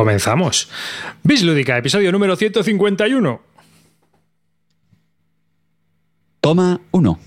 [0.00, 0.70] Comenzamos.
[1.22, 3.42] Bislúdica, episodio número 151.
[6.40, 7.20] Toma 1.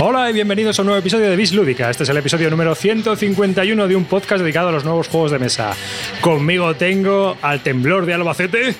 [0.00, 1.90] Hola y bienvenidos a un nuevo episodio de Bis Lúdica.
[1.90, 5.38] Este es el episodio número 151 de un podcast dedicado a los nuevos juegos de
[5.38, 5.74] mesa.
[6.22, 8.74] Conmigo tengo al temblor de Albacete.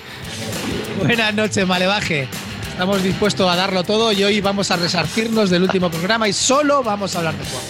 [1.03, 2.27] Buenas noches, Malevaje.
[2.71, 6.83] Estamos dispuestos a darlo todo y hoy vamos a resarcirnos del último programa y solo
[6.83, 7.69] vamos a hablar de juegos.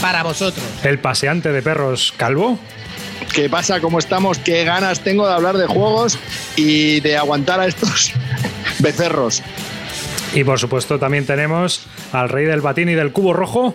[0.00, 0.64] Para vosotros.
[0.82, 2.58] El paseante de perros Calvo.
[3.32, 3.80] ¿Qué pasa?
[3.80, 4.38] ¿Cómo estamos?
[4.38, 6.18] ¿Qué ganas tengo de hablar de juegos
[6.56, 8.12] y de aguantar a estos
[8.80, 9.42] becerros?
[10.34, 13.74] Y por supuesto también tenemos al rey del batín y del cubo rojo.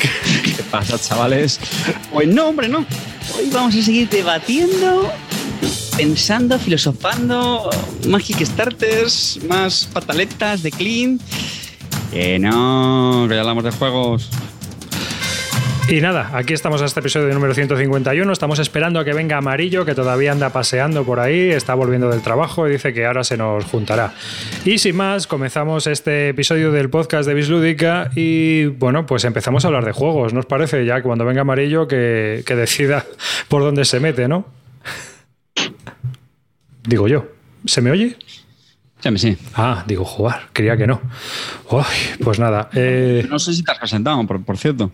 [0.00, 1.60] ¿Qué pasa, chavales?
[2.12, 2.84] Pues no, hombre, no.
[3.36, 5.12] Hoy vamos a seguir debatiendo,
[5.98, 7.68] pensando, filosofando,
[8.06, 11.18] más Kickstarters, más pataletas de Clean.
[12.12, 14.30] Que no, que ya hablamos de juegos.
[15.88, 18.32] Y nada, aquí estamos a este episodio número 151.
[18.32, 22.22] Estamos esperando a que venga Amarillo, que todavía anda paseando por ahí, está volviendo del
[22.22, 24.14] trabajo y dice que ahora se nos juntará.
[24.64, 29.68] Y sin más, comenzamos este episodio del podcast de Bislúdica y bueno, pues empezamos a
[29.68, 30.84] hablar de juegos, ¿no parece?
[30.84, 33.04] Ya cuando venga Amarillo que, que decida
[33.48, 34.57] por dónde se mete, ¿no?
[36.88, 37.26] Digo yo,
[37.66, 38.16] ¿se me oye?
[39.00, 39.36] Sí, sí.
[39.54, 41.02] Ah, digo, jugar, quería que no.
[41.70, 41.84] Uy,
[42.24, 42.70] pues nada.
[42.72, 43.26] Eh...
[43.28, 44.90] No sé si te has presentado, por, por cierto.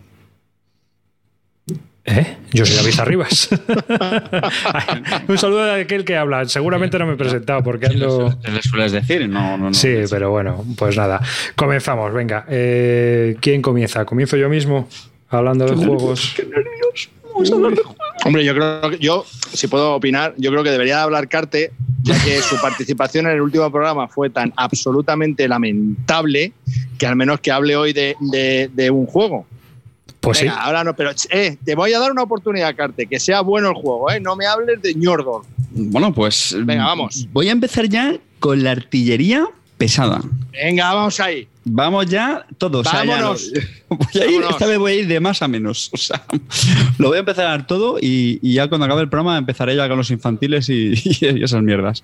[2.03, 2.35] ¿Eh?
[2.51, 3.49] Yo soy David Arribas.
[5.29, 6.43] Un saludo a aquel que habla.
[6.49, 8.37] Seguramente no me he presentado porque ando.
[8.43, 9.73] Le sueles decir, no, no, no.
[9.73, 11.21] Sí, pero bueno, pues nada.
[11.55, 12.45] Comenzamos, venga.
[12.49, 14.03] Eh, ¿Quién comienza?
[14.03, 14.89] ¿Comienzo yo mismo?
[15.29, 16.33] Hablando de juegos.
[16.35, 17.09] Qué nervios.
[17.35, 17.97] Vamos a hablar de juegos.
[18.25, 22.17] Hombre, yo creo que yo, si puedo opinar, yo creo que debería hablar Carte, ya
[22.23, 26.53] que su participación en el último programa fue tan absolutamente lamentable
[26.97, 29.45] que al menos que hable hoy de, de, de un juego.
[30.21, 30.59] Pues Venga, sí.
[30.59, 33.75] ahora no, pero eh, te voy a dar una oportunidad, Carte, que sea bueno el
[33.75, 34.19] juego, ¿eh?
[34.19, 35.43] No me hables de Ñordor.
[35.71, 36.55] Bueno, pues.
[36.57, 37.27] Venga, vamos.
[37.31, 39.45] Voy a empezar ya con la artillería
[39.77, 40.21] pesada.
[40.51, 41.47] Venga, vamos ahí.
[41.67, 42.85] Vamos ya todos.
[42.85, 43.51] o sea, ya Vámonos.
[43.89, 44.49] no- voy a ir, Vámonos.
[44.51, 45.89] esta vez voy a ir de más a menos.
[45.93, 46.23] O sea,
[46.99, 49.97] lo voy a empezar todo y, y ya cuando acabe el programa empezaré ya con
[49.97, 52.03] los infantiles y, y esas mierdas.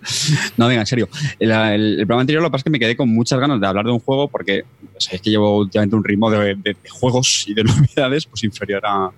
[0.58, 1.08] No, venga, en serio.
[1.40, 3.62] El, el- el programa anterior lo que pasa es que me quedé con muchas ganas
[3.62, 4.64] de hablar de un juego porque
[4.98, 8.82] sabéis que llevo últimamente un ritmo de, de- de juegos y de novedades pues inferior
[8.86, 9.12] a.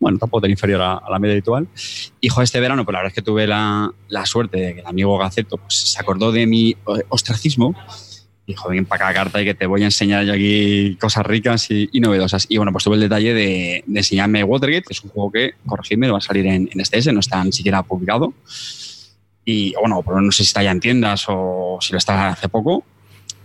[0.00, 1.66] Bueno, tampoco tan inferior a, a la media habitual.
[2.20, 4.80] Y joder, este verano, pues la verdad es que tuve la, la suerte de que
[4.80, 6.76] el amigo Gaceto pues, se acordó de mi eh,
[7.08, 7.74] ostracismo
[8.52, 11.70] dijo, ven para acá carta y que te voy a enseñar yo aquí cosas ricas
[11.70, 12.46] y, y novedosas.
[12.48, 15.52] Y bueno, pues tuve el detalle de, de enseñarme Watergate, que es un juego que,
[15.66, 18.34] corregidme, va a salir en, en STS, no está ni siquiera publicado.
[19.44, 22.48] Y bueno, pero no sé si está ya en tiendas o si lo está hace
[22.48, 22.84] poco.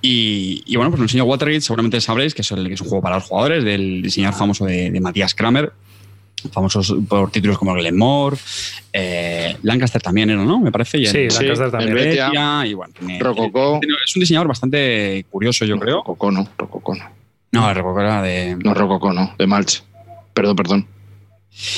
[0.02, 2.88] Y, y bueno, pues lo enseño Watergate, seguramente sabréis que es, el- que es un
[2.90, 5.72] juego para los jugadores del diseñador famoso de, de Matías Kramer,
[6.52, 8.38] famosos por títulos como Glenmore,
[8.92, 10.60] eh, Lancaster también era, ¿no?
[10.60, 10.98] Me parece.
[11.00, 11.92] Y Sí, el- Lancaster también.
[11.98, 12.26] Helvetia.
[12.28, 13.80] Helvetia, y bueno, tiene- Rococó.
[13.82, 15.98] tiene- es un diseñador bastante curioso, yo creo.
[15.98, 17.04] Rococó no, Rococó no.
[17.52, 18.56] No, Rococó era de.
[18.64, 19.84] No, Rococó no, de Malch.
[20.34, 20.88] Perdón, perdón.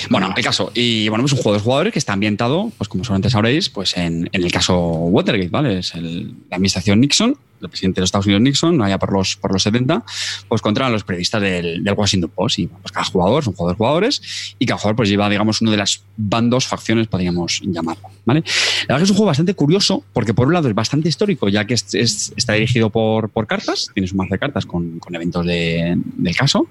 [0.09, 0.72] Bueno, el caso.
[0.74, 3.96] Y bueno, pues un juego de jugadores que está ambientado, pues como seguramente sabréis, pues
[3.97, 5.80] en, en el caso Watergate, ¿vale?
[5.80, 9.36] Es el- la administración Nixon, el presidente de los Estados Unidos Nixon, allá por los,
[9.38, 10.03] por los 70,
[10.47, 12.59] pues contra los periodistas del, del Washington Post.
[12.59, 15.78] Y pues cada jugador son jugadores jugadores y cada jugador pues lleva, digamos, uno de
[15.78, 18.44] las bandos, facciones, podríamos llamarlo, ¿vale?
[18.88, 21.50] La verdad que es un juego bastante curioso porque por un lado es bastante histórico,
[21.50, 25.00] ya que es- es- está dirigido por, por cartas, tienes un mazo de cartas con,
[25.00, 26.68] con eventos de- del caso,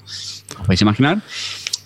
[0.53, 1.23] como podéis imaginar,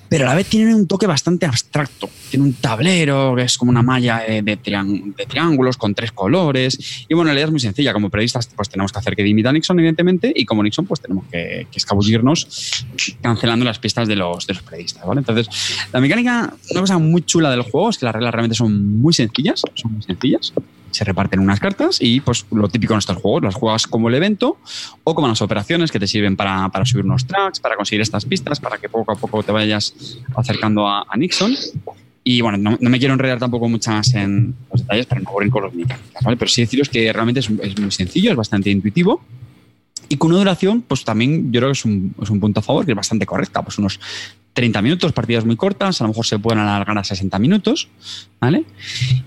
[0.09, 2.09] pero a la vez tiene un toque bastante abstracto.
[2.31, 7.05] Tiene un tablero que es como una malla de, de de triángulos con tres colores.
[7.09, 7.93] Y bueno, la idea es muy sencilla.
[7.93, 11.01] Como periodistas, pues tenemos que hacer que dimita a Nixon, evidentemente, y como Nixon, pues
[11.01, 12.85] tenemos que, que escabullirnos
[13.21, 15.07] cancelando las pistas de los, de los periodistas.
[15.07, 15.21] ¿vale?
[15.21, 15.49] Entonces,
[15.93, 19.13] la mecánica, una cosa muy chula del juego es que las reglas realmente son muy
[19.13, 19.63] sencillas.
[19.75, 20.53] Son muy sencillas.
[20.91, 24.15] Se reparten unas cartas y, pues, lo típico en estos juegos, las juegas como el
[24.15, 24.59] evento
[25.05, 28.25] o como las operaciones que te sirven para, para subir unos tracks, para conseguir estas
[28.25, 29.95] pistas, para que poco a poco te vayas
[30.37, 31.55] acercando a, Nixon.
[32.25, 35.51] Y bueno, no, me quiero enredar tampoco mucho más en los detalles para no aburrir
[35.51, 36.37] con los mecánicas, ¿vale?
[36.37, 39.23] Pero sí deciros que realmente es, es muy sencillo, es bastante intuitivo.
[40.09, 42.63] Y con una duración, pues también yo creo que es un, es un punto a
[42.63, 43.63] favor, que es bastante correcta.
[43.63, 44.01] Pues unos
[44.59, 47.87] 30 minutos, partidas muy cortas, a lo mejor se pueden alargar a 60 minutos,
[48.41, 48.65] ¿vale?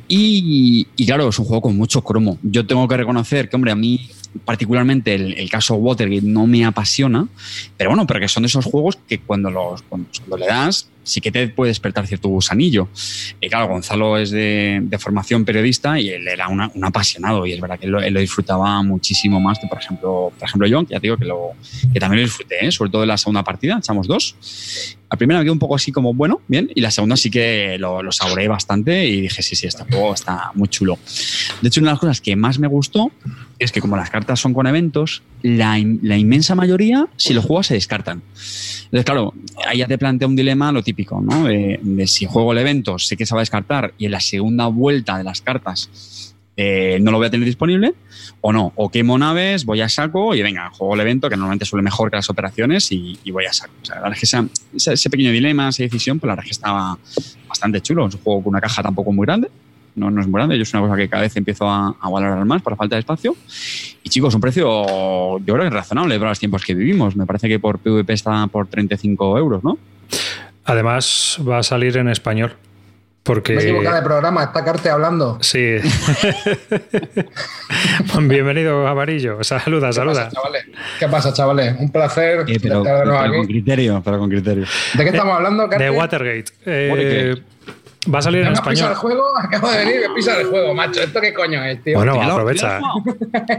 [0.10, 2.38] Y, claro, es un juego con mucho cromo.
[2.44, 4.10] Yo tengo que reconocer que, hombre, a mí
[4.44, 7.30] particularmente el, el caso Watergate no me apasiona,
[7.78, 11.22] pero bueno, pero que son de esos juegos que cuando, los, cuando, le das, sí
[11.22, 12.90] que te puede despertar cierto gusanillo.
[13.40, 17.80] Y claro, Gonzalo es de, formación periodista y él era un apasionado y es verdad
[17.80, 21.16] que él lo, disfrutaba muchísimo más que, por ejemplo, por ejemplo yo, que ya digo
[21.16, 21.52] que, lo,
[21.94, 22.72] que también lo disfruté, ¿eh?
[22.74, 24.36] sobre todo en la segunda partida, echamos dos.
[25.12, 27.78] La primera me quedó un poco así como, bueno, bien, y la segunda sí que
[27.78, 30.98] lo, lo saboreé bastante y dije, sí, sí, este juego está muy chulo.
[31.62, 33.12] De hecho, una de las cosas que más me gustó
[33.60, 37.68] es que como las cartas son con eventos, la, la inmensa mayoría, si lo juegas,
[37.68, 38.24] se descartan.
[38.86, 39.34] Entonces, claro,
[39.68, 41.44] ahí ya te plantea un dilema lo típico, ¿no?
[41.44, 44.68] De, si juego el evento, sé que se va a descartar y en la segunda
[44.68, 46.31] vuelta de las cartas
[46.64, 47.96] eh, no lo voy a tener disponible,
[48.42, 48.72] o no.
[48.76, 52.12] O quemo naves, voy a saco y venga, juego el evento, que normalmente suele mejor
[52.12, 53.74] que las operaciones, y, voy a saco.
[53.82, 56.50] O sea, la verdad es que ese, pequeño dilema, esa decisión, pues la verdad es
[56.50, 56.98] que estaba
[57.48, 58.08] bastante chulo.
[58.08, 59.50] Es un juego con una caja tampoco muy grande,
[59.96, 62.46] no, no es muy grande, yo es una cosa que cada vez empiezo a, valorar
[62.46, 63.36] más por falta de espacio.
[64.04, 67.16] Y chicos, un precio yo creo que es razonable para los tiempos que vivimos.
[67.16, 69.80] Me parece que por PvP está por 35 euros, ¿no?
[70.66, 72.54] Además, va a salir en español.
[73.24, 73.54] Porque...
[73.54, 75.38] Me he equivocado de programa, está Carte hablando.
[75.42, 75.78] Sí.
[78.22, 79.44] Bienvenido, Amarillo.
[79.44, 80.30] Saluda, saluda.
[81.00, 81.76] ¿Qué pasa, chavales?
[81.80, 82.46] Un placer.
[82.62, 84.66] pero, con criterio, pero con criterio.
[84.96, 85.84] ¿De qué estamos hablando, Carte?
[85.84, 86.52] De Watergate.
[86.66, 87.36] Eh,
[88.12, 88.90] Va a salir en español.
[88.90, 91.02] El juego, acabo de venir me pisa el juego, macho.
[91.02, 91.98] ¿Esto qué coño es, tío?
[91.98, 92.80] Bueno, aprovecha.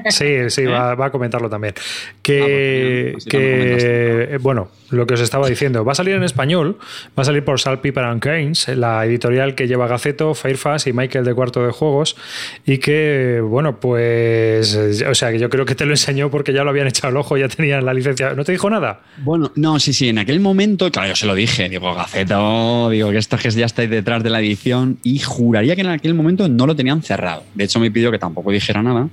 [0.08, 1.74] Sí, sí, va, a comentarlo también.
[2.22, 6.78] Que, que bueno, lo que os estaba diciendo, va a salir en español,
[7.18, 10.92] va a salir por Salt, Pepper and Canes, la editorial que lleva Gaceto, Fairfax y
[10.92, 12.16] Michael de Cuarto de Juegos,
[12.66, 14.76] y que, bueno, pues,
[15.08, 17.16] o sea, que yo creo que te lo enseñó porque ya lo habían echado el
[17.16, 18.34] ojo, ya tenían la licencia.
[18.34, 19.00] ¿No te dijo nada?
[19.18, 23.10] Bueno, no, sí, sí, en aquel momento, claro, yo se lo dije, digo, Gaceto, digo
[23.10, 26.48] que esto que ya estáis detrás de la edición y juraría que en aquel momento
[26.48, 27.44] no lo tenían cerrado.
[27.54, 29.08] De hecho, me pidió que tampoco dijera nada,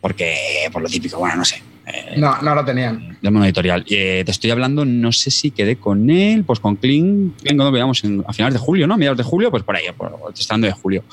[0.00, 0.34] porque
[0.72, 1.62] por lo típico, bueno, no sé.
[1.86, 3.18] Eh, no, no lo tenían.
[3.20, 3.84] De una editorial.
[3.90, 8.02] Eh, te estoy hablando, no sé si quedé con él, pues con Kling, cuando veamos
[8.26, 8.94] a finales de julio, ¿no?
[8.94, 11.04] A mediados de julio, pues por ahí, por, estando de julio.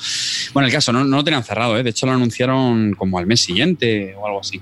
[0.54, 1.84] Bueno, el caso, no, no lo tenían cerrado, ¿eh?
[1.84, 4.62] De hecho, lo anunciaron como al mes siguiente o algo así.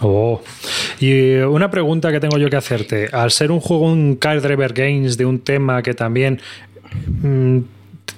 [0.00, 0.42] Oh.
[1.00, 3.08] Y una pregunta que tengo yo que hacerte.
[3.12, 6.40] Al ser un juego, un Card Driver Games de un tema que también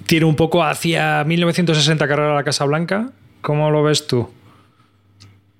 [0.08, 3.10] Mm, tiene un poco hacia 1960 carrera a la Casa Blanca.
[3.40, 4.28] ¿Cómo lo ves tú?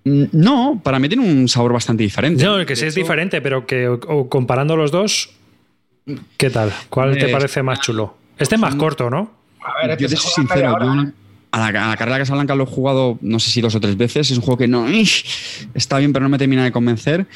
[0.04, 2.42] Mm, no, para mí tiene un sabor bastante diferente.
[2.42, 3.98] No, que sí es diferente, pero que
[4.28, 5.30] comparando los dos,
[6.36, 6.72] ¿qué tal?
[6.88, 8.16] ¿Cuál te parece más chulo?
[8.38, 9.32] Este es más corto, ¿no?
[9.60, 10.76] A ver, yo te soy sincero,
[11.50, 13.80] a la, carrera de la Casa Blanca lo he jugado no sé si dos o
[13.80, 14.30] tres veces.
[14.30, 14.86] Es un juego que no
[15.74, 17.26] está bien, pero no me termina de convencer.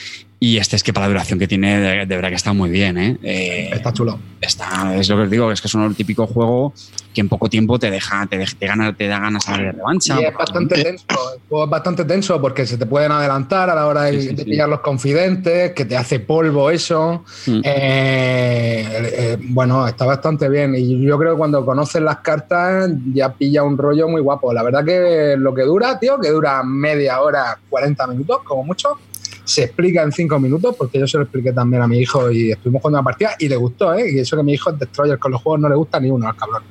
[0.42, 2.98] Y este es que para la duración que tiene, de, verdad que está muy bien.
[2.98, 3.16] ¿eh?
[3.22, 4.18] Eh, está chulo.
[4.40, 6.74] Está, es lo que os digo, es que es un típico juego
[7.14, 10.20] que en poco tiempo te deja, te, te, gana, te da ganas de revancha.
[10.20, 11.04] Y es bastante tenso,
[11.34, 14.68] el juego es bastante tenso porque se te pueden adelantar a la hora de, pillar
[14.68, 17.22] los confidentes, que te hace polvo eso.
[17.46, 17.60] Mm.
[17.62, 20.74] Eh, bueno, está bastante bien.
[20.74, 24.52] Y yo creo que cuando conoces las cartas ya pilla un rollo muy guapo.
[24.52, 28.98] La verdad que lo que dura, tío, que dura media hora, 40 minutos, como mucho
[29.44, 32.52] se explica en cinco minutos, porque yo se lo expliqué también a mi hijo y
[32.52, 34.10] estuvimos jugando una partida y le gustó, ¿eh?
[34.12, 36.28] Y eso que mi hijo es Destroyer, con los juegos no le gusta ni uno
[36.28, 36.62] al cabrón.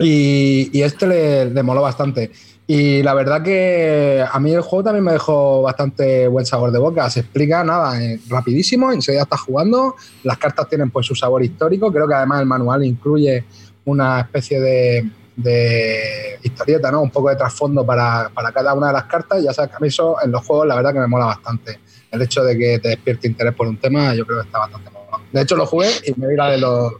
[0.00, 2.30] Y, este le, le, moló bastante.
[2.66, 6.78] Y la verdad que a mí el juego también me dejó bastante buen sabor de
[6.78, 7.08] boca.
[7.10, 9.96] Se explica nada, eh, rapidísimo, enseguida estás jugando.
[10.22, 11.90] Las cartas tienen pues su sabor histórico.
[11.90, 13.44] Creo que además el manual incluye
[13.86, 17.00] una especie de, de historieta, ¿no?
[17.00, 19.42] Un poco de trasfondo para, cada una de las cartas.
[19.42, 21.78] Ya sabes que a mí eso en los juegos la verdad que me mola bastante.
[22.10, 24.90] El hecho de que te despierte interés por un tema, yo creo que está bastante
[24.90, 25.22] mola.
[25.32, 26.92] De hecho, lo jugué y me vi la de los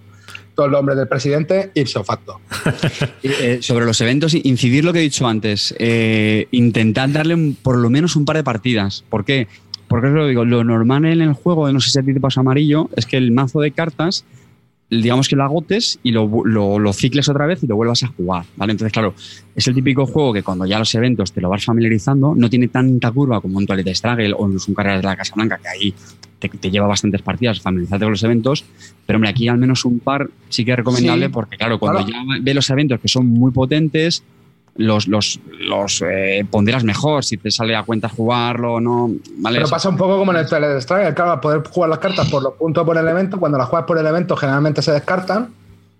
[0.55, 2.41] todos los nombres del presidente, ipso facto.
[3.23, 5.75] Eh, sobre los eventos, incidir lo que he dicho antes.
[5.79, 9.05] Eh, intentad darle por lo menos un par de partidas.
[9.09, 9.47] ¿Por qué?
[9.87, 12.41] Porque lo digo, lo normal en el juego, no sé si a ti te pasa
[12.41, 14.25] amarillo, es que el mazo de cartas
[14.91, 18.45] digamos que lo agotes y lo, lo, cicles otra vez y lo vuelvas a jugar,
[18.57, 18.73] ¿vale?
[18.73, 19.15] Entonces, claro,
[19.55, 22.69] es el típico juego que cuando ya los eventos te lo vas familiarizando, no tiene
[22.69, 25.69] tanta curva como un Toilet Struggle o incluso un Carrera de la Casa Blanca, que
[25.69, 25.95] ahí
[26.39, 28.65] te, lleva bastantes partidas familiarizarte con los eventos,
[29.07, 32.23] pero hombre, aquí al menos un par sí que es recomendable porque, claro, cuando ya
[32.41, 34.23] ve los eventos que son muy potentes,
[34.79, 39.11] los, los, los eh, ponderas mejor, si te sale a cuenta jugarlo o no.
[39.39, 39.59] ¿vale?
[39.59, 42.55] Pero pasa un poco como en el Strike, claro, poder jugar las cartas por los
[42.55, 45.49] puntos por el evento, cuando las juegas por el evento generalmente se descartan.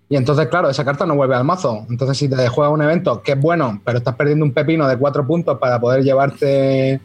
[0.09, 1.87] Y entonces, claro, esa carta no vuelve al mazo.
[1.91, 4.97] Entonces, si te juegas un evento que es bueno, pero estás perdiendo un pepino de
[4.97, 7.01] cuatro puntos para poder llevarte,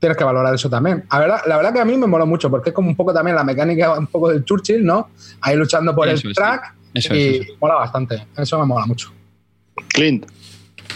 [0.00, 1.04] tienes que valorar eso también.
[1.12, 3.12] La verdad, la verdad que a mí me mola mucho, porque es como un poco
[3.12, 5.10] también la mecánica un poco del Churchill, ¿no?
[5.42, 6.74] Ahí luchando por el track.
[6.94, 8.26] y mola bastante.
[8.34, 9.12] Eso me mola mucho.
[9.88, 10.26] Clint.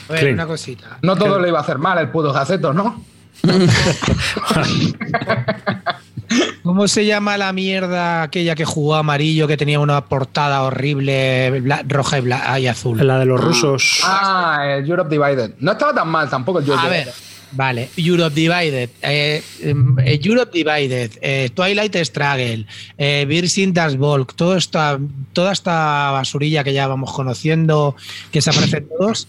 [0.09, 0.99] A ver, una cosita.
[1.03, 3.05] No todo le iba a hacer mal el puto gaceto, ¿no?
[6.63, 12.21] ¿Cómo se llama la mierda aquella que jugó amarillo, que tenía una portada horrible, roja
[12.59, 13.07] y, azul?
[13.07, 14.01] La de los rusos.
[14.05, 15.55] Ah, el Europe Divided.
[15.59, 17.13] No estaba tan mal tampoco el Europe A ver,
[17.53, 17.91] vale.
[17.97, 18.91] Europe Divided.
[19.03, 21.11] Eh, eh, Europe Divided.
[21.21, 22.67] Eh, Twilight Struggle.
[22.97, 24.35] Eh, Virgin Das Volk.
[24.35, 24.99] Todo esta,
[25.33, 27.97] toda esta basurilla que ya vamos conociendo,
[28.31, 29.29] que se aparecen todos.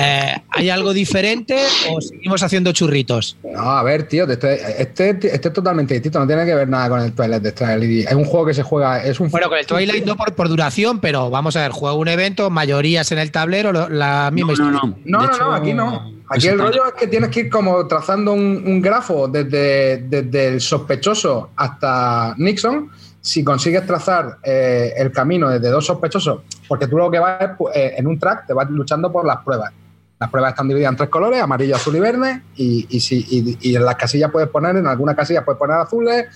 [0.00, 1.56] Eh, ¿Hay algo diferente
[1.90, 3.36] o seguimos haciendo churritos?
[3.42, 6.88] No, a ver, tío, este, este, este, es totalmente distinto, no tiene que ver nada
[6.88, 8.00] con el Twilight de Struggle.
[8.02, 9.02] Es un juego que se juega.
[9.02, 11.98] Es un bueno, con el Twilight no por, por, duración, pero vamos a ver, juego
[11.98, 16.12] un evento, mayorías en el tablero, la misma no, No, no, no, no, aquí no.
[16.30, 20.60] Aquí el rollo es que tienes que ir como trazando un, grafo desde, desde, el
[20.60, 22.88] sospechoso hasta Nixon.
[23.20, 27.48] Si consigues trazar eh, el camino desde dos sospechosos, porque tú lo que vas es
[27.58, 29.72] pues, eh, en un track, te vas luchando por las pruebas.
[30.20, 33.94] Las pruebas están divididas en tres colores, amarillo, azul y verde, y, y, en las
[33.94, 36.26] casillas puedes poner, en alguna casilla puedes poner azules,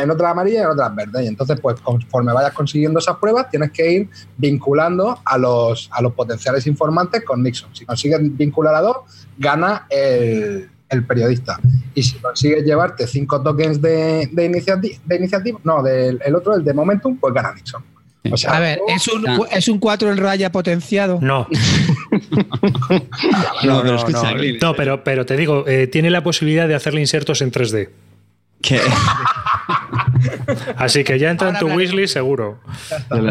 [0.00, 1.22] en otras amarillas y en otras verdes.
[1.22, 6.02] Y entonces, pues conforme vayas consiguiendo esas pruebas, tienes que ir vinculando a los, a
[6.02, 7.74] los potenciales informantes con Nixon.
[7.74, 8.96] Si consigues vincular a dos,
[9.38, 10.70] gana el,
[11.06, 11.58] periodista.
[11.94, 16.54] Y si consigues llevarte cinco tokens de, de, iniciativa, de iniciativa, no, del el otro,
[16.54, 17.93] el de Momentum, pues gana Nixon
[18.48, 21.18] a ver, ¿es un, ¿es un 4 en raya potenciado?
[21.20, 21.46] No.
[23.64, 23.96] no, pero,
[24.60, 27.90] no, pero, pero, te digo, eh, tiene la posibilidad de hacerle insertos en 3D.
[28.62, 28.80] ¿Qué?
[30.76, 32.60] Así que ya entra en tu wishlist seguro.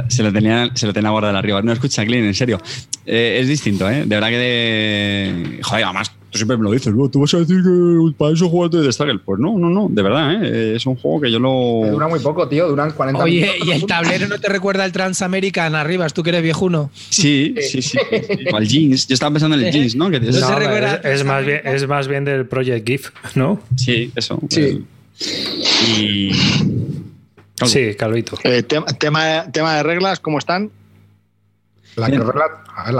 [0.09, 1.61] Se lo, tenía, se lo tenía guardado arriba.
[1.63, 2.59] No, escucha, Clean, en serio.
[3.05, 4.05] Eh, es distinto, ¿eh?
[4.05, 5.59] De verdad que de...
[5.63, 8.77] Joder, además, tú siempre me lo dices, tú vas a decir que para eso jugaste
[8.77, 9.19] de Struggle.
[9.19, 10.75] Pues no, no, no, de verdad, ¿eh?
[10.75, 11.91] Es un juego que yo lo...
[11.91, 15.75] Dura muy poco, tío, duran 40 Oye, ¿y el tablero no te recuerda al Transamerican
[15.75, 16.09] arriba?
[16.09, 16.89] ¿Tú que eres viejuno?
[17.09, 17.99] Sí, sí, sí.
[18.51, 19.07] O al Jeans.
[19.07, 20.09] Yo estaba pensando en el Jeans, ¿no?
[20.09, 23.61] es, más bien, es más bien del Project GIF, ¿no?
[23.75, 24.39] Sí, eso.
[24.49, 24.83] Sí.
[25.99, 26.31] Y...
[27.63, 28.39] Sí, Calvito.
[28.43, 30.71] Eh, tema, tema de reglas, ¿cómo están?
[31.95, 32.09] Las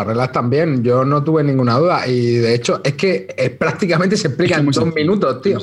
[0.05, 2.07] reglas, también, yo no tuve ninguna duda.
[2.07, 5.59] Y de hecho, es que prácticamente se explica en dos minutos, tío.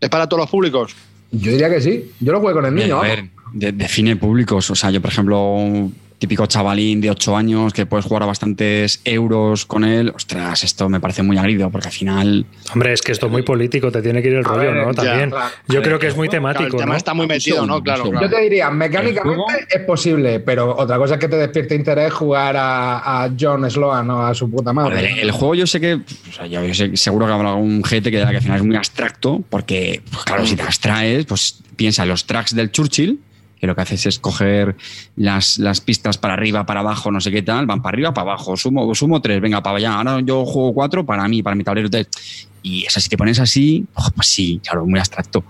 [0.00, 0.94] ¿Es para todos los públicos?
[1.30, 2.12] Yo diría que sí.
[2.20, 2.98] Yo lo juego con el niño.
[2.98, 4.70] A ver, define públicos.
[4.70, 5.90] O sea, yo, por ejemplo,
[6.24, 10.88] típico chavalín de 8 años que puedes jugar a bastantes euros con él, ostras, esto
[10.88, 12.46] me parece muy agrido porque al final...
[12.72, 14.94] Hombre, es que esto es muy político, te tiene que ir el rollo, ¿no?
[14.94, 15.30] También.
[15.68, 16.64] Yo creo que es muy temático.
[16.64, 17.82] el tema está muy metido, ¿no?
[17.82, 22.10] Claro, Yo te diría, mecánicamente es posible, pero otra cosa es que te despierte interés
[22.14, 25.20] jugar a, John Sloan o a su puta madre.
[25.20, 28.16] el, juego yo sé que, o sea, yo sé, seguro que habrá algún gente que,
[28.16, 32.08] que al final es muy abstracto porque, pues, claro, si te abstraes, pues piensa en
[32.08, 33.20] los tracks del Churchill
[33.66, 34.76] lo que haces es coger
[35.16, 38.32] las, las, pistas para arriba, para abajo, no sé qué tal, van para arriba, para
[38.32, 41.64] abajo, sumo, sumo tres, venga, para allá, ahora yo juego cuatro para mí, para mi
[41.64, 41.88] tablero.
[42.62, 45.44] Y eso, si te pones así, oh, pues sí, claro, muy abstracto.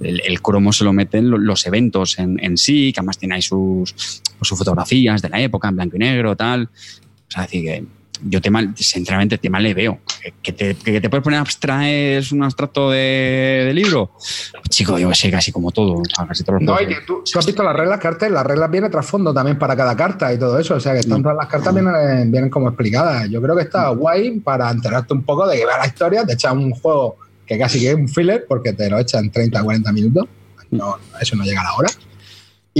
[0.00, 3.94] El, cromo se lo meten los eventos en, sí, que además tiene ahí sus,
[4.42, 6.64] sus fotografías de la época, en blanco y negro, tal.
[6.64, 7.84] O sea, decir que
[8.22, 9.98] yo tema, sinceramente, tema le veo.
[10.42, 14.12] ¿Que te, que te puedes poner a abstraer un abstracto de, de libro?
[14.16, 16.02] Pues, chico, yo sé casi como todo.
[16.26, 19.96] casi no, ¿tú, has visto las reglas, cartas, las reglas vienen trasfondo también para cada
[19.96, 20.74] carta y todo eso.
[20.74, 21.22] O sea, que están mm.
[21.22, 23.28] todas las cartas vienen, vienen como explicadas.
[23.30, 26.34] Yo creo que está guay para enterarte un poco de que va la historia, de
[26.34, 29.60] echar un juego que casi que es un filler, porque te lo echan en 30
[29.60, 30.28] o 40 minutos.
[30.70, 31.88] No, eso no llega a la hora.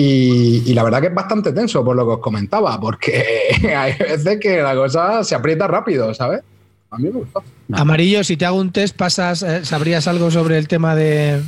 [0.01, 3.25] Y, la verdad que es bastante tenso por lo que os comentaba, porque
[3.77, 6.43] hay veces que la cosa se aprieta rápido, ¿sabes?
[6.91, 7.43] A mí me gustó.
[7.73, 11.41] Amarillo, si te hago un test, pasas, eh, ¿sabrías algo sobre el tema de.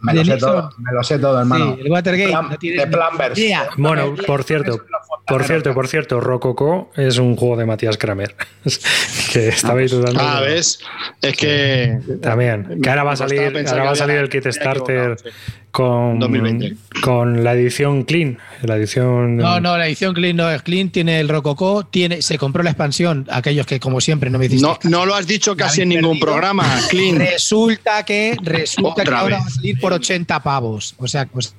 [0.00, 1.76] me, lo sé todo, me lo sé todo, hermano.
[1.76, 2.68] Sí, el Watergate.
[2.68, 3.12] De, plan,
[3.76, 4.84] Bueno, por cierto,
[5.26, 8.34] por cierto, por cierto, Rococo es un juego de Matías Kramer.
[9.32, 10.20] que estabais dudando.
[10.20, 10.80] Ah, ¿ves?
[11.22, 11.98] Es que.
[12.20, 12.80] También.
[12.82, 15.16] Que ahora va a salir, ahora va a salir el kit starter
[15.70, 16.18] con,
[17.02, 18.38] con la edición Clean.
[18.62, 19.36] La edición.
[19.36, 22.70] No, no, la edición Clean no es Clean, tiene el Rococo, tiene, se compró la
[22.70, 23.26] expansión.
[23.30, 24.68] Aquellos que, como siempre, no me dicen.
[24.68, 27.18] No, no lo has dicho casi en ningún programa, Clean.
[27.18, 30.94] Resulta que, resulta que ahora va a salir por 80 pavos.
[30.98, 31.54] O sea, pues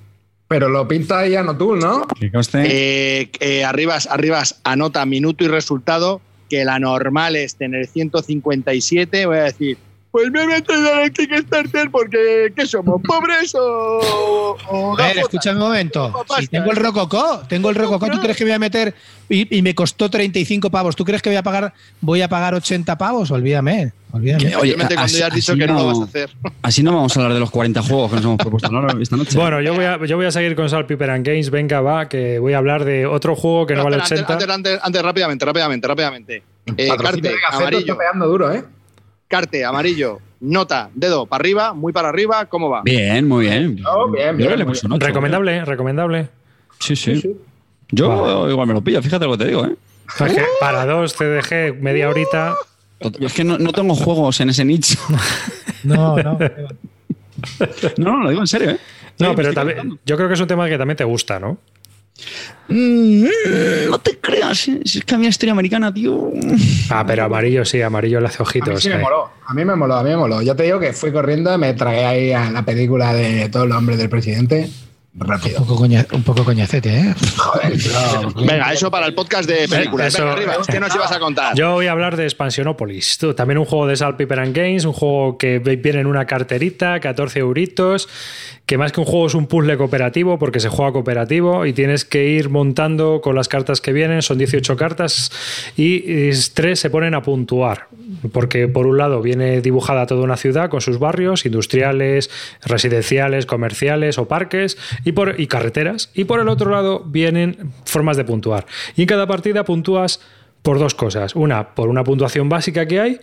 [0.50, 2.08] pero lo pinta ya no tú, ¿no?
[2.54, 9.38] Eh, eh, arribas, arribas, anota minuto y resultado, que la normal es tener 157, voy
[9.38, 9.78] a decir,
[10.12, 13.02] pues me meto en el Kickstarter porque ¿qué somos?
[13.04, 14.96] ¿Pobres o.?
[14.98, 16.26] a ver, escucha un momento.
[16.40, 18.96] Si tengo el Rococó, tengo el Rococó, ¿tú crees que voy a meter
[19.30, 20.96] y, me costó 35 pavos?
[20.96, 23.30] ¿Tú crees que voy a pagar voy a pagar 80 pavos?
[23.30, 23.94] Olvídame.
[24.12, 24.56] Olvídame.
[24.56, 26.32] Oye, cuando ya has dicho que no, lo vas a hacer.
[26.64, 29.38] Así no vamos a hablar de los 40 juegos que nos hemos propuesto esta noche.
[29.38, 31.52] Bueno, yo voy a, yo voy a seguir con Sal Piper and Games.
[31.52, 34.34] Venga, va, que voy a hablar de otro juego que no vale 80.
[34.34, 36.44] Antes, antes, antes, rápidamente, rápidamente, rápidamente.
[36.76, 37.98] Eh, Carte, amarillo.
[38.02, 38.64] Está duro, ¿eh?
[39.30, 40.20] Carte, amarillo.
[40.42, 42.82] nota, dedo para arriba, muy para arriba, ¿cómo va?
[42.84, 43.80] Bien, muy bien.
[43.88, 46.20] Oh, bien, bien, puse un ocho, Recomendable, recomendable.
[46.22, 46.30] ¿eh?
[46.80, 47.38] Sí, sí.
[47.92, 49.76] Yo igual me lo pillo, fíjate lo que te digo, ¿eh?
[50.20, 52.56] Es que para dos CDG, media horita.
[53.20, 54.98] Yo es que no, no tengo juegos en ese nicho.
[55.84, 56.38] No, no.
[57.98, 58.78] No, no, lo digo en serio, ¿eh?
[59.18, 61.58] No, Sí, pero también, yo creo que es un tema que también te gusta, ¿no?
[62.68, 63.26] Mm,
[63.90, 64.80] no te creas, ¿eh?
[64.86, 66.32] Es que a mí la historia americana, tío.
[66.90, 68.82] Ah, pero amarillo sí, amarillo le hace A mí ojitos.
[68.84, 69.00] sí me eh.
[69.00, 70.42] moló, a mí me moló, a mí me moló.
[70.42, 73.68] Ya te digo que fui corriendo y me tragué ahí a la película de todos
[73.68, 74.70] los hombres del presidente.
[75.20, 75.58] Un Rápido.
[75.66, 77.16] poco, coña- un poco coñacete, ¿eh?
[77.36, 77.92] Joder, tío.
[78.46, 80.14] Venga, eso para el podcast de películas.
[80.14, 81.56] Eso- Venga, arriba, ¿qué nos ibas a contar?
[81.56, 83.18] Yo voy a hablar de Expansionopolis.
[83.18, 86.26] Tú, También un juego de Salt Paper and Games, un juego que viene en una
[86.28, 88.08] carterita, 14 euritos,
[88.70, 92.06] que más que un juego es un puzzle cooperativo porque se juega cooperativo y tienes
[92.06, 95.32] que ir montando con las cartas que vienen, son 18 cartas
[95.76, 97.88] y es- tres se ponen a puntuar.
[98.32, 102.30] Porque por un lado viene dibujada toda una ciudad con sus barrios industriales,
[102.64, 106.12] residenciales, comerciales o parques y, por, y carreteras.
[106.14, 108.68] Y por el otro lado vienen formas de puntuar.
[108.96, 110.22] Y en cada partida puntúas
[110.62, 111.36] por dos cosas.
[111.36, 113.20] Una, por una puntuación básica que hay,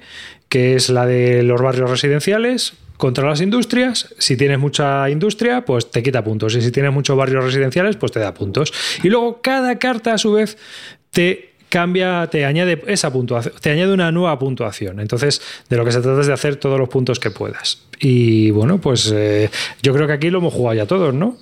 [0.48, 4.14] que es la de los barrios residenciales contra las industrias.
[4.18, 6.54] Si tienes mucha industria, pues te quita puntos.
[6.56, 8.72] Y si tienes muchos barrios residenciales, pues te da puntos.
[9.02, 10.58] Y luego cada carta, a su vez,
[11.10, 15.00] te cambia, te añade esa puntuación, te añade una nueva puntuación.
[15.00, 17.82] Entonces, de lo que se trata es de hacer todos los puntos que puedas.
[17.98, 19.50] Y bueno, pues eh,
[19.82, 21.36] yo creo que aquí lo hemos jugado ya todos, ¿no?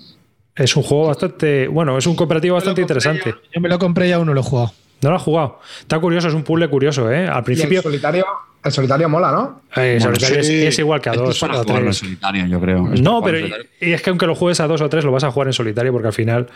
[0.57, 3.35] Es un juego bastante, bueno, es un cooperativo bastante interesante.
[3.53, 4.73] Yo me lo compré y aún no lo he jugado.
[5.03, 5.61] No lo has jugado.
[5.81, 7.27] Está curioso, es un puzzle curioso, ¿eh?
[7.27, 8.25] Al Y el principio, solitario,
[8.65, 9.61] el solitario mola, ¿no?
[9.77, 10.67] eh, Bueno, solitario es- sí.
[10.67, 11.97] es, igual que a dos es para o tres.
[11.99, 12.83] solitario, yo creo.
[13.01, 13.39] No, pero
[13.81, 15.53] y es que aunque lo juegues a dos o tres, lo vas a jugar en
[15.53, 16.49] solitario porque al final.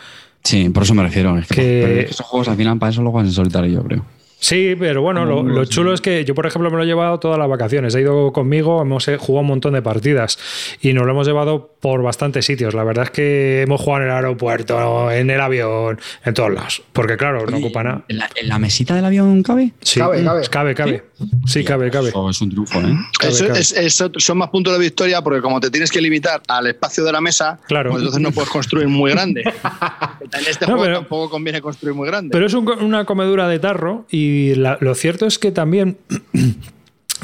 [0.43, 1.37] Sí, por eso me refiero.
[1.37, 3.33] Es que, Que- pero es que esos juegos al final para eso lo juegas en
[3.35, 4.05] solitario, yo creo.
[4.41, 7.19] Sí, pero bueno, lo, lo chulo es que yo, por ejemplo, me lo he llevado
[7.19, 7.93] todas las vacaciones.
[7.93, 10.39] He ido conmigo, hemos eh, jugado un montón de partidas
[10.81, 12.73] y nos lo hemos llevado por bastantes sitios.
[12.73, 16.81] La verdad es que hemos jugado en el aeropuerto, en el avión, en todos lados.
[16.91, 18.03] Porque, claro, no ocupa nada.
[18.09, 19.71] ¿En la, en la mesita del avión cabe?
[19.81, 20.47] Sí, Cabe, cabe.
[20.49, 20.75] cabe.
[20.75, 21.03] cabe.
[21.45, 22.09] Sí, cabe, cabe.
[22.09, 22.93] Eso es un triunfo, ¿eh?
[23.17, 23.59] Cabe, Eso, cabe.
[23.59, 27.03] es- eso son más puntos de victoria porque como te tienes que limitar al espacio
[27.03, 27.91] de la mesa, Claro.
[27.91, 29.41] pues entonces no puedes construir muy grande.
[30.21, 32.29] en este No, juego pero- tampoco conviene construir muy grande.
[32.33, 35.97] Pero es un una comedura de tarro y la- lo cierto es que también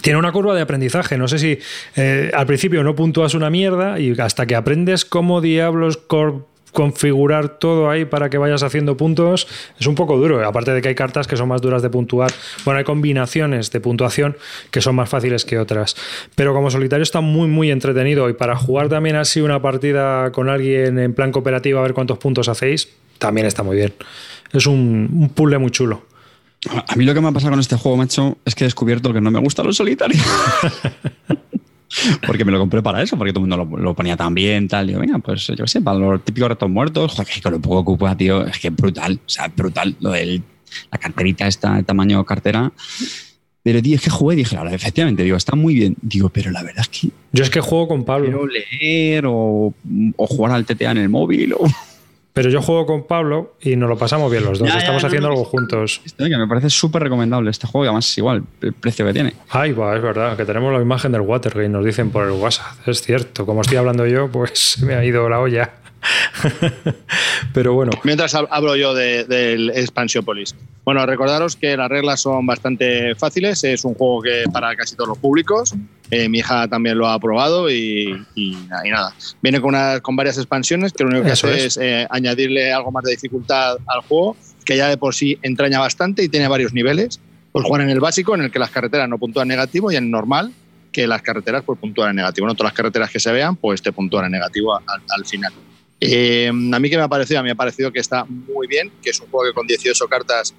[0.01, 1.17] tiene una curva de aprendizaje.
[1.17, 1.60] No sé si
[1.95, 5.99] eh, al principio no puntúas una mierda y hasta que aprendes cómo diablos
[6.75, 9.47] configurar todo ahí para que vayas haciendo puntos
[9.79, 10.45] es un poco duro.
[10.45, 12.31] Aparte de que hay cartas que son más duras de puntuar.
[12.65, 14.38] Bueno, hay combinaciones de puntuación
[14.69, 15.95] que son más fáciles que otras.
[16.36, 20.49] Pero como solitario está muy, muy entretenido y para jugar también así una partida con
[20.49, 23.93] alguien en plan cooperativo a ver cuántos puntos hacéis, también está muy bien.
[24.51, 26.03] Es un, un puzzle muy chulo.
[26.88, 29.13] A mí lo que me ha pasado con este juego, macho, es que he descubierto
[29.13, 30.19] que no me gusta lo solitario.
[32.25, 34.67] porque me lo compré para eso, porque todo el mundo lo, lo ponía tan bien,
[34.67, 34.88] tal.
[34.88, 37.78] Digo, venga, pues yo qué sé, para los típicos retos muertos, joder, con lo poco
[37.80, 39.95] ocupa, tío, es que es brutal, o sea, brutal.
[39.99, 40.41] Lo de
[40.91, 42.71] la carterita esta, de tamaño cartera.
[43.63, 45.95] Pero, tío, es que jugué y dije, ahora, efectivamente, digo, está muy bien.
[46.01, 48.25] Digo, pero la verdad es que Yo es que juego con Pablo.
[48.25, 49.73] quiero leer o,
[50.17, 51.65] o jugar al TTA en el móvil o...
[52.35, 54.67] Pero yo juego con Pablo y nos lo pasamos bien los dos.
[54.67, 56.01] Ya, ya, Estamos no, haciendo no, algo juntos.
[56.17, 59.33] Que me parece súper recomendable este juego y además es igual el precio que tiene.
[59.49, 62.85] Ay, va, es verdad, que tenemos la imagen del Watergate, nos dicen por el WhatsApp.
[62.87, 65.71] Es cierto, como estoy hablando yo, pues me ha ido la olla.
[67.53, 70.55] Pero bueno, Mientras hab- hablo yo de- del Expansiopolis.
[70.83, 73.63] Bueno, recordaros que las reglas son bastante fáciles.
[73.63, 75.73] Es un juego que para casi todos los públicos.
[76.11, 79.13] Eh, mi hija también lo ha probado y, y y nada.
[79.41, 81.65] Viene con, una- con varias expansiones que lo único que Eso hace es.
[81.65, 85.79] es, eh, añadirle algo más de dificultad al juego, que ya de por sí entraña
[85.79, 87.19] bastante y tiene varios niveles.
[87.51, 90.11] Pues jugar en el básico, en el que las carreteras no puntúan negativo, y en
[90.11, 90.51] normal,
[90.91, 92.45] que las carreteras pues puntúan en negativo.
[92.47, 95.53] No todas las carreteras que se vean, pues te puntúan en negativo al, al final.
[95.99, 98.67] Eh, a mí que me ha parecido, a mí me ha parecido que está muy
[98.67, 100.53] bien, que es un juego que con 18 cartas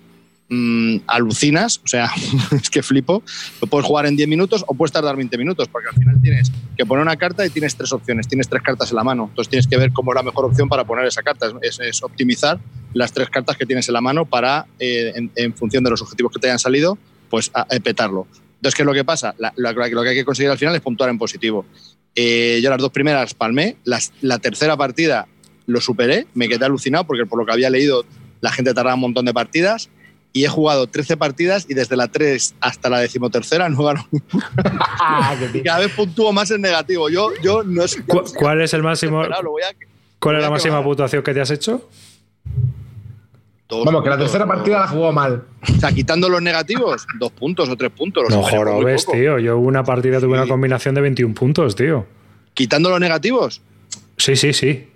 [0.49, 2.11] mm, alucinas, o sea,
[2.53, 3.23] es que flipo.
[3.61, 6.51] Lo puedes jugar en 10 minutos o puedes tardar 20 minutos, porque al final tienes
[6.77, 9.27] que poner una carta y tienes tres opciones, tienes tres cartas en la mano.
[9.29, 11.53] Entonces tienes que ver cómo es la mejor opción para poner esa carta.
[11.63, 12.59] Es, optimizar
[12.95, 16.33] las tres cartas que tienes en la mano para, eh, en, función de los objetivos
[16.33, 18.27] que te hayan salido, pues a, petarlo.
[18.57, 19.35] Entonces, ¿qué es lo que pasa?
[19.57, 21.67] Lo que hay que conseguir al final es puntuar en positivo.
[22.17, 25.29] Eh, yo las dos primeras palmé, las- la tercera partida
[25.67, 28.05] lo superé, me quedé alucinado porque por lo que había leído
[28.41, 29.89] la gente tardaba un montón de partidas
[30.33, 34.07] y he jugado 13 partidas y desde la 3 hasta la decimotercera no gano.
[35.55, 37.09] y cada vez puntúo más en negativo.
[37.09, 38.03] Yo, yo no sé.
[38.03, 39.23] ¿cu- ¿cuál es el máximo?
[39.25, 39.75] Lo voy a-
[40.19, 41.89] ¿Cuál es la máxima puntuación que te has hecho?
[43.69, 45.43] Vamos, que la tercera partida la jugó mal.
[45.63, 48.25] O sea, quitando los negativos, dos puntos o tres puntos.
[48.31, 49.39] No jorobes, tío.
[49.39, 52.07] Yo una partida tuve una combinación de 21 puntos, tío.
[52.55, 53.61] ¿Quitando los negativos?
[54.17, 54.89] Sí, sí, sí.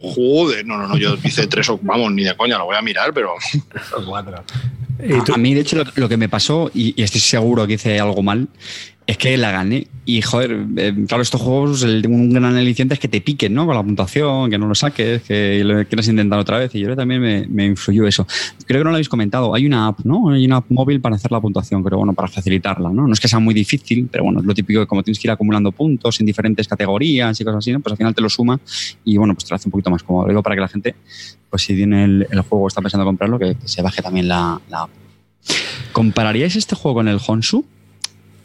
[0.00, 2.82] Joder, no, no, no, yo hice tres o vamos, ni de coña, lo voy a
[2.82, 3.34] mirar, pero.
[4.06, 4.44] cuatro.
[5.32, 8.48] A, mí, de hecho, lo, que me pasó, y, estoy seguro que hice algo mal,
[9.08, 9.86] es que la gané.
[10.04, 13.64] Y joder, eh, claro, estos juegos, el, un gran aliciente es que te piquen, ¿no?
[13.64, 16.74] Con la puntuación, que no lo saques, que lo quieras intentar otra vez.
[16.74, 18.26] Y yo también me, influyó eso.
[18.66, 19.54] Creo que no lo habéis comentado.
[19.54, 20.28] Hay una app, ¿no?
[20.28, 23.06] Hay una app móvil para hacer la puntuación, pero bueno, para facilitarla, ¿no?
[23.06, 25.26] No es que sea muy difícil, pero bueno, es lo típico que como tienes que
[25.26, 27.80] ir acumulando puntos en diferentes categorías y cosas así, ¿no?
[27.80, 28.60] Pues al final te lo suma
[29.06, 30.28] y bueno, pues te lo hace un poquito más cómodo.
[30.28, 30.94] Digo para que la gente,
[31.48, 34.90] pues si tiene el, juego está pensando comprarlo, que, se baje también la, la app.
[35.92, 37.64] ¿Compararíais este juego con el Honsu?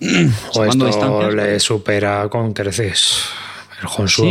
[0.54, 3.26] Pues esto le supera con creces.
[3.82, 4.24] El Honsu,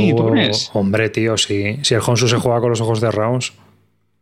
[0.72, 1.78] hombre, tío, sí.
[1.82, 3.52] Si el Honsu se juega con los ojos cerrados.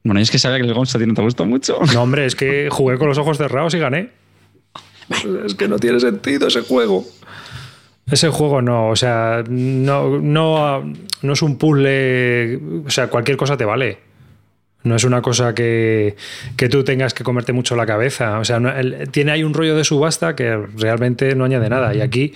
[0.02, 1.78] Bueno, es que sabía que el Honsu a ti no te gustó mucho.
[1.92, 4.10] No, hombre, es que jugué con los ojos cerrados y gané.
[5.44, 7.04] Es que no tiene sentido ese juego.
[8.10, 10.82] Ese juego no, o sea, no, no,
[11.22, 12.56] no es un puzzle.
[12.86, 14.09] O sea, cualquier cosa te vale.
[14.82, 16.16] No es una cosa que,
[16.70, 18.38] tú tengas que comerte mucho la cabeza.
[18.38, 18.60] O sea,
[19.10, 21.94] tiene ahí un rollo de subasta que realmente no añade nada.
[21.94, 22.32] Y aquí,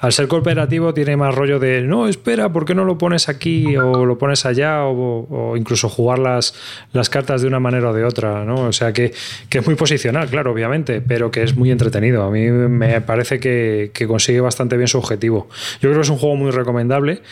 [0.00, 3.76] al ser cooperativo, tiene más rollo de no, espera, ¿por qué no lo pones aquí
[3.76, 4.84] o lo pones allá?
[4.84, 6.54] O, incluso jugar las,
[6.92, 8.44] las, cartas de una manera o de otra.
[8.44, 8.56] ¿no?
[8.62, 9.12] O sea, que,
[9.48, 12.24] es muy posicional, claro, obviamente, pero que es muy entretenido.
[12.24, 15.48] A mí me parece que, que consigue bastante bien su objetivo.
[15.74, 17.22] Yo creo que es un juego muy recomendable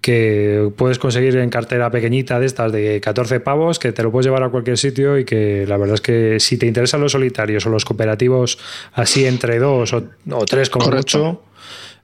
[0.00, 4.26] que puedes conseguir en cartera pequeñita de estas de 14 pavos, que te lo puedes
[4.26, 7.66] llevar a cualquier sitio y que la verdad es que si te interesan los solitarios
[7.66, 8.58] o los cooperativos
[8.92, 10.04] así entre dos o,
[10.46, 11.42] tres como mucho,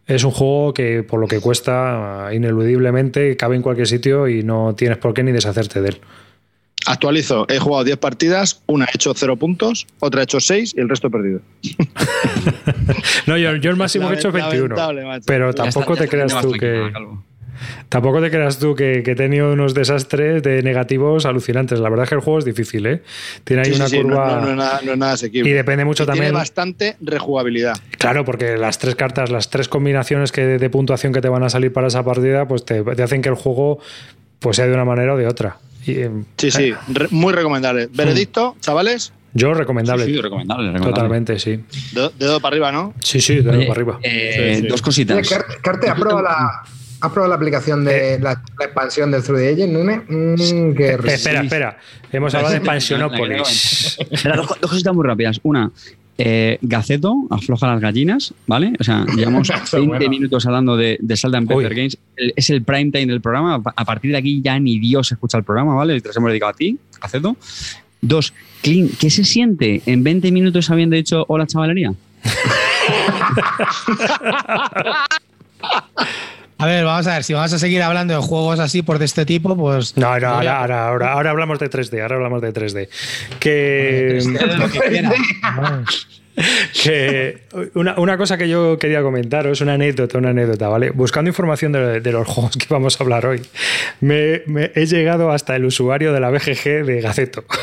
[0.07, 4.75] es un juego que por lo que cuesta ineludiblemente cabe en cualquier sitio y no
[4.75, 6.01] tienes por qué ni deshacerte de él.
[6.87, 10.81] Actualizo, he jugado 10 partidas, una he hecho 0 puntos, otra he hecho 6 y
[10.81, 11.41] el resto he perdido.
[13.27, 14.77] no, yo, el máximo he hecho 21.
[15.25, 16.93] Pero tampoco te creas tú que...
[17.89, 21.79] Tampoco te creas tú que, he tenido unos desastres de negativos alucinantes.
[21.79, 23.03] La verdad es que el juego es difícil, ¿eh?
[23.45, 24.41] Tiene ahí una curva.
[24.41, 24.51] No,
[24.93, 25.51] es nada, asequible.
[25.51, 26.27] Y depende mucho también.
[26.27, 27.77] Tiene bastante rejugabilidad.
[27.99, 31.49] Claro, porque las tres cartas, las tres combinaciones que, de puntuación que te van a
[31.49, 33.79] salir para esa partida, pues te, hacen que el juego
[34.39, 35.57] pues sea de una manera o de otra.
[35.87, 36.77] Eh, sí, sí, eh.
[37.11, 37.89] muy recomendable.
[37.93, 39.13] Veredicto, chavales.
[39.33, 40.07] Yo recomendable.
[40.07, 41.61] Sí, recomendable, Totalmente, sí.
[41.93, 42.95] Dedo, para arriba, ¿no?
[43.01, 44.01] Sí, sí, dedo para arriba.
[44.69, 45.29] Dos cositas.
[45.61, 46.63] Carte, aprueba la,
[47.05, 48.19] ¿Has probado la aplicación de eh.
[48.19, 50.01] la, expansión del 3D Agent, Nune?
[50.09, 50.71] Mm,
[51.05, 51.79] espera, espera.
[52.11, 53.99] Hemos hablado de expansionópolis.
[54.35, 55.39] dos, cositas muy rápidas.
[55.43, 55.71] Una,
[56.17, 58.73] eh, Gaceto afloja las gallinas, ¿vale?
[58.81, 61.99] O sea, llevamos 20 minutos hablando de, de Salda Pepper Games.
[62.17, 63.63] es el prime time del programa.
[63.77, 66.01] A partir de aquí ya ni Dios escucha el programa, ¿vale?
[66.01, 67.37] Te hemos dedicado a ti, Gaceto.
[68.01, 71.93] Dos, Clean, ¿qué se siente en 20 minutos habiendo dicho hola chavalería?
[76.65, 79.05] A ver, vamos a ver, si vamos a seguir hablando de juegos así por de
[79.05, 79.95] este tipo, pues.
[79.99, 82.89] No, no, ahora, ahora, ahora, ahora, hablamos de 3D, ahora hablamos de 3D.
[83.39, 84.19] Que.
[86.83, 87.43] que
[87.75, 90.89] una, una, cosa que yo quería comentaros, una anécdota, una anécdota, ¿vale?
[90.89, 93.43] Buscando información de, de los juegos que vamos a hablar hoy,
[94.01, 97.45] me, me, he llegado hasta el usuario de la BGG de Gaceto.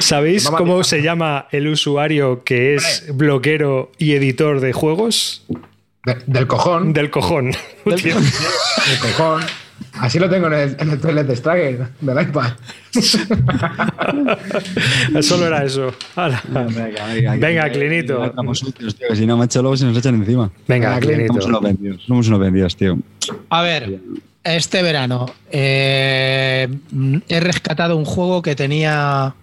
[0.00, 5.44] ¿Sabéis cómo se llama el usuario que es bloquero y editor de juegos?
[6.26, 6.92] Del cojón.
[6.92, 7.52] Del cojón.
[7.84, 8.02] Del,
[9.00, 9.42] cojón.
[9.94, 12.52] Así lo tengo en el, en el toilet de Stragger del iPad.
[15.22, 15.94] Solo era eso.
[17.38, 18.34] Venga, Clinito.
[19.14, 20.50] si no, macho, luego se nos echan encima.
[20.66, 21.34] Venga, Clinito.
[21.34, 22.98] Somos unos vendidos, somos unos vendidos, tío.
[23.50, 24.00] A ver,
[24.44, 26.68] este verano eh,
[27.28, 29.34] he rescatado un juego que tenía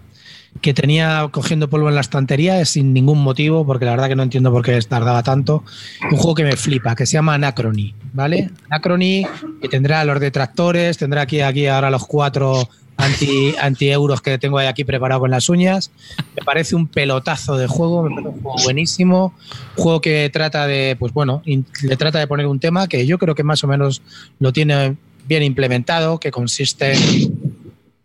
[0.62, 4.24] que tenía cogiendo polvo en la estantería sin ningún motivo, porque la verdad que no
[4.24, 5.64] entiendo por qué tardaba tanto.
[6.10, 8.50] Un juego que me flipa, que se llama Anacrony, ¿vale?
[8.70, 9.28] Anacrony,
[9.62, 14.58] que tendrá los detractores, tendrá aquí, aquí ahora los cuatro anti, anti euros que tengo
[14.58, 15.92] ahí aquí preparado con las uñas.
[16.36, 19.34] Me parece un pelotazo de juego, me parece un juego buenísimo.
[19.76, 23.36] Juego que trata de, pues bueno, le trata de poner un tema que yo creo
[23.36, 24.02] que más o menos
[24.40, 24.96] lo tiene
[25.28, 26.96] bien implementado, que consiste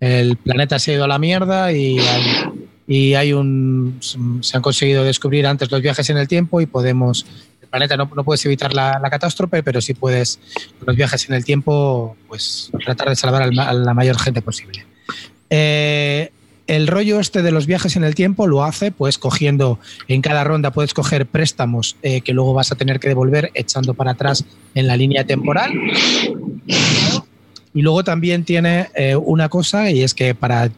[0.00, 1.98] el planeta se ha ido a la mierda y
[2.88, 7.26] hay, hay un se han conseguido descubrir antes los viajes en el tiempo y podemos
[7.60, 10.40] el planeta no, no puedes evitar la, catástrofe pero sí puedes
[10.86, 14.86] los viajes en el tiempo pues tratar de salvar a la mayor gente posible.
[15.50, 16.30] Eh,
[16.66, 20.44] el rollo este de los viajes en el tiempo lo hace pues cogiendo en cada
[20.44, 24.44] ronda puedes coger préstamos eh, que luego vas a tener que devolver echando para atrás
[24.74, 25.72] en la línea temporal
[27.72, 30.70] Y luego también tiene eh, una cosa y es que para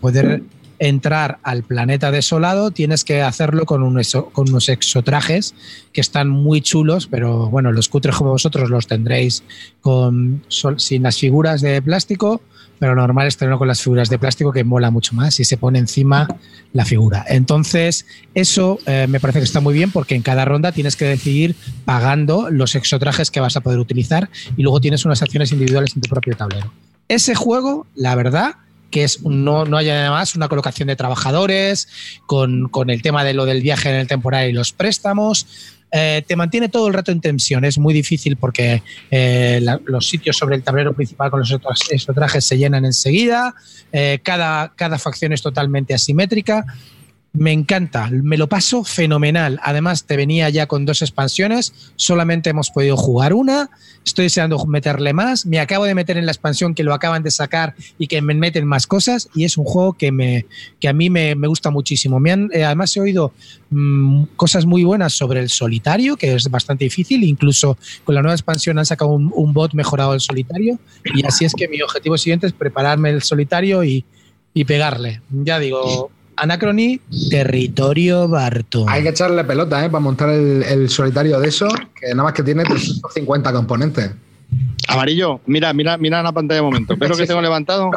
[0.00, 0.42] poder
[0.80, 5.54] entrar al planeta desolado tienes que hacerlo con, unos exotrajes
[5.92, 9.44] que están muy chulos, pero bueno, los cutres como vosotros los tendréis
[9.82, 10.42] con,
[10.78, 12.40] sin las figuras de plástico,
[12.78, 15.58] pero normal es tenerlo con las figuras de plástico que mola mucho más y se
[15.58, 16.26] pone encima
[16.72, 17.26] la figura.
[17.28, 21.04] Entonces, eso eh, me parece que está muy bien porque en cada ronda tienes que
[21.04, 25.94] decidir pagando los exotrajes que vas a poder utilizar y luego tienes unas acciones individuales
[25.94, 26.72] en tu propio tablero.
[27.08, 28.54] Ese juego, la verdad,
[28.90, 31.88] que es no, no haya además una colocación de trabajadores,
[32.26, 35.46] con, con, el tema de lo del viaje en el temporal y los préstamos.
[35.92, 37.64] Eh, te mantiene todo el rato en tensión.
[37.64, 41.80] Es muy difícil porque eh, los sitios sobre el tablero principal con los otros
[42.14, 43.54] trajes se llenan enseguida.
[43.92, 46.64] Eh, cada, cada facción es totalmente asimétrica.
[47.32, 49.60] Me encanta, me lo paso fenomenal.
[49.62, 53.70] Además, te venía ya con dos expansiones, solamente hemos podido jugar una.
[54.04, 55.46] Estoy deseando meterle más.
[55.46, 58.34] Me acabo de meter en la expansión que lo acaban de sacar y que me
[58.34, 59.28] meten más cosas.
[59.32, 60.46] Y es un juego que, me,
[60.80, 62.18] que a mí me, gusta muchísimo.
[62.18, 63.32] Me han, eh, además, he oído
[63.70, 67.22] mm, cosas muy buenas sobre el solitario, que es bastante difícil.
[67.22, 70.80] Incluso con la nueva expansión han sacado un, un bot mejorado del solitario.
[71.14, 74.04] Y así es que mi objetivo siguiente es prepararme el solitario y,
[74.52, 75.22] y pegarle.
[75.30, 78.88] Ya digo Anacrony, territorio Barton.
[78.88, 79.90] Hay que echarle pelota, ¿eh?
[79.90, 84.10] Para montar el, solitario de eso, que nada más que tiene 350 componentes.
[84.88, 86.96] Amarillo, mira, mira, mira la pantalla un momento.
[86.96, 87.90] ¿Ves lo que tengo levantado?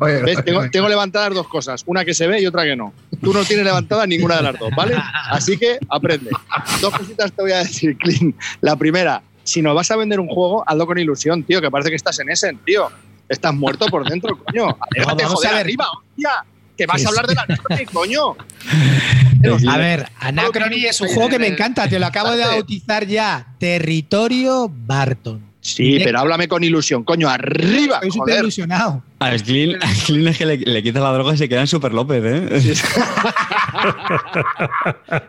[0.72, 2.92] Tengo, levantadas dos cosas, una que se ve y otra que no.
[3.22, 4.96] Tú no tienes levantada ninguna de las dos, ¿vale?
[5.30, 6.30] Así que aprende.
[6.80, 8.34] Dos cositas te voy a decir, Clean.
[8.60, 11.90] La primera, si no vas a vender un juego, hazlo con ilusión, tío, que parece
[11.90, 12.88] que estás en ese, tío.
[13.28, 14.76] Estás muerto por dentro, coño.
[14.94, 16.44] Déjate joder arriba, hostia
[16.76, 18.36] que vas a hablar de la Anacrony, coño.
[19.68, 23.54] A ver, Anacrony es un juego que me encanta, te lo acabo de bautizar ya.
[23.58, 25.46] Territorio Barton.
[25.74, 27.96] Sí, pero háblame con ilusión, coño, arriba.
[27.96, 29.02] Estoy súper ilusionado.
[29.18, 32.74] A Slim, es que le, quita la droga y se queda en Super López, ¿eh?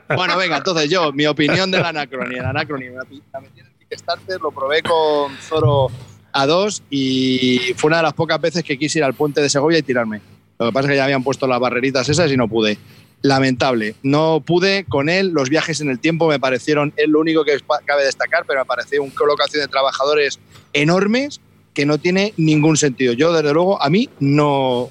[0.15, 2.35] bueno, venga, entonces yo, mi opinión de la Anacrony.
[2.35, 5.87] La Anacrony, me metí en el Kickstarter, lo probé con Zoro
[6.33, 9.79] A2 y fue una de las pocas veces que quise ir al puente de Segovia
[9.79, 10.21] y tirarme.
[10.59, 12.77] Lo que pasa es que ya habían puesto las barreritas esas y no pude.
[13.21, 13.95] Lamentable.
[14.03, 15.29] No pude con él.
[15.29, 18.65] Los viajes en el tiempo me parecieron, es lo único que cabe destacar, pero me
[18.65, 20.39] pareció una colocación de trabajadores
[20.73, 21.41] enormes
[21.77, 23.13] que no tiene ningún sentido.
[23.13, 24.89] Yo, desde luego, a mí no,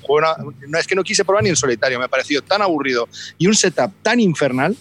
[0.68, 3.57] no es que no quise probar ni el solitario, me pareció tan aburrido y un
[3.57, 4.76] setup tan infernal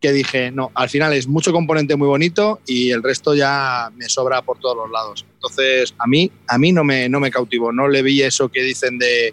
[0.00, 4.08] que dije, no, al final es mucho componente muy bonito y el resto ya me
[4.08, 5.24] sobra por todos los lados.
[5.34, 8.62] Entonces, a mí, a mí no me, no me cautivó, no le vi eso que
[8.62, 9.32] dicen de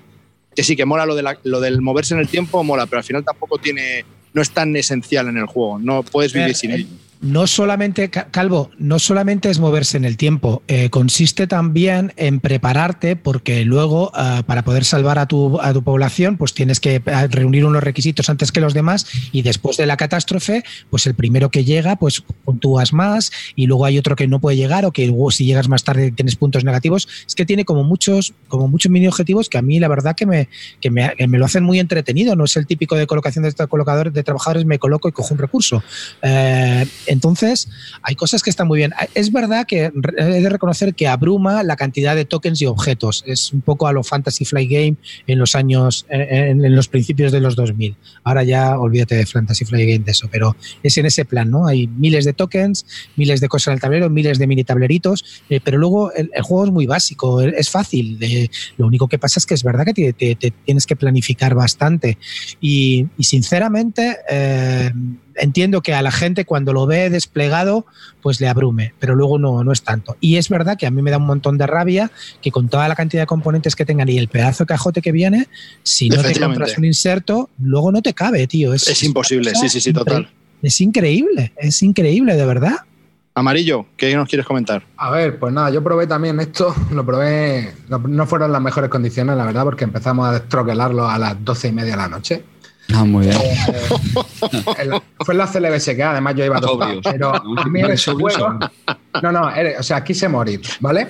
[0.55, 3.03] que sí, que mola lo, de lo del moverse en el tiempo, mola, pero al
[3.03, 6.87] final tampoco tiene, no es tan esencial en el juego, no puedes vivir sin él
[7.25, 13.15] no solamente, Calvo, no solamente es moverse en el tiempo, eh, consiste también en prepararte
[13.15, 17.27] porque luego ah, para poder salvar a tu, a tu población pues tienes que ah,
[17.27, 21.49] reunir unos requisitos antes que los demás y después de la catástrofe pues el primero
[21.49, 25.11] que llega pues puntúas más y luego hay otro que no puede llegar o que
[25.31, 27.07] si llegas más tarde tienes puntos negativos.
[27.25, 30.27] Es que tiene como muchos, como muchos mini objetivos que a mí la verdad que
[30.27, 30.47] me,
[30.79, 34.23] que me, lo hacen muy entretenido, no es el típico de colocación de colocadores de
[34.23, 35.83] trabajadores me coloco y cojo un recurso.
[36.21, 36.85] Eh,
[37.15, 37.69] entonces,
[38.01, 38.91] hay cosas que están muy bien.
[39.13, 43.23] Es verdad que he de reconocer que abruma la cantidad de tokens y objetos.
[43.25, 44.95] Es un poco a lo Fantasy Flight Game
[45.28, 47.95] en los años, en, los principios de los 2000.
[48.23, 51.67] Ahora ya olvídate de Fantasy Flight Game de eso, pero es en ese plan, ¿no?
[51.67, 55.62] Hay miles de tokens, miles de cosas en el tablero, miles de mini tableritos, eh,
[55.63, 58.19] pero luego el, juego es muy básico, es fácil.
[58.78, 62.17] lo único que pasa es que es verdad que te, tienes que planificar bastante.
[62.60, 64.91] Y, sinceramente, eh,
[65.35, 67.85] entiendo que a la gente cuando lo ve desplegado,
[68.21, 70.17] pues le abrume, pero luego no, no es tanto.
[70.19, 72.87] Y es verdad que a mí me da un montón de rabia que con toda
[72.87, 75.47] la cantidad de componentes que tengan y el pedazo de cajote que viene,
[75.83, 78.73] si no te compras un inserto, luego no te cabe, tío.
[78.73, 80.29] Es, imposible, sí, sí, sí, total.
[80.61, 82.77] Es increíble, es increíble, de verdad.
[83.37, 84.83] Amarillo, ¿qué nos quieres comentar?
[84.95, 89.35] A ver, pues nada, yo probé también esto, lo probé, no, fueron las mejores condiciones,
[89.35, 92.45] la verdad, porque empezamos a destroquelarlo a las doce y media de la noche.
[92.93, 93.37] Ah, muy bien.
[94.77, 94.89] Eh,
[95.25, 98.59] fue en la CLBSK, además yo iba a dos pero a mí ese juego.
[99.23, 101.07] No, no, o sea, quise morir, ¿vale?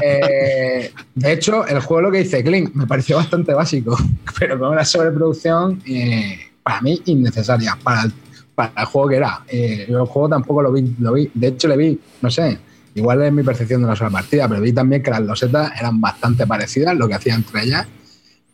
[0.00, 3.96] Eh, de hecho, el juego lo que dice Clint me pareció bastante básico,
[4.38, 8.12] pero con una sobreproducción eh, para mí innecesaria, para el,
[8.54, 9.40] para el juego que era.
[9.48, 12.58] el juego tampoco lo vi, lo vi, de hecho le vi, no sé,
[12.94, 16.00] igual es mi percepción de una sola partida, pero vi también que las losetas eran
[16.00, 17.86] bastante parecidas, lo que hacía entre ellas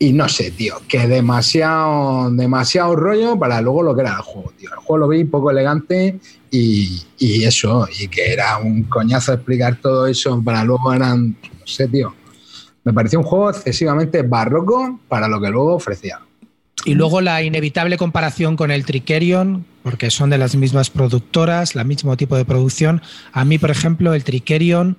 [0.00, 4.52] y no sé, tío, que demasiado, demasiado rollo para luego lo que era el juego,
[4.56, 4.70] tío.
[4.70, 10.06] El juego lo vi poco elegante y, eso, y que era un coñazo explicar todo
[10.06, 12.14] eso para luego eran, no sé, tío.
[12.84, 16.20] me pareció un juego excesivamente barroco para lo que luego ofrecía.
[16.84, 21.84] Y luego la inevitable comparación con el Trickerion, porque son de las mismas productoras, el
[21.84, 23.02] mismo tipo de producción.
[23.32, 24.96] A mí, por ejemplo, el Trickerion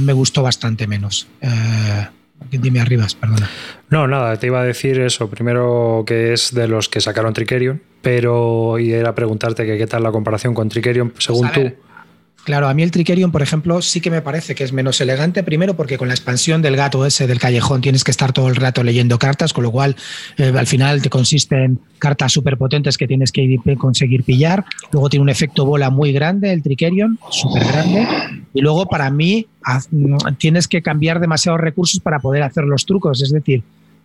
[0.00, 1.28] me gustó bastante menos.
[1.42, 2.08] Eh,
[2.50, 3.48] dime arribas, perdona.
[3.90, 5.28] No, nada, te iba a decir eso.
[5.28, 10.02] Primero que es de los que sacaron Trickerion, pero y era preguntarte que qué tal
[10.02, 11.72] la comparación con Trickerion, según tú.
[12.48, 15.42] Claro, a mí el Trickerion, por ejemplo, sí que me parece que es menos elegante.
[15.42, 18.56] Primero, porque con la expansión del gato ese del callejón tienes que estar todo el
[18.56, 19.96] rato leyendo cartas, con lo cual
[20.38, 24.64] eh, al final te consiste en cartas súper potentes que tienes que conseguir pillar.
[24.92, 28.08] Luego tiene un efecto bola muy grande el Trickerion, súper grande.
[28.54, 29.46] Y luego, para mí,
[30.38, 33.20] tienes que cambiar demasiados recursos para poder hacer los trucos.
[33.20, 33.62] Es decir,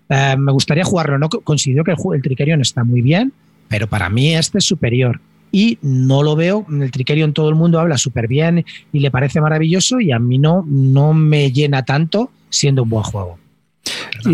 [0.10, 1.17] eh, me gustaría jugarlo.
[1.17, 3.32] No considero que el, el Trickerion está muy bien,
[3.69, 5.21] pero para mí este es superior
[5.53, 6.65] y no lo veo.
[6.69, 10.39] El Trickerion todo el mundo habla súper bien y le parece maravilloso y a mí
[10.39, 13.37] no, no me llena tanto siendo un buen juego.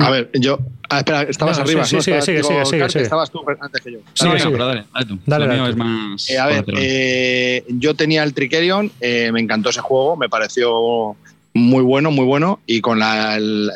[0.02, 0.60] A ver, yo.
[0.90, 1.84] Ah, espera, estabas arriba.
[1.84, 4.00] Sí, sí, sí, sí, Estabas tú antes que yo.
[4.14, 5.20] Sí, sí, pero dale, dale tú.
[5.26, 9.82] Dale, Es más eh, a ver, eh, yo tenía el Trickerion, eh, me encantó ese
[9.82, 11.16] juego, me pareció
[11.54, 12.60] muy bueno, muy bueno.
[12.66, 13.72] Y con, la, el,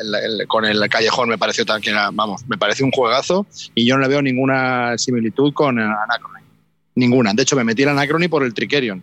[0.48, 3.46] con el Callejón me pareció que era, vamos, me pareció un juegazo.
[3.76, 6.33] Y yo no le veo ninguna similitud con Anacron.
[6.96, 7.34] Ninguna.
[7.34, 9.02] De hecho, me metí en Anacrony por el Trickerion.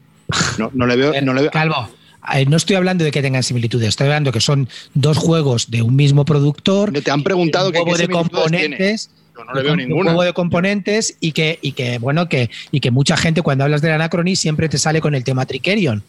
[0.59, 1.13] No, no le veo.
[1.23, 1.51] No le veo.
[1.51, 1.89] Calvo.
[2.35, 5.83] Eh, no estoy hablando de que tengan similitudes, estoy hablando que son dos juegos de
[5.83, 6.93] un mismo productor.
[6.93, 9.11] Te han preguntado qué de componentes.
[9.35, 10.11] no le veo ninguna.
[10.11, 13.65] Un juego de componentes y que, y que bueno, que, y que mucha gente cuando
[13.65, 16.03] hablas del Anacrony siempre te sale con el tema Trickerion.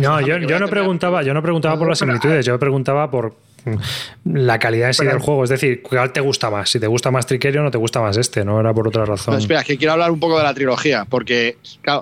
[0.00, 3.36] no, yo, yo, no preguntaba, yo no preguntaba por las similitudes, yo preguntaba por,
[4.24, 5.44] la calidad en del juego.
[5.44, 6.70] Es decir, ¿cuál te gusta más?
[6.70, 9.36] Si te gusta más Trickerion o te gusta más este, no era por otra razón.
[9.38, 11.58] espera, es que quiero hablar un poco de la trilogía, porque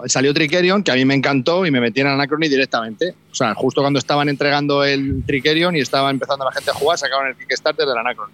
[0.06, 3.14] salió Trickerion, que a mí me encantó y me metí en Anachrony directamente.
[3.30, 6.98] O sea, justo cuando estaban entregando el Trickerion y estaba empezando la gente a jugar,
[6.98, 8.32] sacaron el Kickstarter del Anachrony.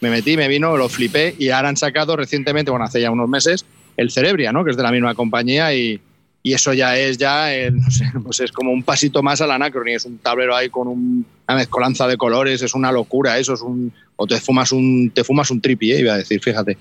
[0.00, 3.28] Me metí, me vino, lo flipé y ahora han sacado recientemente, bueno, hace ya unos
[3.28, 3.64] meses,
[3.96, 4.64] el Cerebria, ¿no?
[4.64, 6.00] Que es de la misma compañía y,
[6.42, 9.94] y eso ya es ya no sé, pues es como un pasito más al Anacrony,
[9.94, 13.92] es un tablero ahí con una mezcolanza de colores, es una locura, eso es un
[14.16, 16.00] o te fumas un te fumas un tripi, ¿eh?
[16.00, 16.78] iba a decir, fíjate.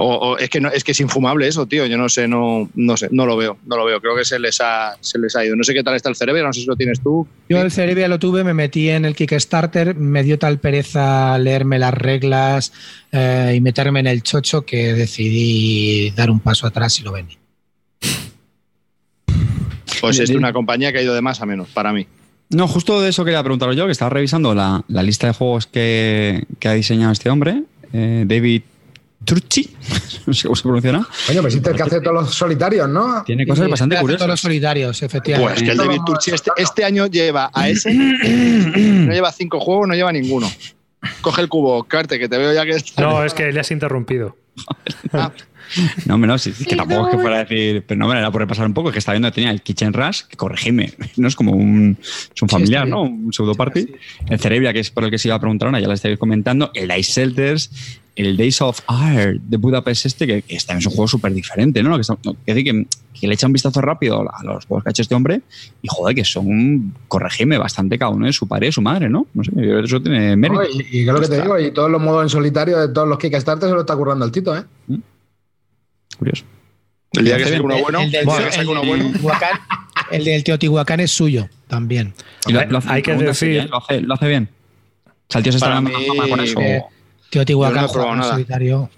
[0.00, 2.96] O, es que no, es que es infumable eso, tío, yo no sé, no no
[2.96, 5.44] sé, no lo veo, no lo veo, creo que se les ha se les ha
[5.44, 5.56] ido.
[5.56, 7.26] No sé qué tal está el cerebro, no sé si lo tienes tú.
[7.48, 11.80] Yo el cerebro lo tuve, me metí en el Kickstarter, me dio tal pereza leerme
[11.80, 12.72] las reglas
[13.10, 17.36] eh, y meterme en el chocho que decidí dar un paso atrás y lo vendí.
[20.00, 22.06] Pues es una compañía que ha ido de más a menos, para mí.
[22.50, 26.46] No, justo de eso quería preguntaros yo, que estaba revisando la, lista de juegos que,
[26.64, 28.62] ha diseñado este hombre, eh, David
[29.24, 29.68] Turchi,
[30.26, 31.06] no sé cómo se pronunciará.
[31.26, 33.22] Coño, pues el que hace todos los solitarios, ¿no?
[33.24, 34.20] Tiene cosas bastante curiosas.
[34.20, 35.54] Todos los solitarios, efectivamente.
[35.54, 39.88] Pues que el David Turchi este, este, año lleva a ese, no lleva cinco juegos,
[39.88, 40.50] no lleva ninguno.
[41.20, 43.02] Coge el cubo, Carte, que te veo ya que está.
[43.02, 44.36] No, es que le has interrumpido.
[45.12, 45.30] ah.
[46.06, 48.40] No, menos, sí, que tampoco es que fuera a decir, pero no me era por
[48.40, 51.36] repasar un poco, que estaba viendo que tenía el Kitchen Rush, que corregime, no es
[51.36, 53.02] como un, es un familiar, ¿no?
[53.02, 53.86] Un pseudo party.
[54.28, 56.18] El Cerebria, que es por el que se iba a preguntar ahora, ya lo estáis
[56.18, 56.70] comentando.
[56.74, 57.70] El Ice Shelters,
[58.18, 61.82] el Days of Air de Budapest este, que, que también es un juego súper diferente,
[61.84, 61.96] ¿no?
[61.96, 62.04] Que,
[62.52, 62.86] que, que,
[63.20, 65.40] que, le echa un vistazo rápido a los juegos que ha hecho este hombre
[65.82, 69.28] y, joder, que son, corregime, bastante cada uno de su padre y su madre, ¿no?
[69.34, 69.52] No sé,
[69.84, 70.62] eso tiene mérito.
[70.90, 73.68] y, lo que te digo, y todos los modos en solitario de todos los Kickstarter
[73.68, 74.64] se lo está currando el Tito, ¿eh?
[74.88, 74.96] ¿Mm?
[76.18, 76.44] Curioso.
[77.12, 78.00] El día que saque uno bueno,
[80.10, 82.14] el, del, Teotihuacán es suyo también.
[82.86, 83.68] hay que decir.
[83.70, 84.50] Lo hace, lo hace bien.
[85.06, 86.60] O sea, el tío se está dando fama con eso.
[86.60, 86.84] Eh,
[87.30, 88.90] Teotihuacán no solitario.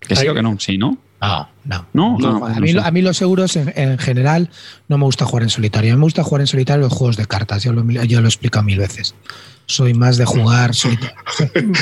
[0.00, 0.98] Que sí o que no, sí, ¿no?
[1.20, 1.86] No, no.
[1.92, 2.18] ¿No?
[2.18, 4.50] no, a, mí, a, mí, los seguros en, en, general
[4.88, 5.92] no me gusta jugar en solitario.
[5.92, 7.62] A mí me gusta jugar en solitario los juegos de cartas.
[7.62, 9.14] Yo lo, yo lo he explicado mil veces
[9.66, 10.74] soy más de jugar.
[10.74, 10.98] Soy...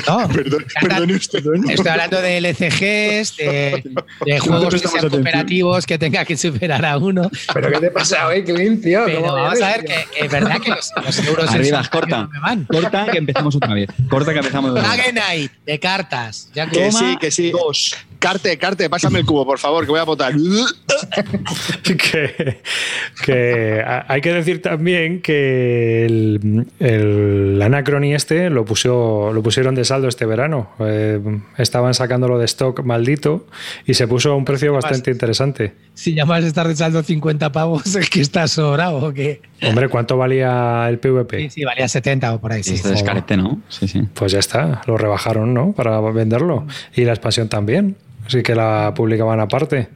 [0.06, 3.82] No, perdón, perdón usted, Estoy hablando de LCGs, de,
[4.26, 7.30] de juegos que sean cooperativos que tenga que superar a uno.
[7.52, 9.04] ¿Pero qué te pasa hoy, Clint, tío?
[9.06, 12.22] Pero vamos a ver que, es verdad que los, los euros Arriba, corta.
[12.22, 12.64] No me van.
[12.64, 13.88] Corta que empezamos otra vez.
[14.08, 15.14] Corta que empezamos otra vez.
[15.14, 16.50] Night, de cartas.
[16.54, 17.50] Ya que sí, que sí.
[17.50, 17.96] Dos.
[18.20, 20.34] Carte, Carte, pásame el cubo, por favor, que voy a votar.
[21.82, 22.60] que,
[23.24, 29.86] que hay que decir también que el, el Anacrony este lo, puso, lo pusieron de
[29.86, 30.70] saldo este verano.
[30.80, 31.18] Eh,
[31.56, 33.46] estaban sacándolo de stock maldito
[33.86, 35.72] y se puso a un precio bastante interesante.
[35.94, 39.40] Si llamas estar de saldo 50 pavos, es que está sobrado o qué.
[39.62, 41.40] Hombre, ¿cuánto valía el PvP?
[41.44, 42.62] Sí, sí, valía 70 o por ahí.
[42.62, 43.62] Sí, este descarete, ¿no?
[43.70, 44.02] Sí, sí.
[44.12, 45.72] Pues ya está, lo rebajaron, ¿no?
[45.72, 46.66] Para venderlo.
[46.94, 47.96] Y la expansión también.
[48.30, 49.88] Así que la publicaban aparte.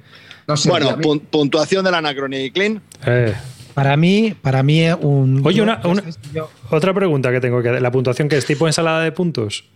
[0.66, 0.98] bueno,
[1.30, 2.82] puntuación del Anacrony, Clean.
[3.06, 3.32] Eh,
[3.74, 5.40] Para mí, para mí un.
[5.46, 5.80] Oye, una,
[6.70, 7.80] otra pregunta que tengo que.
[7.80, 9.66] ¿La puntuación que es tipo ensalada de puntos?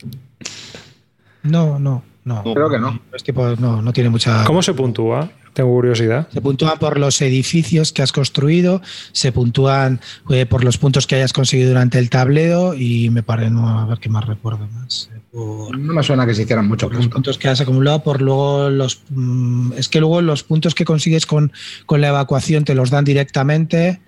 [1.44, 2.42] No, no, no.
[2.42, 3.00] Creo que no.
[3.14, 4.42] Es tipo, no, no tiene mucha.
[4.44, 5.30] ¿Cómo se puntúa?
[5.52, 6.28] Tengo curiosidad.
[6.32, 8.82] Se puntúan por los edificios que has construido,
[9.12, 10.00] se puntúan
[10.30, 13.86] eh, por los puntos que hayas conseguido durante el tablero y me parece, no, a
[13.86, 15.10] ver qué más recuerdo más.
[15.32, 16.88] No me suena que se hicieran mucho.
[16.88, 19.02] Los puntos que has acumulado, por luego los.
[19.10, 21.52] Mm, es que luego los puntos que consigues con,
[21.86, 24.00] con la evacuación te los dan directamente.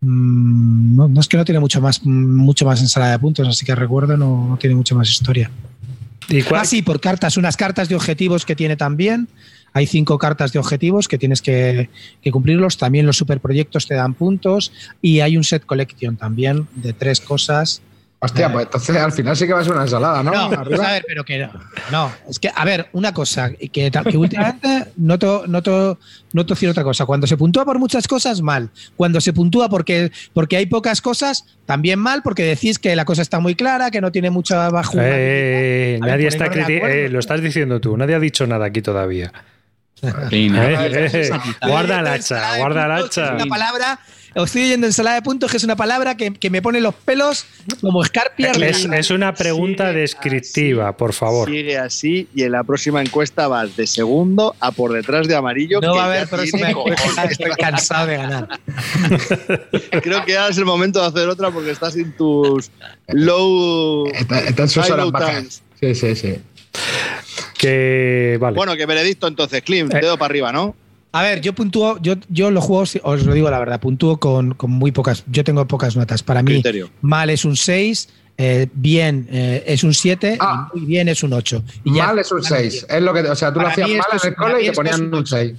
[0.00, 3.74] Mm, no, es que no tiene mucho más, mucho más ensalada de puntos, así que
[3.74, 5.50] recuerdo, no, no tiene mucha más historia.
[6.28, 9.28] ¿Y ah, sí, por cartas, unas cartas de objetivos que tiene también.
[9.74, 11.88] Hay cinco cartas de objetivos que tienes que,
[12.30, 12.76] cumplirlos.
[12.76, 14.72] También los superproyectos te dan puntos.
[15.00, 17.82] Y hay un set collection también de tres cosas.
[18.24, 20.30] Hostia, pues entonces al final sí que va a ser una ensalada, ¿no?
[20.30, 21.50] No, pues a ver, pero que no.
[21.90, 25.98] No, es que, a ver, una cosa, que, que últimamente noto, noto,
[26.32, 27.04] noto decir otra cosa.
[27.04, 28.70] Cuando se puntúa por muchas cosas, mal.
[28.94, 33.22] Cuando se puntúa porque, porque hay pocas cosas, también mal, porque decís que la cosa
[33.22, 34.98] está muy clara, que no tiene mucha bajo.
[35.00, 39.32] Eh, nadie está eh, lo estás diciendo tú, nadie ha dicho nada aquí todavía.
[40.30, 41.30] Eh,
[41.66, 43.34] guarda el hacha, guarda el hacha.
[43.34, 43.98] Una palabra,
[44.34, 47.46] estoy oyendo ensalada de puntos, que es una palabra que, me pone los pelos
[47.80, 48.52] como escarpia.
[48.52, 51.48] Es, una pregunta descriptiva, por favor.
[51.48, 55.80] Sigue así y en la próxima encuesta vas de segundo a por detrás de amarillo.
[55.80, 58.48] No va a haber próxima encuesta, estoy cansado de ganar.
[60.02, 62.70] Creo que ahora es el momento de hacer otra porque estás en tus
[63.08, 64.06] low.
[64.08, 66.36] Estás en Sí, sí, sí.
[67.58, 68.56] Que, vale.
[68.56, 70.00] Bueno, que veredicto entonces, Klim, eh.
[70.00, 70.74] dedo para arriba, ¿no?
[71.14, 74.56] A ver, yo puntúo, yo, yo los juegos, os lo digo la verdad, puntúo con,
[74.66, 76.22] muy pocas, yo tengo pocas notas.
[76.22, 76.62] Para mí,
[77.02, 78.08] mal es un 6,
[78.38, 80.70] eh, bien eh, es un 7 y ah.
[80.72, 81.62] muy bien es un 8.
[81.84, 84.34] mal es un 6, es lo que, o sea, tú lo hacías mal en el
[84.34, 85.52] cole y te ponían un 6.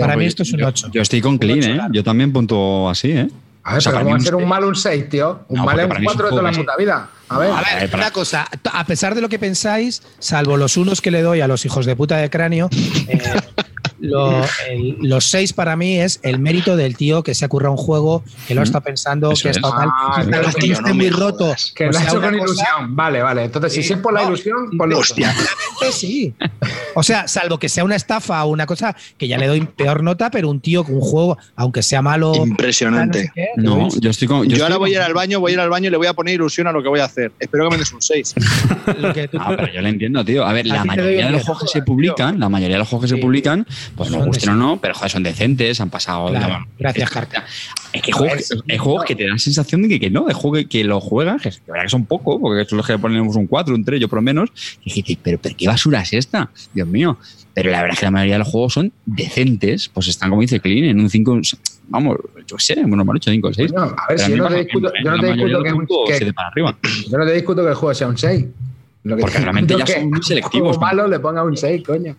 [0.00, 0.88] para mí esto es un 8.
[0.92, 1.80] Yo, estoy con Clean, ¿eh?
[1.92, 3.28] Yo también puntúo así, ¿eh?
[3.62, 5.40] A ver, pero vamos a hacer un mal un 6, tío.
[5.48, 7.10] Un mal es un 4 de toda la puta vida.
[7.28, 8.48] A ver, a ver una cosa.
[8.72, 11.84] A pesar de lo que pensáis, salvo los unos que le doy a los hijos
[11.84, 12.68] de puta de cráneo,
[13.08, 13.18] eh,
[15.00, 18.22] los seis para mí es el mérito del tío que se ha currado un juego,
[18.46, 20.24] que lo está pensando, que está mal, ah,
[20.58, 21.54] que esté muy roto.
[21.74, 22.96] Que lo ha hecho con ilusión.
[22.96, 23.44] Vale, vale.
[23.44, 25.34] Entonces, si es por la ilusión, por hostia.
[25.90, 26.34] sí.
[26.94, 30.02] O sea, salvo que sea una estafa o una cosa que ya le doy peor
[30.02, 32.32] nota, pero un tío con un juego, aunque sea malo.
[32.34, 33.32] Impresionante.
[33.56, 34.48] No, yo estoy con.
[34.48, 36.06] Yo, ahora voy a ir al baño, voy a ir al baño y le voy
[36.06, 37.32] a poner ilusión a lo que voy a hacer.
[37.38, 38.34] Espero que me des un 6.
[39.38, 40.44] ah, pero yo lo entiendo, tío.
[40.44, 43.10] A ver, la mayoría de los juegos que se publican, la mayoría de los juegos
[43.10, 46.32] que se publican, pues no gusten o no, pero joder, son decentes, han pasado.
[46.78, 47.44] gracias, Carta.
[47.92, 48.12] Es que
[48.68, 51.38] hay juegos, que te dan la sensación de que, no, de juego que, lo juegan,
[51.38, 54.18] que, que son pocos, porque son los que ponemos un 4, un 3, yo por
[54.18, 54.50] lo menos.
[54.84, 56.50] Y dices, pero, pero ¿qué basura es esta?
[56.74, 57.18] Dios mío.
[57.54, 60.42] Pero la verdad es que la mayoría de los juegos son decentes, pues están, como
[60.42, 61.40] dice Clean, en un 5,
[61.88, 63.72] vamos, yo sé, bueno, me han hecho 5 o 6.
[63.76, 65.62] a ver, si yo no te discuto, yo no te discuto
[66.06, 66.32] que, que,
[67.10, 68.46] yo no te discuto que el juego sea un 6.
[69.08, 70.78] Porque realmente ya son muy selectivos.
[70.80, 72.16] Malo le ponga un 6, coño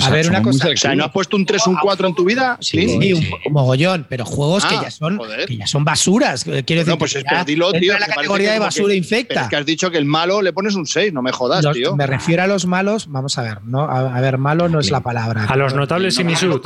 [0.00, 0.68] a ver, una cosa.
[0.68, 2.58] O sea, ¿no has puesto un 3, un 4 en tu vida?
[2.60, 6.44] Sí, sí, un, mogollón, pero juegos que, ah, ya son, que ya son basuras.
[6.44, 7.98] Quiero decir, no, pues es dilo, tío.
[7.98, 9.42] La categoría de basura infecta.
[9.42, 11.94] es que has dicho que el malo le pones un 6, no me jodas, tío.
[11.96, 13.82] Me refiero a los malos, vamos a ver, ¿no?
[13.82, 15.44] A, ver, malo no es la palabra.
[15.44, 16.60] A los notables y Misud.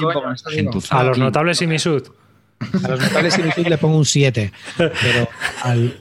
[0.91, 2.03] A los notables y Misud.
[2.85, 4.53] A los notables y Misud le pongo un 7.
[4.77, 5.29] Pero
[5.63, 6.01] al,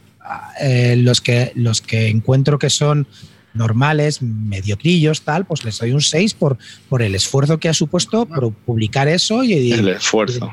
[0.61, 3.07] eh, los, que, los que encuentro que son
[3.54, 8.26] normales, mediocrillos, tal, pues les doy un 6 por, por el esfuerzo que ha supuesto
[8.26, 10.52] por publicar eso y el esfuerzo.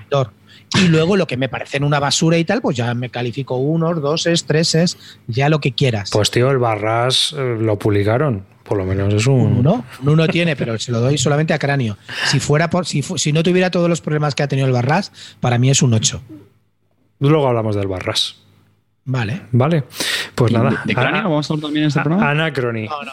[0.74, 4.02] Y luego lo que me parecen una basura y tal, pues ya me califico unos,
[4.02, 6.10] doses, treses, ya lo que quieras.
[6.10, 8.44] Pues tío, el Barras eh, lo publicaron.
[8.64, 9.58] Por lo menos es un.
[9.58, 11.96] Uno, uno tiene, pero se lo doy solamente a cráneo.
[12.26, 15.12] Si fuera por, si, si no tuviera todos los problemas que ha tenido el Barras,
[15.38, 16.20] para mí es un 8.
[17.20, 18.36] Luego hablamos del Barras.
[19.06, 19.42] Vale.
[19.52, 19.84] Vale.
[20.34, 20.82] Pues nada.
[20.84, 22.30] ¿De, cráneo vamos a hablar también en este programa?
[22.30, 22.86] Anacrony.
[22.88, 23.12] No, no.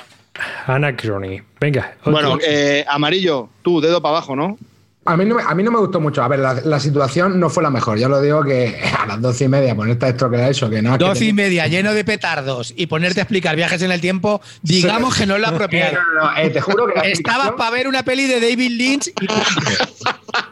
[0.66, 1.42] Anacrony.
[1.60, 1.96] Venga.
[2.04, 4.58] Bueno, eh, amarillo, tú, dedo para abajo, ¿no?
[5.06, 6.24] A mí, no, a mí no me gustó mucho.
[6.24, 7.98] A ver, la, situación no fue la mejor.
[7.98, 10.82] Ya lo digo que a las doce y media ponerte esto que era eso, que
[10.82, 10.98] no.
[10.98, 15.16] Doce y media, lleno de petardos y ponerte a explicar viajes en el tiempo, digamos
[15.16, 15.98] que no es la apropiado.
[16.16, 17.12] No, no, eh, te juro que.
[17.12, 19.28] Estabas para ver una peli de David Lynch y.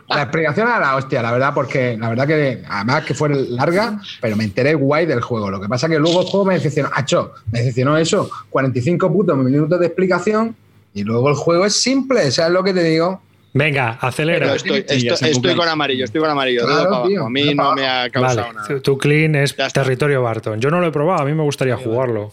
[0.09, 4.01] La explicación era la hostia, la verdad, porque la verdad que, además que fue larga,
[4.19, 5.49] pero me enteré guay del juego.
[5.49, 6.89] Lo que pasa que luego el juego me decepcionó.
[6.93, 8.29] Acho, me decepcionó eso.
[8.49, 10.55] 45 putos minutos de explicación
[10.93, 13.21] y luego el juego es simple, ¿sabes lo que te digo?
[13.53, 14.55] Venga, acelera.
[14.55, 16.65] estoy, con amarillo, estoy con amarillo.
[16.67, 18.79] a mí no me ha causado nada.
[18.79, 20.59] Tu clean es territorio Barton.
[20.59, 22.31] Yo no lo he probado, a mí me gustaría jugarlo.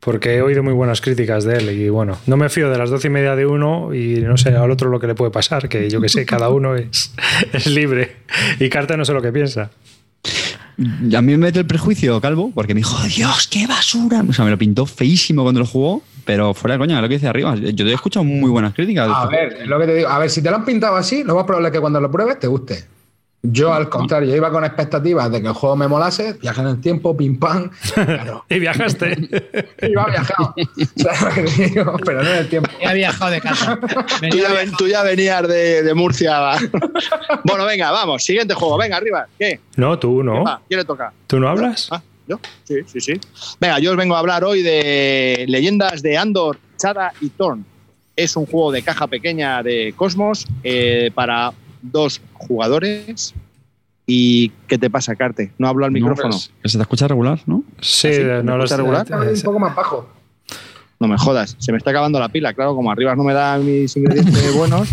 [0.00, 2.90] Porque he oído muy buenas críticas de él y bueno, no me fío de las
[2.90, 5.66] doce y media de uno y no sé al otro lo que le puede pasar,
[5.66, 7.14] que yo que sé, cada uno es,
[7.54, 8.16] es libre
[8.60, 9.70] y Carta no sé lo que piensa.
[10.78, 14.24] A mí me mete el prejuicio, Calvo, porque me dijo, Dios, qué basura.
[14.28, 17.14] O sea, me lo pintó feísimo cuando lo jugó, pero fuera de coña, lo que
[17.14, 17.54] dice arriba.
[17.56, 19.08] Yo te he escuchado muy buenas críticas.
[19.12, 20.08] A ver, lo que te digo.
[20.08, 22.10] A ver, si te lo han pintado así, lo más probable es que cuando lo
[22.10, 22.93] pruebes te guste.
[23.46, 26.68] Yo, al contrario, yo iba con expectativas de que el juego me molase, viajé en
[26.68, 27.70] el tiempo, pim pam.
[28.48, 29.28] y viajaste.
[29.82, 30.54] Iba viajado.
[32.06, 32.70] pero no en el tiempo.
[32.82, 33.78] Ya viajado de casa.
[34.78, 36.56] Tú ya, venías de, Murcia.
[37.44, 38.24] bueno, venga, vamos.
[38.24, 38.78] Siguiente juego.
[38.78, 39.26] Venga, arriba.
[39.38, 39.60] ¿Qué?
[39.76, 40.42] No, tú no.
[40.66, 41.12] ¿Quién le toca?
[41.26, 41.88] ¿Tú no hablas?
[41.90, 42.40] Ah, ¿Yo?
[42.62, 43.20] Sí, sí, sí.
[43.60, 47.62] Venga, yo os vengo a hablar hoy de leyendas de Andor, Chada y Thorn.
[48.16, 51.52] Es un juego de caja pequeña de Cosmos eh, para
[51.92, 53.34] dos jugadores.
[54.06, 55.52] ¿Y qué te pasa, Carte?
[55.58, 56.36] No hablo al micrófono.
[56.60, 57.64] Pues, se te escucha regular, ¿no?
[57.80, 59.06] Sí, ¿Ah, no lo está regular.
[59.10, 60.08] un poco más bajo.
[61.00, 62.52] No me jodas, se me está acabando la pila.
[62.52, 64.88] Claro, como arriba no me da mis ingredientes buenos,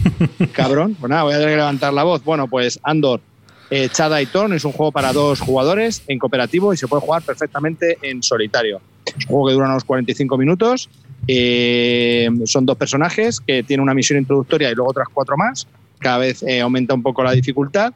[0.54, 0.96] cabrón.
[1.00, 2.24] Pues nada, voy a tener que levantar la voz.
[2.24, 3.22] Bueno, pues Andor,
[3.70, 7.02] eh, Chada y Torn es un juego para dos jugadores en cooperativo y se puede
[7.02, 8.82] jugar perfectamente en solitario.
[9.06, 10.90] Es un juego que dura unos 45 minutos.
[11.28, 15.68] Eh, son dos personajes que tienen una misión introductoria y luego otras cuatro más
[16.02, 17.94] cada vez eh, aumenta un poco la dificultad.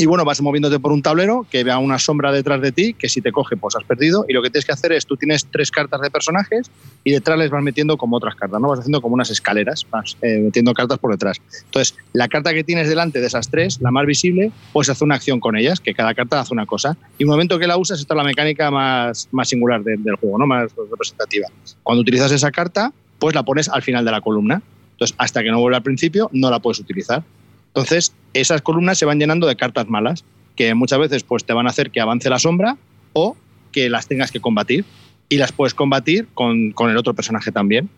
[0.00, 3.08] Y bueno, vas moviéndote por un tablero que vea una sombra detrás de ti, que
[3.08, 4.24] si te coge, pues has perdido.
[4.28, 6.70] Y lo que tienes que hacer es, tú tienes tres cartas de personajes
[7.02, 8.68] y detrás les vas metiendo como otras cartas, ¿no?
[8.68, 11.38] Vas haciendo como unas escaleras, vas eh, metiendo cartas por detrás.
[11.64, 15.16] Entonces, la carta que tienes delante de esas tres, la más visible, puedes hacer una
[15.16, 16.96] acción con ellas, que cada carta hace una cosa.
[17.18, 20.38] Y un momento que la usas, esta es la mecánica más, más singular del juego,
[20.38, 20.46] ¿no?
[20.46, 21.48] Más representativa.
[21.82, 24.62] Cuando utilizas esa carta, pues la pones al final de la columna.
[24.98, 27.22] Entonces, hasta que no vuelva al principio, no la puedes utilizar.
[27.68, 30.24] Entonces, esas columnas se van llenando de cartas malas,
[30.56, 32.76] que muchas veces pues, te van a hacer que avance la sombra
[33.12, 33.36] o
[33.70, 34.84] que las tengas que combatir.
[35.28, 37.88] Y las puedes combatir con, el otro personaje también.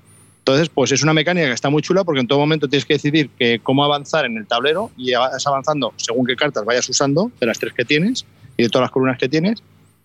[0.40, 2.94] Entonces, pues es una mecánica que está muy chula porque en todo momento tienes que
[2.94, 7.32] decidir que cómo avanzar en el tablero y vas avanzando según qué cartas vayas usando,
[7.40, 8.26] de las tres que tienes
[8.59, 9.62] y de todas las columnas que tienes.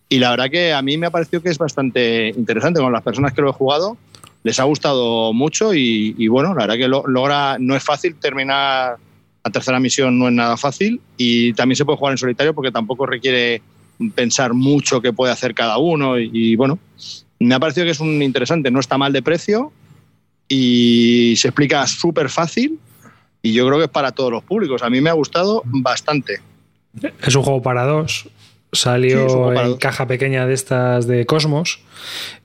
[0.08, 3.02] Y la verdad que a mí me ha parecido que es bastante interesante con las
[3.02, 3.98] personas que lo he jugado
[4.46, 8.96] les ha gustado mucho y, bueno, la verdad que logra, no es fácil terminar
[9.44, 12.72] la tercera misión, no es nada fácil y también se puede jugar en solitario porque
[12.72, 13.64] tampoco requiere
[14.14, 16.78] pensar mucho qué puede hacer cada uno y, bueno,
[17.40, 19.72] me ha parecido que es un interesante, no está mal de precio
[20.48, 22.78] y se explica súper fácil
[23.42, 24.84] y yo creo que es para todos los públicos.
[24.84, 26.40] A mí me ha gustado bastante.
[27.26, 28.30] Es un juego para dos,
[28.76, 31.80] Salió en caja pequeña de estas de Cosmos.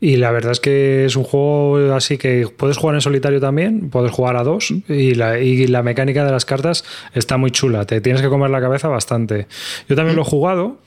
[0.01, 3.91] Y la verdad es que es un juego así que puedes jugar en solitario también,
[3.91, 4.73] puedes jugar a dos.
[4.89, 7.85] Y la, y la mecánica de las cartas está muy chula.
[7.85, 9.47] Te tienes que comer la cabeza bastante.
[9.89, 10.79] Yo también lo he jugado.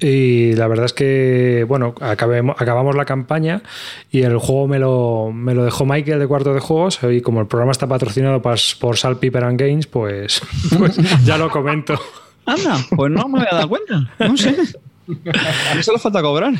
[0.00, 3.62] Y la verdad es que, bueno, acabamos la campaña
[4.10, 6.98] y el juego me lo, me lo dejó Michael de cuarto de juegos.
[7.10, 10.42] Y como el programa está patrocinado por Salt Piper and Games, pues,
[10.78, 11.98] pues ya lo comento.
[12.46, 14.10] Anda, pues no me había dado cuenta.
[14.18, 14.56] No sé.
[15.70, 16.54] A mí solo falta cobrar.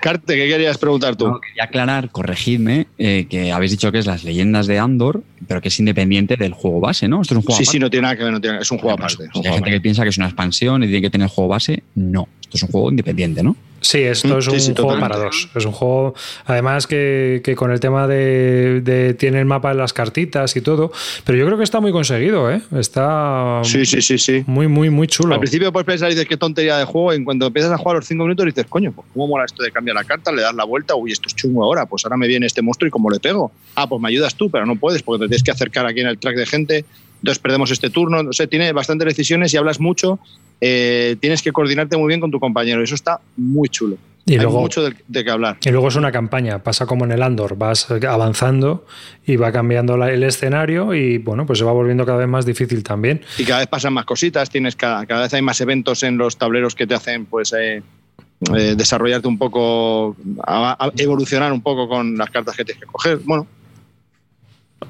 [0.00, 1.40] Carte, ¿qué querías preguntar tú?
[1.40, 5.68] quería aclarar, corregidme, eh, que habéis dicho que es las leyendas de Andor, pero que
[5.68, 7.22] es independiente del juego base, ¿no?
[7.22, 8.78] Esto es un juego Sí, sí, no tiene nada que ver, no tiene, es un
[8.78, 9.24] juego aparte.
[9.34, 11.82] hay gente que piensa que es una expansión y tiene que tener juego base.
[11.94, 13.56] No, esto es un juego independiente, ¿no?
[13.80, 15.48] Sí, esto es un juego para dos.
[15.54, 16.14] Es un juego,
[16.44, 20.92] además que, con el tema de, tiene el mapa de las cartitas y todo,
[21.24, 22.60] pero yo creo que está muy conseguido, ¿eh?
[22.76, 24.44] Está sí, sí, sí, sí.
[24.46, 25.34] muy, muy, muy chulo.
[25.34, 27.78] Al principio puedes pensar y dices qué tontería de juego, y en cuando empiezas a
[27.78, 30.42] jugar los cinco minutos dices, coño, pues cómo mola esto de cambiar la carta, le
[30.42, 32.90] das la vuelta, uy, esto es chungo ahora, pues ahora me viene este monstruo y
[32.90, 33.50] cómo le pego.
[33.74, 36.08] Ah, pues me ayudas tú, pero no puedes porque te tienes que acercar aquí en
[36.08, 36.84] el track de gente,
[37.20, 40.18] entonces perdemos este turno, no sé, tiene bastantes decisiones y hablas mucho,
[40.60, 43.96] eh, tienes que coordinarte muy bien con tu compañero, eso está muy chulo.
[44.26, 45.56] Y Hay luego, mucho de, qué hablar.
[45.64, 48.86] Y luego es una campaña, pasa como en el Andor, vas avanzando
[49.26, 52.82] y va cambiando el escenario y bueno, pues se va volviendo cada vez más difícil
[52.82, 53.22] también.
[53.38, 56.36] Y cada vez pasan más cositas, tienes cada, cada vez hay más eventos en los
[56.36, 57.82] tableros que te hacen pues eh,
[58.54, 60.16] eh, desarrollarte un poco,
[60.96, 63.18] evolucionar un poco con las cartas que tienes que coger.
[63.24, 63.46] Bueno,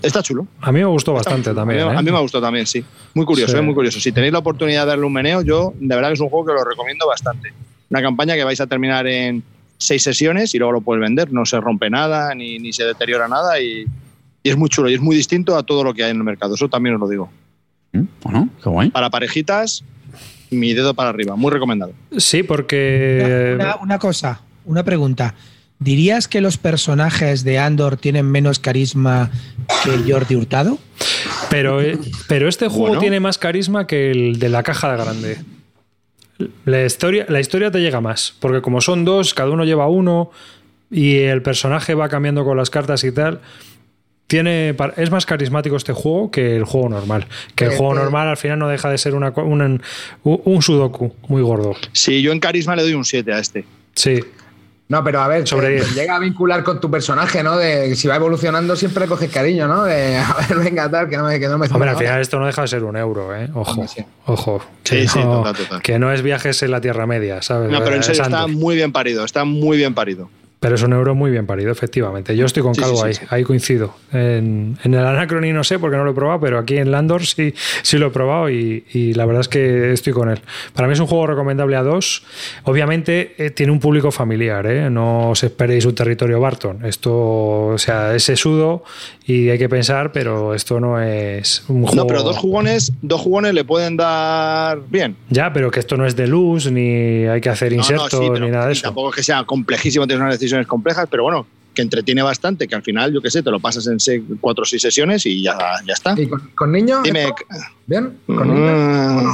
[0.03, 0.47] Está chulo.
[0.61, 1.81] A mí me gustó bastante también.
[1.81, 2.85] A mí, me gustó también, sí.
[3.15, 4.01] Muy curioso, muy curioso.
[4.01, 6.47] Si tenéis la oportunidad de darle un meneo, yo de verdad que es un juego
[6.47, 7.53] que lo recomiendo bastante
[7.91, 9.43] una campaña que vais a terminar en
[9.77, 11.33] seis sesiones y luego lo puedes vender.
[11.33, 13.85] No se rompe nada ni, ni se deteriora nada y,
[14.43, 16.55] es muy chulo y es muy distinto a todo lo que hay en el mercado.
[16.55, 17.31] Eso también os lo digo.
[17.93, 18.91] Mm, bueno, qué guay.
[18.91, 19.85] Para parejitas,
[20.51, 21.37] mi dedo para arriba.
[21.37, 21.93] Muy recomendado.
[22.17, 23.59] Sí, porque.
[23.83, 25.35] Una, cosa, una pregunta.
[25.81, 29.31] ¿Dirías que los personajes de Andor tienen menos carisma
[29.83, 30.79] que Jordi Hurtado?
[31.49, 35.39] Pero, eh, pero este juego tiene más carisma que el de la caja de grande.
[36.67, 40.31] La historia, la historia te llega más, porque como son dos, cada uno lleva uno
[40.91, 43.41] y el personaje va cambiando con las cartas y tal.
[44.27, 47.27] tiene, es más carismático este juego que el juego normal.
[47.55, 49.83] Que el juego normal al final no deja de ser una, un,
[50.25, 51.75] un sudoku muy gordo.
[51.93, 53.65] Sí, yo en carisma le doy un 7 a este.
[53.95, 54.21] Sí.
[54.91, 57.57] No, pero a ver, Sobre llega a vincular con tu personaje, ¿no?
[57.57, 59.85] De si va evolucionando siempre coges cariño, ¿no?
[59.85, 62.41] De a ver, venga, tal, que no me, que no me Hombre, al final esto
[62.41, 63.49] no deja de ser un euro, ¿eh?
[63.55, 63.87] Ojo,
[64.27, 64.61] ojo.
[64.83, 65.81] Sí, sí, total, total.
[65.81, 67.71] Que no es viajes en la Tierra Media, ¿sabes?
[67.71, 70.29] No, pero en serio está muy bien parido, está muy bien parido.
[70.61, 72.37] Pero es un euro muy bien parido, efectivamente.
[72.37, 73.95] Yo estoy con Calvo ahí, ahí coincido.
[74.13, 77.55] En, el Anacrony no sé porque no lo he probado, pero aquí en Landor sí,
[77.83, 78.85] sí lo he probado y,
[79.15, 80.41] la verdad es que estoy con él.
[80.75, 82.25] Para mí es un juego recomendable a dos.
[82.65, 84.91] Obviamente eh, tiene un público familiar, ¿eh?
[84.91, 86.85] no os esperéis un territorio Barton.
[86.85, 88.85] Esto, o sea, es sesudo
[89.25, 91.97] y hay que pensar, pero esto no es un juego.
[91.97, 95.17] No, pero dos jugones, dos jugones le pueden dar bien.
[95.31, 98.67] Ya, pero que esto no es de luz, ni hay que hacer insertos, ni nada
[98.67, 98.83] de eso.
[98.83, 102.75] Tampoco es que sea complejísimo, tienes una decisión complejas, pero bueno, que entretiene bastante, que
[102.75, 103.99] al final, yo qué sé, te lo pasas en
[104.41, 106.15] cuatro o seis sesiones y ya, ya está.
[106.21, 107.03] ¿Y con, niños?
[107.87, 108.19] ¿Bien?
[108.27, 109.25] ¿Con niños?
[109.25, 109.29] Mm.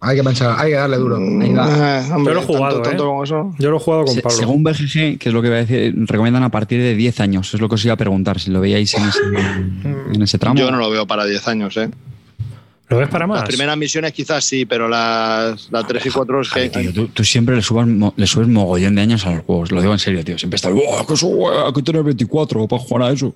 [0.00, 1.18] hay que pensar, hay que darle duro.
[1.20, 1.54] Mm,
[2.24, 2.96] yo lo he jugado, ¿eh?
[3.58, 4.38] Yo lo he jugado con Pablo.
[4.38, 7.52] Según BGG, que es lo que voy a decir, recomiendan a partir de 10 años.
[7.52, 9.20] Es lo que os iba a preguntar, si lo veíais en ese,
[10.14, 10.58] en ese tramo.
[10.58, 11.90] Yo no lo veo para 10 años, ¿eh?
[12.92, 13.40] ¿Lo ves para más?
[13.40, 16.68] Las primeras misiones quizás sí, pero las, 3 y 4 es que...
[17.14, 19.98] tú, siempre le, subas, le subes mogollón de años a los juegos, lo digo en
[19.98, 20.38] serio, tío.
[20.38, 23.34] Siempre estás, ¡oh, que eso, hay que tener 24 para jugar a eso!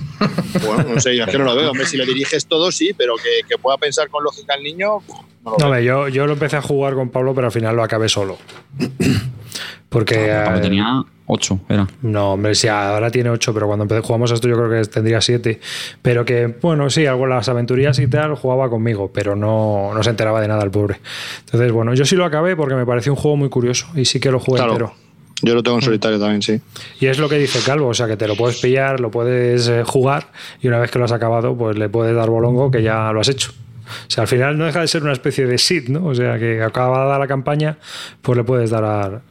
[0.66, 1.70] bueno, no sé, yo es que no lo veo.
[1.70, 4.98] Hombre, si le diriges todo, sí, pero que, que pueda pensar con lógica el niño,
[5.42, 7.82] no lo no, Yo, yo lo empecé a jugar con Pablo, pero al final lo
[7.82, 8.36] acabé solo.
[9.88, 10.30] Porque.
[10.44, 11.88] Pablo eh, tenía 8, era.
[12.02, 15.20] No, hombre, sí, ahora tiene 8, pero cuando empecé, jugamos esto yo creo que tendría
[15.20, 15.60] 7.
[16.00, 20.10] Pero que, bueno, sí, algo las aventurías y tal jugaba conmigo, pero no, no se
[20.10, 21.00] enteraba de nada el pobre.
[21.40, 24.20] Entonces, bueno, yo sí lo acabé porque me pareció un juego muy curioso y sí
[24.20, 24.94] que lo jugué entero.
[25.42, 26.60] Yo lo tengo en solitario también, sí.
[27.00, 29.66] Y es lo que dice Calvo, o sea que te lo puedes pillar, lo puedes
[29.68, 30.28] eh, jugar
[30.60, 33.20] y una vez que lo has acabado, pues le puedes dar bolongo que ya lo
[33.20, 33.52] has hecho.
[33.52, 36.06] O sea, al final no deja de ser una especie de sit, ¿no?
[36.06, 37.78] O sea, que acabada la campaña,
[38.22, 39.22] pues le puedes dar,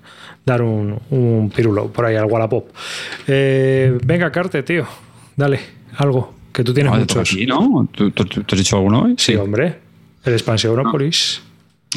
[0.46, 2.70] dar un, un pirulo por ahí al Wallapop.
[3.28, 4.86] Eh, venga, Carte, tío,
[5.36, 5.60] dale,
[5.98, 7.30] algo, que tú tienes muchos.
[7.30, 7.88] Aquí, ¿no?
[7.92, 9.16] ¿Tú, has dicho alguno hoy?
[9.18, 9.80] Sí, hombre.
[10.24, 11.42] El Expansión Europolis.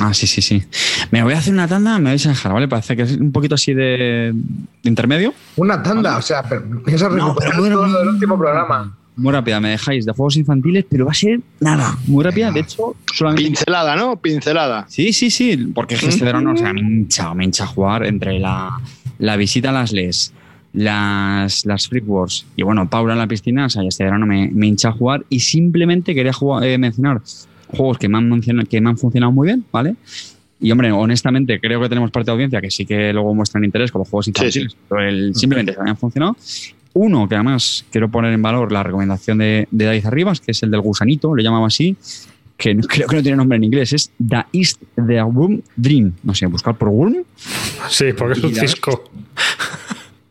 [0.00, 0.64] Ah, sí, sí, sí.
[1.12, 2.66] Me voy a hacer una tanda, me vais a dejar, ¿vale?
[2.66, 4.34] Parece que es un poquito así de,
[4.82, 5.34] intermedio.
[5.56, 6.42] Una tanda, o sea,
[6.84, 8.96] piensas recuperar no, todo el último programa.
[9.16, 12.50] Muy rápida, me dejáis de juegos infantiles, pero va a ser nada, muy rápida.
[12.50, 13.44] De hecho, solamente.
[13.44, 14.16] Pincelada, ¿no?
[14.16, 14.86] Pincelada.
[14.88, 18.80] Sí, sí, sí, porque este verano, o sea, me hincha, me hincha jugar entre la,
[19.18, 20.32] la visita a las LES,
[20.72, 24.50] las, las Freak Wars y bueno, Paula en la piscina, o sea, este verano me,
[24.52, 27.22] me hincha jugar y simplemente quería jugar, eh, mencionar
[27.68, 29.94] juegos que me, han que me han funcionado muy bien, ¿vale?
[30.60, 33.92] Y hombre, honestamente, creo que tenemos parte de audiencia que sí que luego muestran interés
[33.92, 36.36] con los juegos infantiles, pero el, simplemente se han funcionado.
[36.94, 40.62] Uno, que además quiero poner en valor la recomendación de, de David Arribas, que es
[40.62, 41.96] el del gusanito, le llamaba así,
[42.56, 46.12] que creo que no tiene nombre en inglés, es The East The Worm Dream.
[46.22, 47.24] No sé, buscar por Worm.
[47.88, 49.10] Sí, porque es un cisco.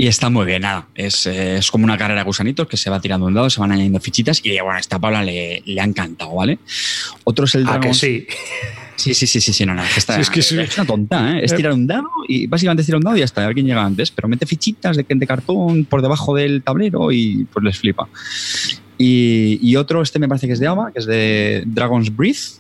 [0.04, 0.86] Y está muy bien, nada.
[0.95, 3.72] Es, es, como una carrera de gusanitos que se va tirando un lado, se van
[3.72, 6.60] añadiendo fichitas y bueno, a esta Paula le, le ha encantado, ¿vale?
[7.24, 7.84] Otro es el Dragon.
[7.84, 8.28] que sí.
[8.97, 9.82] Sí, sí, sí, sí, sí, no, no.
[9.82, 11.45] es, que es, una tonta, ¿eh?
[11.45, 14.12] Es tirar un dado y básicamente tirar un dado y ya está, alguien llega antes,
[14.12, 18.10] pero mete fichitas de, de cartón por debajo del tablero y pues les flipa.
[18.97, 22.59] Y, otro, este me parece que es de Ava, que es de Dragon's Breath,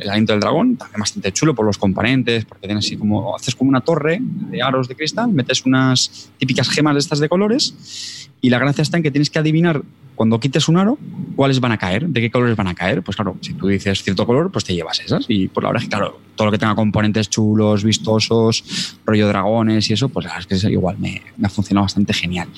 [0.00, 3.54] el aliento del dragón, también bastante chulo por los componentes, porque tienes así como, haces
[3.54, 8.28] como una torre de aros de cristal, metes unas típicas gemas de estas de colores,
[8.40, 9.82] y la gracia está en que tienes que adivinar
[10.18, 10.98] cuando quites un aro,
[11.36, 12.08] ¿cuáles van a caer?
[12.08, 13.02] ¿De qué colores van a caer?
[13.02, 15.24] Pues claro, si tú dices cierto color, pues te llevas esas.
[15.28, 19.88] Y por la verdad que, claro, todo lo que tenga componentes chulos, vistosos, rollo dragones
[19.88, 22.48] y eso, pues la verdad es que igual me, me ha funcionado bastante genial.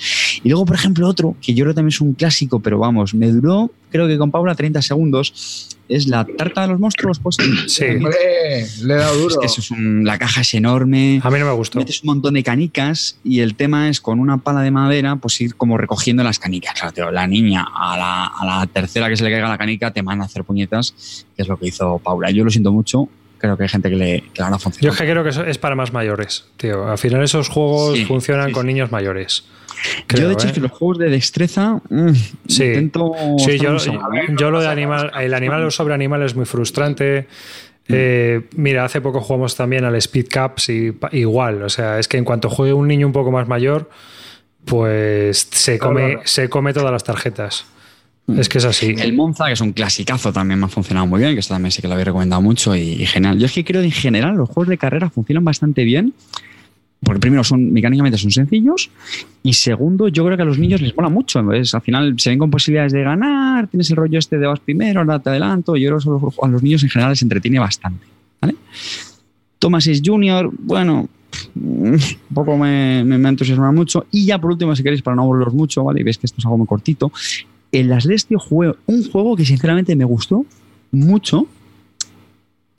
[0.42, 3.09] Y luego, por ejemplo, otro, que yo creo que también es un clásico, pero vamos,
[3.14, 7.36] me duró, creo que con Paula, 30 segundos, es la tarta de los monstruos, pues.
[7.66, 7.84] Sí.
[7.84, 9.34] le he dado duro.
[9.34, 11.20] Es que eso es la caja es enorme.
[11.22, 11.78] A mí no me gustó.
[11.78, 15.40] Metes un montón de canicas y el tema es con una pala de madera, pues
[15.40, 16.74] ir como recogiendo las canicas.
[16.80, 20.02] Claro, la niña a la, a la, tercera que se le caiga la canica te
[20.02, 22.30] manda a hacer puñetas, que es lo que hizo Paula.
[22.30, 23.08] Yo lo siento mucho.
[23.38, 24.84] Creo que hay gente que le, que van a funcionar.
[24.84, 26.86] Yo es que creo que es para más mayores, tío.
[26.86, 29.44] Al final esos juegos funcionan con niños mayores
[30.14, 30.62] yo, de hecho, es que ¿eh?
[30.62, 32.10] los juegos de destreza mm,
[32.46, 32.64] sí.
[32.64, 33.12] intento.
[33.38, 37.26] Sí, yo, lo de animal, el animal sobre animal es muy frustrante.
[37.88, 37.92] Mm.
[37.94, 41.62] Eh, mira, hace poco jugamos también al Speed Cups y igual.
[41.62, 43.90] O sea, es que en cuanto juegue un niño un poco más mayor,
[44.64, 47.66] pues se come, se come todas las tarjetas.
[48.26, 48.38] Mm.
[48.38, 48.94] Es que es así.
[48.98, 51.72] El Monza, que es un clasicazo, también me ha funcionado muy bien, que esto también
[51.72, 53.38] sí que lo había recomendado mucho y, y, genial.
[53.38, 56.14] Yo es que creo que en general los juegos de carrera funcionan bastante bien
[57.02, 58.90] porque primero son mecánicamente son sencillos
[59.42, 62.30] y segundo yo creo que a los niños les mola mucho entonces al final se
[62.30, 65.76] ven con posibilidades de ganar tienes el rollo este de vas primero ahora te adelanto
[65.76, 68.06] yo creo que a los niños en general les entretiene bastante
[68.40, 68.54] ¿vale?
[69.58, 71.08] Thomas es Junior bueno
[71.54, 71.98] un
[72.34, 75.84] poco me, me, entusiasma mucho y ya por último si queréis para no aburriros mucho
[75.84, 77.10] vale y veis que esto es algo muy cortito
[77.72, 80.44] en las Lestio jugué un juego que sinceramente me gustó
[80.90, 81.46] mucho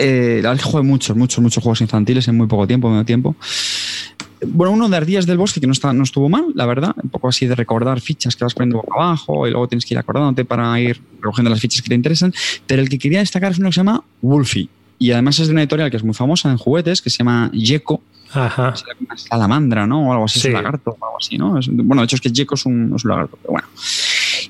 [0.02, 2.90] eh, la verdad es que jugué muchos, muchos, muchos juegos infantiles en muy poco tiempo,
[2.90, 3.36] medio tiempo.
[4.44, 6.96] Bueno, uno de Ardillas del Bosque que no, está, no estuvo mal, la verdad.
[7.02, 9.94] Un poco así de recordar fichas que vas poniendo boca abajo y luego tienes que
[9.94, 12.34] ir acordándote para ir recogiendo las fichas que te interesan.
[12.66, 14.68] Pero el que quería destacar es uno que se llama Wolfie.
[14.98, 17.52] Y además es de una editorial que es muy famosa en juguetes, que se llama
[17.54, 18.02] Yeko.
[18.34, 18.74] Ajá.
[19.16, 20.10] Salamandra, ¿no?
[20.10, 21.60] O algo así, es un lagarto o algo así, ¿no?
[21.68, 23.68] bueno, de hecho es que Yeko es un, es un lagarto, pero bueno.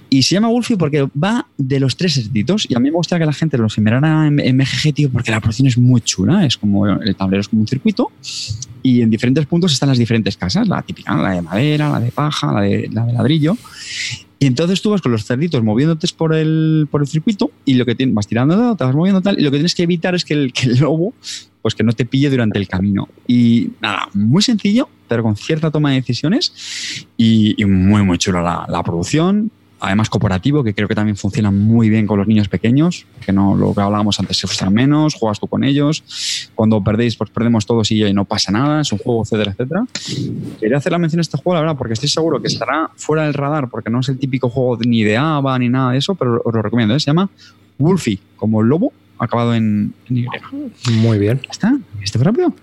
[0.10, 2.68] Y se llama Wolfie porque va de los tres ejércitos.
[2.70, 5.32] Y a mí me gusta que la gente lo mirara en, en MGG, tío, porque
[5.32, 6.46] la producción es muy chula.
[6.46, 8.12] Es como el tablero es como un circuito.
[8.84, 10.68] Y en diferentes puntos están las diferentes casas.
[10.68, 13.56] La típica, la de madera, la de paja, la de, la de ladrillo.
[14.42, 17.86] Y entonces tú vas con los cerditos moviéndote por el, por el circuito y lo
[17.86, 20.26] que tienes, vas tirando, te vas moviendo tal, y lo que tienes que evitar es
[20.26, 21.14] que el, que el lobo
[21.62, 23.08] pues que no te pille durante el camino.
[23.28, 28.42] Y nada, muy sencillo, pero con cierta toma de decisiones y, y muy, muy chula
[28.42, 29.52] la, la producción
[29.82, 33.56] además cooperativo, que creo que también funciona muy bien con los niños pequeños, que no
[33.56, 37.66] lo que hablábamos antes, se frustran menos, juegas tú con ellos, cuando perdéis, pues perdemos
[37.66, 39.86] todos y, no pasa nada, es un juego, etcétera, etcétera.
[40.60, 43.24] Quería hacer la mención a este juego, la verdad, porque estoy seguro que estará fuera
[43.24, 46.14] del radar, porque no es el típico juego ni de ABA ni nada de eso,
[46.16, 47.00] pero os lo recomiendo, ¿eh?
[47.00, 47.30] se llama
[47.80, 48.94] Wolfie, como el lobo,
[49.26, 50.26] acabado en, en Y.
[50.92, 51.40] Muy bien.
[51.50, 51.74] ¿Está?
[52.02, 52.54] ¿Este fue rápido?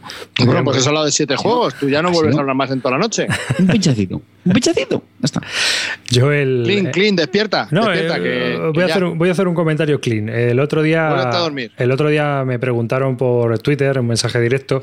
[0.44, 1.74] Bueno, pues has hablado de siete juegos.
[1.74, 3.26] Tú ya no vuelves a hablar más en toda la noche.
[3.58, 4.20] Un pinchacito.
[4.44, 5.02] Un pinchacito.
[5.20, 5.40] Ya está.
[6.10, 6.62] Yo el.
[6.64, 7.68] Clean, clean, despierta.
[7.70, 8.92] No, despierta, eh, que, voy, que a ya.
[8.94, 10.28] hacer, un- voy a hacer un comentario clean.
[10.28, 11.08] El otro día.
[11.30, 11.70] A dormir.
[11.76, 14.82] El otro día me preguntaron por Twitter, un mensaje directo,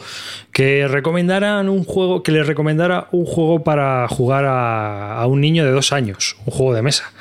[0.51, 5.65] que recomendaran un juego, que les recomendara un juego para jugar a, a un niño
[5.65, 7.11] de dos años, un juego de mesa.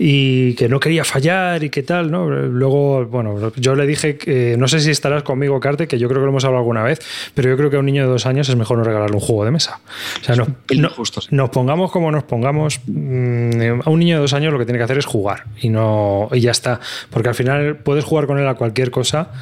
[0.00, 2.28] Y que no quería fallar y qué tal, ¿no?
[2.30, 6.20] Luego, bueno, yo le dije que no sé si estarás conmigo, Carte, que yo creo
[6.20, 7.00] que lo hemos hablado alguna vez,
[7.34, 9.20] pero yo creo que a un niño de dos años es mejor no regalarle un
[9.20, 9.80] juego de mesa.
[10.20, 11.28] O sea, no, pelín no- justo, sí.
[11.32, 14.78] nos pongamos como nos pongamos, mm, a un niño de dos años lo que tiene
[14.78, 16.78] que hacer es jugar y no y ya está,
[17.10, 19.32] porque al final puedes jugar con él a cualquier cosa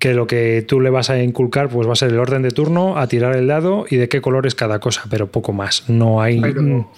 [0.00, 2.50] que lo que tú le vas a inculcar pues va a ser el orden de
[2.50, 5.88] turno, a tirar el dado y de qué color es cada cosa, pero poco más.
[5.88, 6.90] No hay Pero-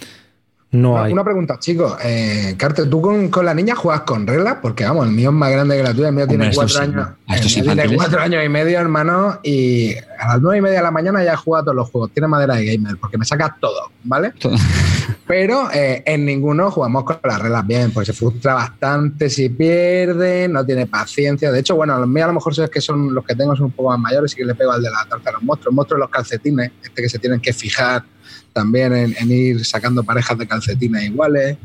[0.72, 1.12] no Una, hay.
[1.12, 1.96] una pregunta, chicos.
[2.02, 4.56] Eh, Carter, ¿tú con, con la niña juegas con reglas?
[4.62, 6.08] Porque vamos, el mío es más grande que la tuya.
[6.08, 6.94] El mío Hombre, tiene cuatro sí, años.
[6.94, 7.16] ¿no?
[7.28, 7.96] A estos el mío tiene infantiles.
[7.98, 9.38] cuatro años y medio, hermano.
[9.42, 12.10] Y a las nueve y media de la mañana ya jugado todos los juegos.
[12.12, 14.32] Tiene madera de gamer, porque me sacas todo, ¿vale?
[14.38, 14.56] Todo.
[15.26, 20.48] Pero eh, en ninguno jugamos con las reglas bien, porque se frustra bastante si pierde,
[20.48, 21.52] no tiene paciencia.
[21.52, 23.66] De hecho, bueno, los míos a lo mejor es que son los que tengo son
[23.66, 25.72] un poco más mayores y que le pego al de la tarta a los monstruos.
[25.72, 28.04] El monstruo de los calcetines, este que se tienen que fijar
[28.52, 31.56] también en, en ir sacando parejas de calcetines iguales.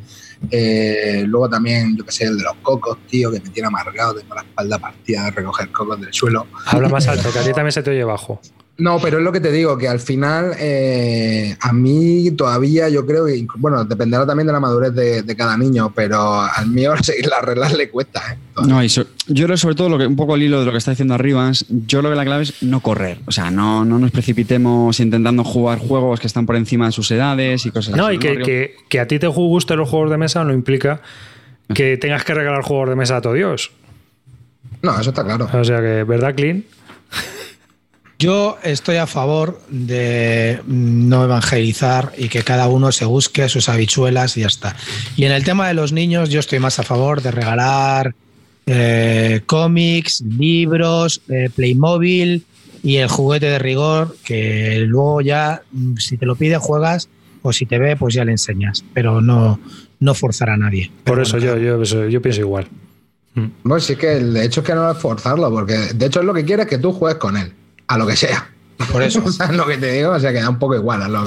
[0.52, 4.16] Eh, luego también, yo que sé, el de los cocos, tío, que me tiene amargado,
[4.16, 6.48] tengo la espalda partida de recoger cocos del suelo.
[6.66, 8.40] Habla más alto, que a ti también se te oye bajo.
[8.80, 13.08] No, pero es lo que te digo, que al final eh, a mí todavía yo
[13.08, 16.94] creo que, bueno, dependerá también de la madurez de, de cada niño, pero al mío
[17.02, 18.22] seguir las reglas le cuesta.
[18.34, 18.38] ¿eh?
[18.68, 20.72] No, y so- yo creo sobre todo lo que un poco el hilo de lo
[20.72, 23.18] que está diciendo arriba es, yo creo que la clave es no correr.
[23.26, 27.10] O sea, no, no nos precipitemos intentando jugar juegos que están por encima de sus
[27.10, 28.18] edades y cosas No, así.
[28.18, 31.02] y que, que, que a ti te gusten los juegos de mesa no implica
[31.74, 33.72] que tengas que regalar juegos de mesa a todo Dios.
[34.84, 35.50] No, eso está claro.
[35.52, 36.64] O sea que, ¿verdad, Clean?
[38.20, 44.36] Yo estoy a favor de no evangelizar y que cada uno se busque sus habichuelas
[44.38, 44.76] y ya está.
[45.16, 48.16] Y en el tema de los niños, yo estoy más a favor de regalar
[48.66, 52.44] eh, cómics, libros, eh, Playmobil
[52.84, 57.10] y el juguete de rigor, que luego ya, mm, si te lo pide, juegas,
[57.44, 58.84] o si te ve, pues ya le enseñas.
[58.96, 59.60] Pero no,
[60.00, 60.92] no forzar a nadie.
[61.04, 62.68] Por eso yo, yo, eso- yo pienso igual.
[63.62, 66.34] Pues sí que el hecho es que no es forzarlo, porque de hecho es lo
[66.34, 67.54] que quiere es que tú juegues con él,
[67.88, 68.50] a lo que sea.
[68.92, 69.30] Por eso.
[69.32, 70.12] ¿Sabes lo que te digo?
[70.12, 71.26] O sea, que da un poco igual a lo,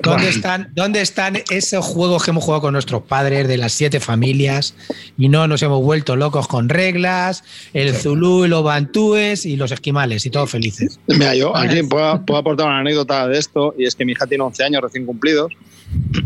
[0.00, 3.98] ¿Dónde están, ¿Dónde están esos juegos que hemos jugado con nuestros padres de las siete
[4.00, 4.74] familias
[5.16, 7.42] y no nos hemos vuelto locos con reglas,
[7.74, 11.00] el Zulu y los bantúes y los esquimales y todos felices?
[11.08, 14.26] Mira, yo aquí puedo, puedo aportar una anécdota de esto, y es que mi hija
[14.26, 15.52] tiene 11 años recién cumplidos,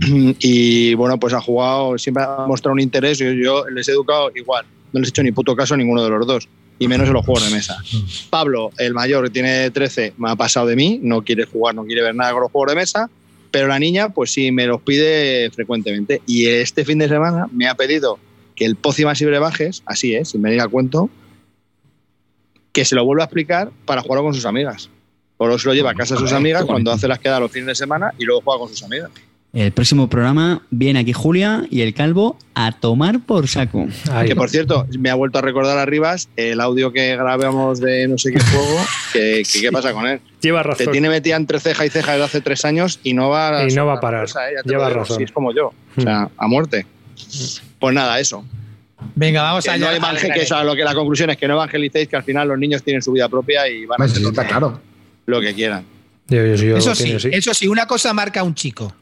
[0.38, 4.30] y bueno, pues ha jugado, siempre ha mostrado un interés, y yo les he educado
[4.34, 6.48] igual, no les he hecho ni puto caso a ninguno de los dos,
[6.78, 7.76] y menos en los juegos de mesa.
[8.30, 11.84] Pablo, el mayor, que tiene 13, me ha pasado de mí, no quiere jugar, no
[11.84, 13.10] quiere ver nada con los juegos de mesa,
[13.50, 17.68] pero la niña, pues sí, me los pide frecuentemente, y este fin de semana me
[17.68, 18.18] ha pedido
[18.54, 21.10] que el Pócimas y Brebajes, así es, sin venir al cuento,
[22.72, 24.88] que se lo vuelva a explicar para jugarlo con sus amigas.
[25.36, 27.66] O se lo lleva a casa a sus amigas cuando hace las quedas los fines
[27.66, 29.10] de semana y luego juega con sus amigas.
[29.52, 33.86] El próximo programa viene aquí Julia y el calvo a tomar por saco.
[34.26, 38.16] Que por cierto, me ha vuelto a recordar arriba el audio que grabamos de no
[38.16, 38.78] sé qué juego.
[39.12, 40.20] Que, qué pasa con él.
[40.40, 40.86] Lleva razón.
[40.86, 43.74] Te tiene metida entre ceja y ceja desde hace tres años y no va, y
[43.74, 44.26] no va a parar.
[44.26, 44.62] ¿eh?
[44.64, 45.18] Lleva razón.
[45.18, 45.74] Sí, es como yo.
[45.98, 46.86] O sea, a muerte.
[47.78, 48.46] Pues nada, eso.
[49.14, 52.22] Venga, vamos a no que lo que la conclusión es que no evangelicéis, que al
[52.22, 54.80] final los niños tienen su vida propia y van a hacer lo, claro.
[55.26, 55.84] lo que quieran.
[56.30, 58.94] eso sí, eso sí, una cosa marca a un chico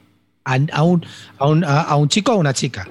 [0.45, 1.03] a, un,
[1.39, 2.89] a, un, chico o a una chica.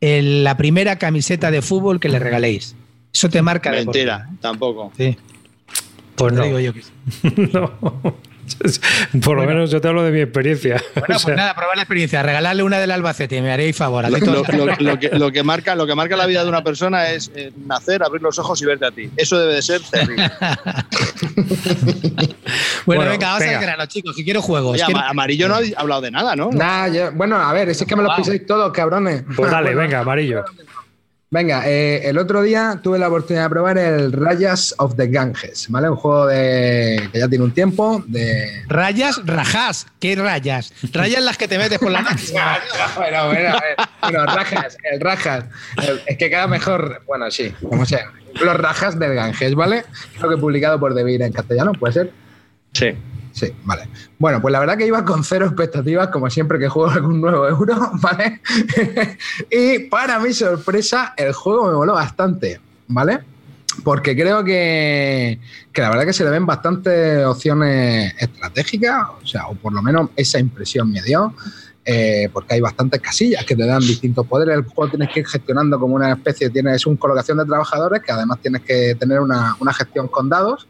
[0.00, 2.74] la primera camiseta de fútbol que le regaléis.
[3.12, 3.70] Eso te marca.
[3.70, 4.92] Mentira, tampoco.
[4.96, 5.16] Sí.
[6.14, 6.44] Pues no.
[6.44, 6.82] Digo yo que
[7.52, 7.72] no.
[9.24, 10.82] Por lo menos yo te hablo de mi experiencia.
[10.94, 12.22] Bueno, pues nada, probar la experiencia.
[12.22, 14.04] Regalarle una del Albacete, me haréis favor.
[14.10, 18.22] Lo, que, marca, lo que marca la vida de una persona es eh, nacer, abrir
[18.22, 19.10] los ojos y verte a ti.
[19.16, 20.30] Eso debe de ser terrible.
[22.86, 24.80] bueno, venga, vamos a ver a los chicos, que quiero juegos.
[25.08, 26.50] Amarillo no ha hablado de nada, ¿no?
[26.50, 29.24] Nada, bueno, a ver, es que me lo pisáis todos, cabrones.
[29.36, 30.44] Pues dale, venga, amarillo.
[31.32, 35.66] Venga, eh, el otro día tuve la oportunidad de probar el Rayas of the Ganges,
[35.68, 35.88] ¿vale?
[35.88, 38.02] Un juego de, que ya tiene un tiempo.
[38.08, 38.64] De...
[38.66, 39.86] Rayas, rajas.
[40.00, 40.72] ¿Qué rayas?
[40.92, 42.34] Rayas las que te metes por la noche.
[42.96, 43.58] bueno, bueno,
[44.02, 45.44] bueno, rajas, el rajas.
[46.06, 48.10] es que queda mejor, bueno, sí, como sea.
[48.40, 49.84] Los rajas del Ganges, ¿vale?
[50.18, 52.10] Creo que publicado por Devir en castellano, ¿puede ser?
[52.72, 52.94] Sí.
[53.32, 53.88] Sí, vale.
[54.18, 57.46] Bueno, pues la verdad que iba con cero expectativas, como siempre que juego algún nuevo
[57.48, 58.40] euro, ¿vale?
[59.50, 63.20] y para mi sorpresa, el juego me voló bastante, ¿vale?
[63.84, 65.38] Porque creo que,
[65.72, 69.80] que, la verdad que se le ven bastantes opciones estratégicas, o sea, o por lo
[69.80, 71.34] menos esa impresión me dio.
[71.82, 74.54] Eh, porque hay bastantes casillas que te dan distintos poderes.
[74.54, 78.12] El juego tienes que ir gestionando como una especie, tienes una colocación de trabajadores que
[78.12, 80.68] además tienes que tener una, una gestión con dados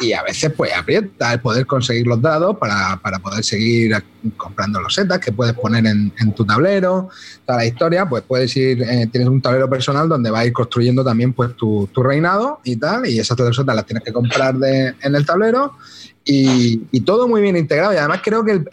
[0.00, 3.92] y a veces pues aprieta el poder conseguir los dados para, poder seguir
[4.36, 7.08] comprando los setas que puedes poner en, tu tablero,
[7.46, 10.52] toda la historia, pues puedes ir, eh, tienes un tablero personal donde vas a ir
[10.52, 14.94] construyendo también pues tu, reinado y tal, y esas setas las tienes que comprar de,
[15.00, 15.72] en el tablero
[16.24, 17.92] y, todo muy bien integrado.
[17.92, 18.64] Y además creo que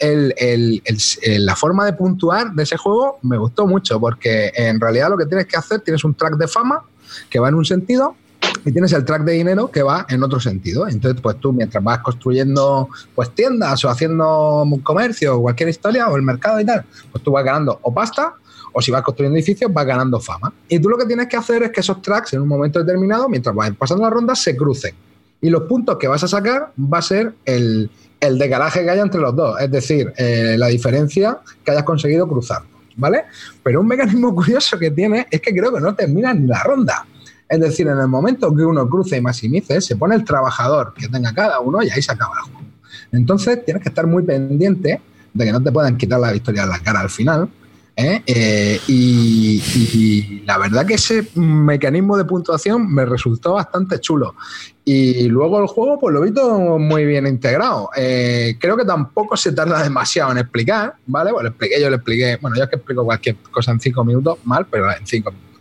[1.38, 5.26] la forma de puntuar de ese juego me gustó mucho porque en realidad lo que
[5.26, 6.82] tienes que hacer, tienes un track de fama
[7.28, 8.16] que va en un sentido
[8.64, 10.88] y tienes el track de dinero que va en otro sentido.
[10.88, 16.16] Entonces, pues tú mientras vas construyendo pues tiendas o haciendo comercio o cualquier historia o
[16.16, 18.34] el mercado y tal, pues tú vas ganando o pasta
[18.72, 20.52] o si vas construyendo edificios vas ganando fama.
[20.68, 23.28] Y tú lo que tienes que hacer es que esos tracks en un momento determinado,
[23.28, 24.94] mientras vas pasando las rondas, se crucen.
[25.40, 27.90] Y los puntos que vas a sacar va a ser el,
[28.20, 32.28] el decalaje que haya entre los dos, es decir, eh, la diferencia que hayas conseguido
[32.28, 32.62] cruzar.
[32.94, 33.24] ¿Vale?
[33.62, 37.06] Pero un mecanismo curioso que tiene es que creo que no termina ni la ronda.
[37.52, 41.06] Es decir, en el momento que uno cruce y maximice, se pone el trabajador que
[41.06, 42.66] tenga cada uno y ahí se acaba el juego.
[43.12, 45.02] Entonces tienes que estar muy pendiente
[45.34, 47.50] de que no te puedan quitar la victoria en la cara al final.
[47.94, 48.22] ¿eh?
[48.26, 54.34] Eh, y, la verdad que ese mecanismo de puntuación me resultó bastante chulo.
[54.82, 57.90] Y luego el juego, pues lo vi todo muy bien integrado.
[57.94, 61.32] Eh, creo que tampoco se tarda demasiado en explicar, ¿vale?
[61.32, 64.38] Bueno, expliqué, yo le expliqué, bueno, yo es que explico cualquier cosa en cinco minutos,
[64.44, 65.51] mal, pero en cinco minutos.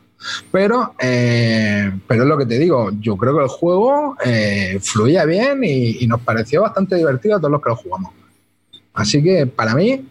[0.52, 5.26] Pero, eh, pero es lo que te digo, yo creo que el juego eh, fluía
[5.26, 8.14] bien y, nos pareció bastante divertido a todos los que lo jugamos.
[8.94, 10.06] Así que para mí...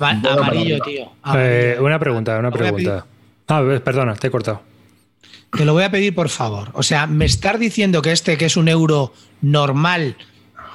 [0.00, 1.10] amarillo, tío.
[1.34, 3.06] Eh, una pregunta, una pregunta.
[3.48, 4.62] Ah, perdona, te he cortado.
[5.56, 6.70] Te lo voy a pedir, por favor.
[6.74, 10.16] O sea, me estás diciendo que este, que es un euro normal,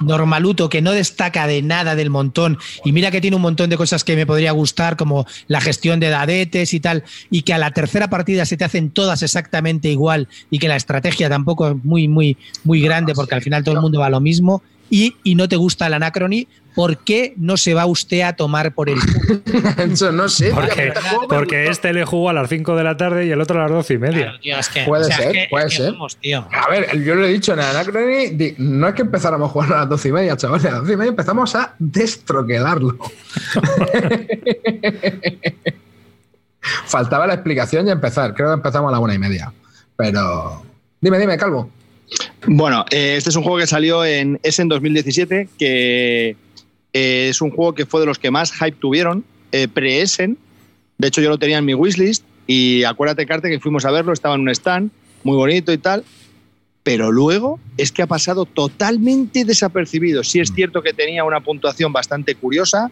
[0.04, 3.76] normaluto que no destaca de nada del montón y mira que tiene un montón de
[3.76, 7.58] cosas que me podría gustar como la gestión de dadetes y tal y que a
[7.58, 11.84] la tercera partida se te hacen todas exactamente igual y que la estrategia tampoco es
[11.84, 15.16] muy muy muy grande porque al final todo el mundo va a lo mismo y,
[15.24, 18.88] y no te gusta el anacrony ¿por qué no se va usted a tomar por
[18.88, 19.40] el culo?
[19.92, 20.52] Eso no sé.
[21.28, 23.70] Porque, este le jugó a las 5 de la tarde y el otro a las
[23.70, 24.34] 12 y media.
[24.86, 25.94] puede ser, puede ser.
[26.50, 29.80] A ver, yo lo he dicho en Anacrony, no es que empezáramos a jugar a
[29.80, 32.98] las 12 y media, chavales, a las 12 y media empezamos a destroquelarlo.
[36.86, 38.34] Faltaba la explicación y empezar.
[38.34, 39.52] Creo que empezamos a la una y media.
[39.96, 40.62] Pero.
[41.00, 41.70] Dime, dime, Calvo.
[42.46, 46.36] Bueno, eh, este es un juego que salió en Essen 2017, que
[46.92, 50.38] eh, es un juego que fue de los que más hype tuvieron, eh, pre-Essen.
[50.98, 54.12] De hecho, yo lo tenía en mi wishlist y acuérdate, Carte, que fuimos a verlo,
[54.12, 54.90] estaba en un stand
[55.24, 56.04] muy bonito y tal.
[56.82, 60.24] Pero luego es que ha pasado totalmente desapercibido.
[60.24, 60.54] Sí es mm.
[60.54, 62.90] cierto que tenía una puntuación bastante curiosa,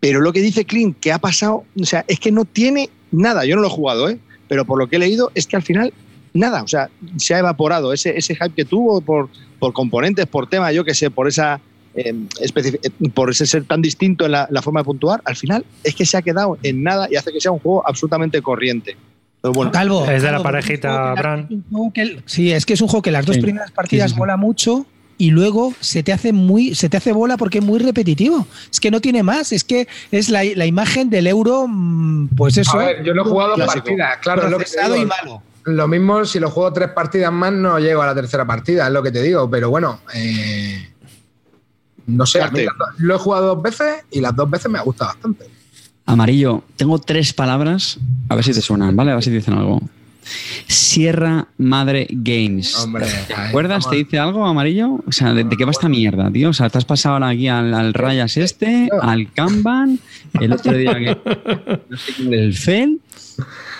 [0.00, 3.44] pero lo que dice Clint, que ha pasado, o sea, es que no tiene nada.
[3.44, 4.18] Yo no lo he jugado, ¿eh?
[4.48, 5.92] pero por lo que he leído es que al final
[6.32, 9.28] nada, o sea, se ha evaporado ese, ese hype que tuvo por,
[9.58, 11.60] por componentes, por tema, yo que sé, por esa
[11.94, 12.14] eh,
[13.14, 16.16] por ese ser tan distinto en la, forma de puntuar, al final es que se
[16.16, 18.96] ha quedado en nada y hace que sea un juego absolutamente corriente.
[19.42, 21.48] bueno, Calvo, es de la parejita, Bran.
[22.26, 24.86] Sí, es que es un juego que las dos primeras partidas mola mucho
[25.18, 28.46] y luego se te hace muy se te hace bola porque es muy repetitivo.
[28.72, 32.78] Es que no tiene más, es que es la, imagen del euro, mm, pues eso.
[32.78, 34.66] A ver, yo lo he jugado dos partidas, claro, lo que
[34.96, 35.42] y malo.
[35.64, 38.92] Lo mismo si lo juego tres partidas más no llego a la tercera partida, es
[38.92, 40.88] lo que te digo, pero bueno, eh,
[42.08, 42.40] no sé,
[42.98, 45.46] lo he jugado dos veces y las dos veces me ha gustado bastante.
[46.06, 47.98] Amarillo, tengo tres palabras,
[48.30, 49.10] a ver si te suenan, ¿vale?
[49.10, 49.80] A ver si te dicen algo.
[50.66, 52.88] Sierra Madre Games.
[53.26, 53.88] ¿Te acuerdas?
[53.88, 55.00] ¿Te dice algo, amarillo?
[55.06, 56.50] O sea, ¿de, qué va esta mierda, tío?
[56.50, 59.98] O sea, te has pasado ahora aquí al, Rayas este, al Kanban,
[60.40, 61.18] el otro día que.
[61.88, 63.00] No sé el FEL.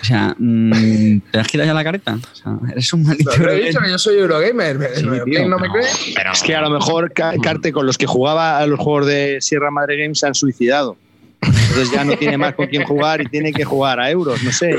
[0.01, 2.15] O sea, mm, ¿te has quitado ya la careta?
[2.15, 3.31] O sea, eres un maldito.
[3.37, 5.03] Pero he dicho que yo soy Eurogamer.
[5.03, 6.13] ¿No me crees?
[6.15, 9.37] Pero es que a lo mejor, Carte, con los que jugaba a los juegos de
[9.41, 10.97] Sierra Madre Games se han suicidado.
[11.41, 14.51] Entonces ya no tiene más con quién jugar y tiene que jugar a euros, no
[14.51, 14.75] sé.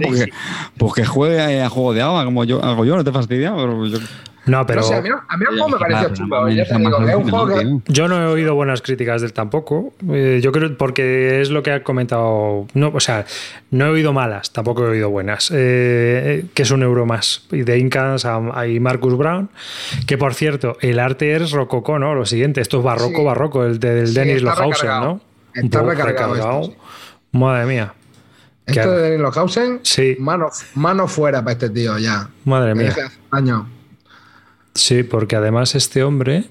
[0.00, 0.28] porque,
[0.76, 3.52] pues que juegue a juego de agua como yo hago yo, no te fastidia.
[4.48, 4.82] No, pero.
[4.82, 6.48] a mí, el juego me pareció chulo.
[7.86, 9.92] Yo no he oído buenas críticas del tampoco.
[10.10, 12.66] Eh, yo creo porque es lo que ha comentado.
[12.74, 13.26] No, o sea,
[13.70, 15.52] no he oído malas, tampoco he oído buenas.
[15.54, 17.46] Eh, que es un euro más.
[17.52, 19.50] Y de Incas hay Marcus Brown.
[20.06, 22.14] Que por cierto, el arte es rococó, ¿no?
[22.14, 25.20] Lo siguiente, esto es barroco, barroco, el del Dennis Lohausen, ¿no?
[25.54, 26.72] Está recargado.
[27.32, 27.94] Madre mía.
[28.66, 30.16] Esto de Dennis Lohausen, sí.
[30.18, 32.28] mano, mano fuera para este tío ya.
[32.44, 32.94] Madre mía.
[34.78, 36.44] Sí, porque además este hombre,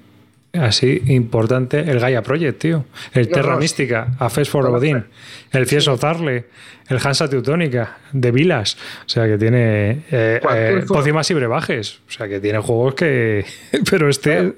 [0.52, 2.84] así importante, el Gaia Project, tío.
[3.14, 5.02] El Terra Mística, Afes for Odin,
[5.50, 6.44] el Fieso Zarle,
[6.88, 8.76] el Hansa Teutónica, de Vilas.
[9.06, 12.00] O sea, que tiene eh, eh y brebajes.
[12.06, 13.46] O sea, que tiene juegos que.
[13.90, 14.56] Pero este,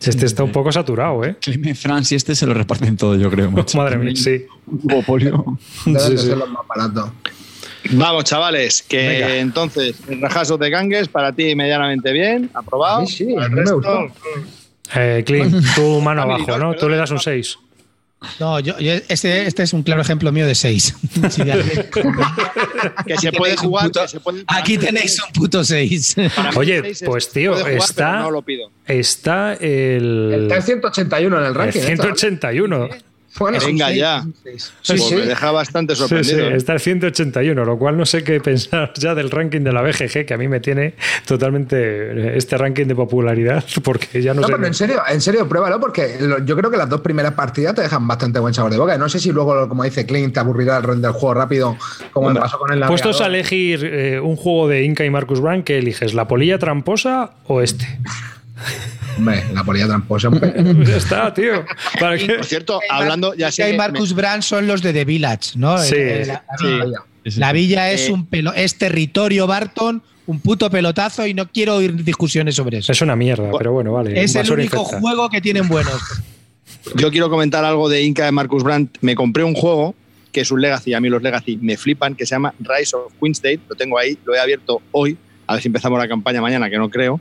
[0.00, 1.36] este está un poco saturado, ¿eh?
[1.40, 3.50] Cleme France y este se lo reparten todo, yo creo.
[3.74, 4.46] Madre mía, sí.
[5.84, 6.28] sí, sí.
[6.30, 7.10] los más baratos.
[7.92, 13.06] Vamos, chavales, que entononces el rajazo de gangues para ti medianamente bien, aprobado.
[13.06, 14.06] Sí, sí, me gustó.
[14.94, 16.74] Eh, Clint, tú mano abajo, ¿no?
[16.74, 17.58] Tú le das un 6.
[18.38, 20.94] No, yo, este, este, es un claro ejemplo mío de 6.
[23.06, 23.90] que se puede jugar.
[24.46, 26.16] aquí tenéis un puto 6.
[26.56, 28.28] Oye, pues tío, está,
[28.86, 30.42] está el.
[30.42, 31.80] Está el 181 en el ranking.
[31.80, 32.88] El 181.
[33.38, 34.24] Venga ya.
[34.82, 36.48] Sí, pues me deja bastante sorprendido.
[36.48, 39.82] Sí, está el 181, lo cual no sé qué pensar ya del ranking de la
[39.82, 40.94] BGG, que a mí me tiene
[41.26, 44.54] totalmente este ranking de popularidad, porque ya no, no sé.
[44.54, 47.82] Pero en serio, en serio, pruébalo, porque yo creo que las dos primeras partidas te
[47.82, 48.98] dejan bastante buen sabor de boca.
[48.98, 51.76] No sé si luego, como dice Clint, te aburrirá el render del juego rápido,
[52.12, 55.40] como me pasó con el Puestos a elegir eh, un juego de Inca y Marcus
[55.40, 56.14] Brand, ¿qué eliges?
[56.14, 57.86] ¿La polilla tramposa o este?
[59.16, 60.30] Hombre, la polilla tramposa.
[60.84, 61.64] ya está, tío.
[61.98, 63.34] Por cierto, hablando.
[63.34, 65.78] Ya sé y Marcus Brand son los de The Village, ¿no?
[65.78, 65.96] Sí.
[67.36, 72.04] la, villa es, eh, un es territorio Barton un puto pelotazo y no quiero oír
[72.04, 72.92] discusiones sobre eso.
[72.92, 74.22] Es una mierda, pero bueno, vale.
[74.22, 76.00] Es el único juego que tienen buenos.
[76.94, 78.98] Yo quiero comentar algo de Inca de Marcus Brandt.
[79.00, 79.94] Me compré un juego
[80.30, 83.12] que es un Legacy, a mí los Legacy me flipan, que se llama Rise of
[83.20, 83.60] Queensdale.
[83.68, 86.78] Lo tengo ahí, lo he abierto hoy, a ver si empezamos la campaña mañana, que
[86.78, 87.20] no creo.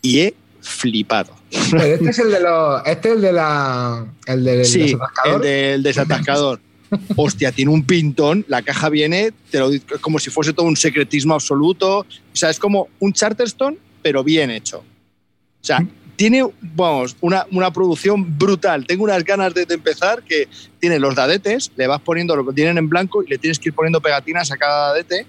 [0.00, 1.34] Y he flipado.
[1.50, 2.82] Este es el de los.
[2.86, 4.06] Este es el de la.
[4.26, 6.60] El del sí, El del desatascador.
[7.16, 11.34] Hostia, tiene un pintón, la caja viene, te lo como si fuese todo un secretismo
[11.34, 11.98] absoluto.
[11.98, 14.78] O sea, es como un Charterstone, pero bien hecho.
[14.78, 15.86] O sea,
[16.16, 18.86] tiene, vamos, una, una producción brutal.
[18.86, 20.48] Tengo unas ganas de, empezar que
[20.80, 23.68] tiene los dadetes, le vas poniendo lo que tienen en blanco y le tienes que
[23.68, 25.26] ir poniendo pegatinas a cada dadete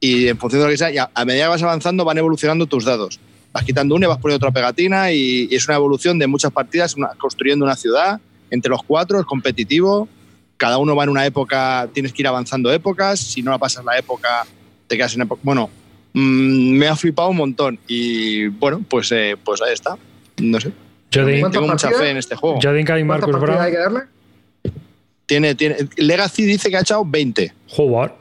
[0.00, 2.66] y en función de lo que sea, y a medida que vas avanzando van evolucionando
[2.66, 3.20] tus dados
[3.54, 6.96] vas quitando una y vas poniendo otra pegatina y, es una evolución de muchas partidas,
[7.16, 10.08] construyendo una ciudad entre los cuatro, es competitivo,
[10.56, 13.84] cada uno va en una época, tienes que ir avanzando épocas, si no la pasas
[13.84, 14.44] la época,
[14.88, 15.40] te quedas en época...
[15.44, 15.70] Bueno,
[16.12, 19.96] mm, me ha flipado un montón y bueno, pues, eh, pues ahí está,
[20.38, 20.72] no sé.
[21.12, 22.58] Yo tengo mucha fe en este juego.
[22.60, 23.60] y Marcus Brown.
[23.60, 24.00] hay que darle?
[25.26, 27.54] Tiene, tiene, Legacy dice que ha echado 20.
[27.68, 28.16] Jugar.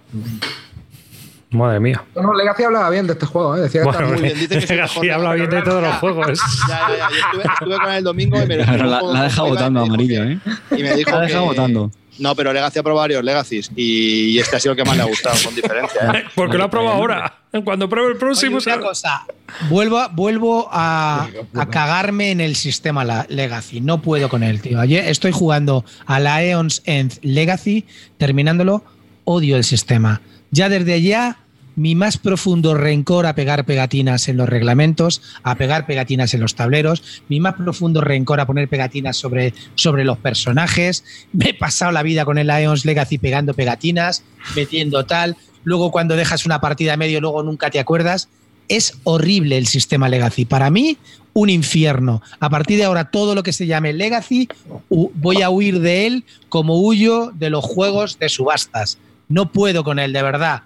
[1.53, 2.03] Madre mía.
[2.15, 3.61] No, no, Legacy hablaba bien de este juego, ¿eh?
[3.61, 4.39] Decía bueno, muy bien.
[4.39, 6.39] Dice que Legacy habla bien de todos los juegos.
[6.67, 7.09] Ya, ya, ya.
[7.09, 9.81] Yo estuve, estuve con él el domingo y me lo La, la ha dejado votando
[9.81, 10.39] amarillo, ¿eh?
[10.71, 11.91] Y me dijo la ha dejado votando.
[12.19, 15.03] No, pero Legacy ha probado varios Legacies y este ha sido el que más le
[15.03, 16.11] ha gustado, con diferencia.
[16.13, 16.23] ¿eh?
[16.35, 17.39] Porque lo ha probado ahora.
[17.63, 18.57] Cuando pruebe el próximo.
[18.57, 19.25] Oye, una cosa,
[19.69, 23.81] vuelvo, vuelvo a, a, cagarme en el sistema la Legacy.
[23.81, 24.79] No puedo con él, tío.
[24.79, 27.85] Ayer estoy jugando a la Eons End Legacy,
[28.17, 28.83] terminándolo,
[29.25, 30.21] odio el sistema.
[30.51, 31.37] Ya desde ya
[31.75, 36.55] mi más profundo rencor a pegar pegatinas en los reglamentos, a pegar pegatinas en los
[36.55, 41.03] tableros, mi más profundo rencor a poner pegatinas sobre, sobre los personajes.
[41.31, 44.23] Me he pasado la vida con el Lions Legacy pegando pegatinas,
[44.55, 45.37] metiendo tal.
[45.63, 48.29] Luego cuando dejas una partida a medio, luego nunca te acuerdas.
[48.67, 50.45] Es horrible el sistema Legacy.
[50.45, 50.97] Para mí,
[51.33, 52.21] un infierno.
[52.39, 54.47] A partir de ahora, todo lo que se llame Legacy,
[54.89, 58.99] voy a huir de él como huyo de los juegos de subastas.
[59.27, 60.63] No puedo con él, de verdad.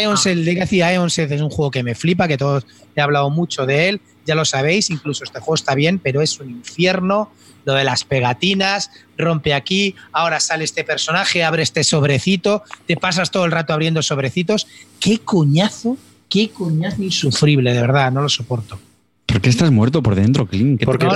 [0.00, 3.66] Ions, el Legacy Ions es un juego que me flipa, que todos he hablado mucho
[3.66, 7.30] de él, ya lo sabéis, incluso este juego está bien, pero es un infierno.
[7.64, 13.30] Lo de las pegatinas, rompe aquí, ahora sale este personaje, abre este sobrecito, te pasas
[13.30, 14.66] todo el rato abriendo sobrecitos.
[14.98, 15.96] Qué coñazo,
[16.28, 18.80] qué coñazo insufrible, de verdad, no lo soporto.
[19.26, 20.84] ¿Por qué estás muerto por dentro, Clint?
[20.84, 21.06] Porque,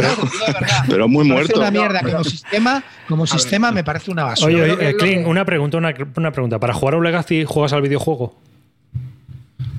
[0.88, 1.58] pero muy muerto.
[1.58, 2.00] una mierda.
[2.00, 4.54] Como sistema, como sistema me parece una basura.
[4.54, 6.60] Oye, oye Clint, una pregunta, una, una, pregunta.
[6.60, 8.34] ¿Para jugar a un Legacy juegas al videojuego?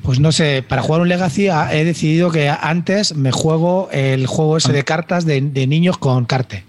[0.07, 4.55] Pues no sé, para jugar un Legacy he decidido que antes me juego el juego
[4.55, 6.63] ese de cartas de, niños con carte.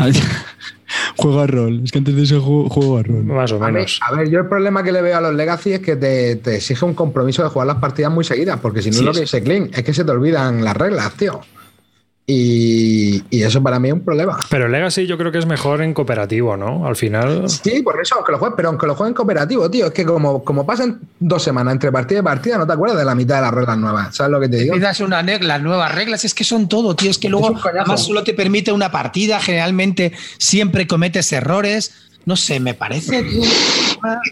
[1.16, 1.82] juego a rol.
[1.84, 3.22] Es que antes de ese juego, juego a rol.
[3.22, 4.00] Más o menos.
[4.02, 6.84] A, ver, yo el problema que le veo a los Legacy es que te, exige
[6.84, 9.70] un compromiso de jugar las partidas muy seguidas, porque si no lo que dice clean
[9.72, 11.40] es que se te olvidan las reglas, tío.
[12.24, 14.38] Y, eso para mí es un problema.
[14.48, 16.86] Pero Legacy yo creo que es mejor en cooperativo, ¿no?
[16.86, 17.48] Al final.
[17.50, 20.04] Sí, por eso, aunque lo juegues, pero aunque lo juegues en cooperativo, tío, es que
[20.04, 23.36] como, como pasan dos semanas entre partida y partida, no te acuerdas de la mitad
[23.36, 24.14] de las reglas nuevas.
[24.14, 24.74] ¿Sabes lo que te digo?
[24.74, 27.10] Empiezas una las nuevas reglas, es que son todo, tío.
[27.10, 31.92] Es que luego además solo te permite una partida, generalmente siempre cometes errores
[32.24, 33.24] no sé, me parece.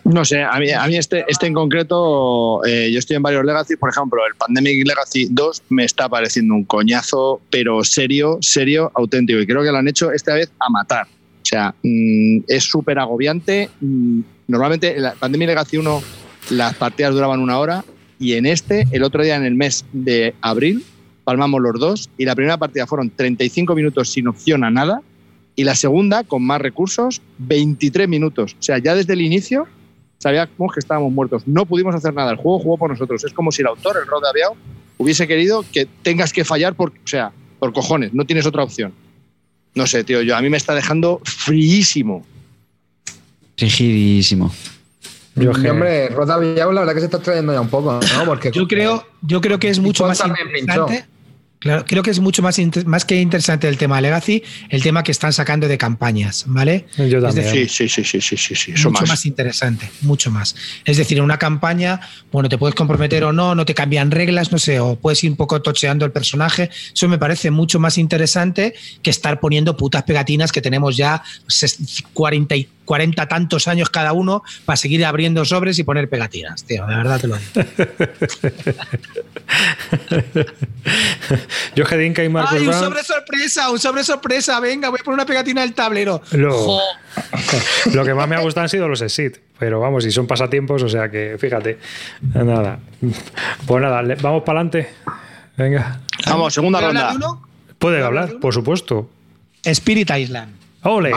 [0.02, 3.88] No sé, a mí, este, este en concreto, eh, yo estoy en varios Legacy, por
[3.88, 9.38] ejemplo, el Pandemic Legacy 2 me está pareciendo un coñazo, pero serio, serio, auténtico.
[9.38, 11.06] Y creo que lo han hecho esta vez a matar.
[11.06, 13.70] O sea, mm, es súper agobiante.
[13.80, 16.02] Mm, normalmente en la Pandemic Legacy 1
[16.50, 17.84] las partidas duraban una hora
[18.18, 20.84] y en este, el otro día en el mes de abril,
[21.24, 25.00] palmamos los dos y la primera partida fueron 35 minutos sin opción a nada
[25.56, 28.56] y la segunda, con más recursos, 23 minutos.
[28.58, 29.66] O sea, ya desde el inicio
[30.18, 31.42] sabíamos que estábamos muertos.
[31.46, 32.30] No pudimos hacer nada.
[32.30, 33.24] El juego jugó por nosotros.
[33.24, 34.56] Es como si el autor, el Rod Aviao,
[34.98, 38.14] hubiese querido que tengas que fallar por, o sea, por cojones.
[38.14, 38.92] No tienes otra opción.
[39.74, 40.22] No sé, tío.
[40.22, 42.24] Yo, a mí me está dejando fríísimo.
[43.56, 44.52] Rigidísimo.
[45.36, 48.24] Yo, hombre, Rod Aviao la verdad que se está trayendo ya un poco, ¿no?
[48.26, 51.06] Porque yo creo, yo creo que es mucho más interesante.
[51.60, 55.02] Claro, creo que es mucho más, más que interesante el tema de Legacy, el tema
[55.02, 56.86] que están sacando de campañas, ¿vale?
[56.96, 57.50] Yo también.
[57.50, 58.72] sí, sí, sí, sí, sí, sí, sí.
[58.72, 59.26] Mucho más.
[59.26, 60.56] interesante, mucho más.
[60.86, 62.00] Es decir, en una campaña,
[62.32, 65.32] bueno, te puedes comprometer o no, no te cambian reglas, no sé, o puedes ir
[65.32, 66.70] un poco tocheando el personaje.
[66.94, 71.22] Eso me parece mucho más interesante que estar poniendo putas pegatinas que tenemos ya
[72.14, 76.84] 40 y 40 tantos años cada uno para seguir abriendo sobres y poner pegatinas, tío,
[76.88, 77.52] de verdad te lo digo.
[81.76, 83.70] Yo, Jedinka y Marcos ¡Ay, un sobre sorpresa!
[83.70, 84.58] ¡Un sobre sorpresa!
[84.58, 86.20] Venga, voy a poner una pegatina del tablero.
[86.32, 86.80] Lo,
[87.94, 90.82] lo que más me ha gustado han sido los exit, pero vamos, y son pasatiempos,
[90.82, 91.78] o sea que fíjate.
[92.34, 92.80] Nada.
[93.68, 94.90] Pues nada, vamos para adelante.
[95.56, 96.00] Venga.
[96.26, 97.14] Vamos, segunda ronda.
[97.78, 99.08] Puede hablar, por supuesto.
[99.62, 100.56] Spirit Island.
[100.82, 101.12] ¡Ole!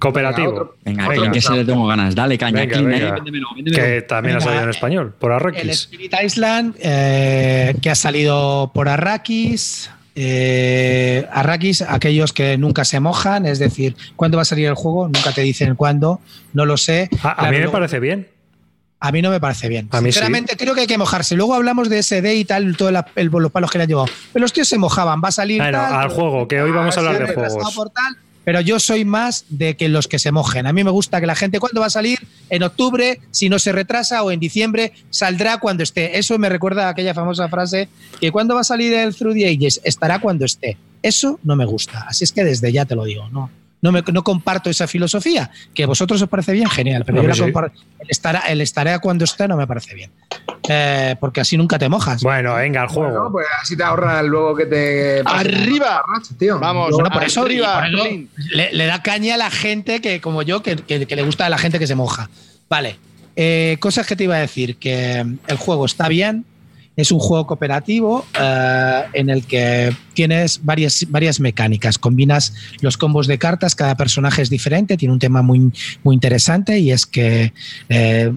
[0.00, 0.74] Cooperativo.
[0.82, 2.14] Venga, venga, que se le tengo ganas.
[2.14, 2.66] Dale caña.
[2.66, 5.62] Que también ha salido en español, por Arrakis.
[5.62, 9.90] El Spirit Island, eh, que ha salido por Arrakis.
[10.16, 15.06] Eh, Arrakis, aquellos que nunca se mojan, es decir, ¿cuándo va a salir el juego?
[15.06, 16.20] Nunca te dicen cuándo,
[16.54, 17.10] no lo sé.
[17.22, 18.26] a mí me parece bien.
[19.02, 19.88] A mí no me parece bien.
[19.90, 21.34] Sinceramente, creo que hay que mojarse.
[21.34, 24.08] Luego hablamos de SD y tal, todos los palos que le han llevado.
[24.32, 25.60] Pero los tíos se mojaban, va a salir.
[25.62, 27.54] al juego, que hoy vamos a hablar de juegos
[28.44, 30.66] pero yo soy más de que los que se mojen.
[30.66, 32.18] A mí me gusta que la gente, ¿cuándo va a salir?
[32.48, 36.18] En octubre, si no se retrasa, o en diciembre, saldrá cuando esté.
[36.18, 37.88] Eso me recuerda a aquella famosa frase
[38.20, 39.80] que ¿cuándo va a salir el Through the Ages?
[39.84, 40.76] Estará cuando esté.
[41.02, 42.04] Eso no me gusta.
[42.08, 43.50] Así es que desde ya te lo digo, ¿no?
[43.82, 45.50] No, me, no comparto esa filosofía.
[45.74, 47.80] Que a vosotros os parece bien, genial, pero yo la comparto.
[47.98, 50.10] El estará, el cuando esté no me parece bien.
[50.68, 52.22] Eh, porque así nunca te mojas.
[52.22, 53.32] Bueno, venga, al juego.
[53.32, 55.22] pues así te ahorras luego que te.
[55.24, 56.02] ¡Arriba!
[56.38, 56.58] tío.
[56.58, 57.88] Vamos, bueno, por eso, arriba.
[57.88, 61.58] le, da caña a la gente que, como yo, que, que, le gusta a la
[61.58, 62.28] gente que se moja.
[62.68, 62.98] Vale.
[63.36, 66.44] Eh, cosas que te iba a decir: que el juego está bien,
[66.96, 71.98] es un juego cooperativo eh, en el que tienes varias, varias mecánicas.
[71.98, 75.72] Combinas los combos de cartas, cada personaje es diferente, tiene un tema muy,
[76.02, 77.52] muy interesante y es que
[77.88, 78.32] eh,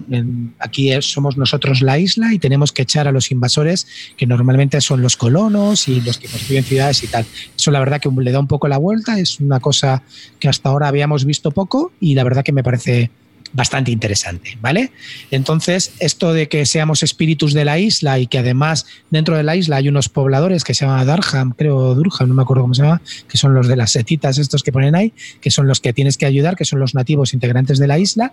[0.58, 3.86] aquí somos nosotros la isla y tenemos que echar a los invasores,
[4.16, 7.26] que normalmente son los colonos y los que construyen ciudades y tal.
[7.56, 10.02] Eso la verdad que le da un poco la vuelta, es una cosa
[10.38, 13.10] que hasta ahora habíamos visto poco y la verdad que me parece
[13.54, 14.90] bastante interesante, ¿vale?
[15.30, 19.56] Entonces, esto de que seamos espíritus de la isla y que además dentro de la
[19.56, 22.82] isla hay unos pobladores que se llaman Darham, creo Durham, no me acuerdo cómo se
[22.82, 25.92] llama, que son los de las setitas estos que ponen ahí, que son los que
[25.92, 28.32] tienes que ayudar, que son los nativos integrantes de la isla.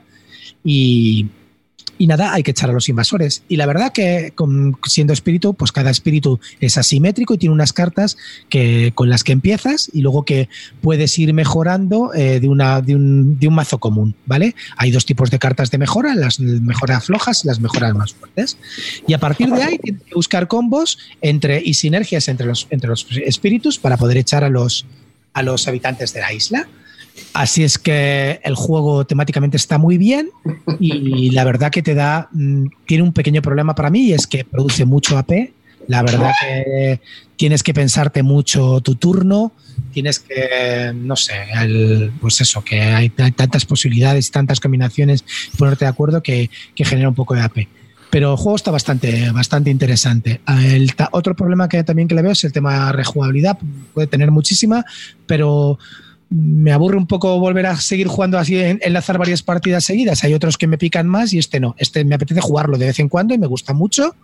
[0.64, 1.28] Y,
[2.02, 3.44] y nada, hay que echar a los invasores.
[3.48, 4.34] Y la verdad que
[4.88, 8.18] siendo espíritu, pues cada espíritu es asimétrico y tiene unas cartas
[8.50, 10.50] que, con las que empiezas y luego que
[10.82, 14.56] puedes ir mejorando eh, de, una, de, un, mazo común, ¿vale?
[14.78, 18.58] Hay dos tipos de cartas de mejora, las mejoras flojas y las mejoras más fuertes.
[19.08, 23.06] Y a partir de ahí que buscar combos entre, y sinergias entre los, entre los
[23.24, 24.88] espíritus para poder echar a los,
[25.34, 26.68] a los habitantes de la isla.
[27.34, 30.30] Así es que el juego temáticamente está muy bien
[30.80, 34.28] y la verdad que te da, mm, tiene un pequeño problema para mí y es
[34.28, 35.54] que produce mucho AP.
[35.88, 37.00] La verdad que
[37.38, 39.54] tienes que pensarte mucho tu turno,
[39.94, 41.34] tienes que, no sé,
[42.20, 45.26] pues eso, que hay, tantas posibilidades, tantas combinaciones,
[45.58, 47.68] ponerte de acuerdo que, genera un poco de AP
[48.10, 50.42] pero el juego está bastante, bastante interesante.
[50.46, 53.58] El otro problema que también que le veo es el tema de rejugabilidad.
[53.94, 54.84] Puede tener muchísima,
[55.26, 55.80] pero
[56.32, 60.24] me aburre un poco volver a seguir jugando así, enlazar varias partidas seguidas.
[60.24, 61.76] Hay otros que me pican más y este no.
[61.78, 64.16] Este me apetece jugarlo de vez en cuando y me gusta mucho,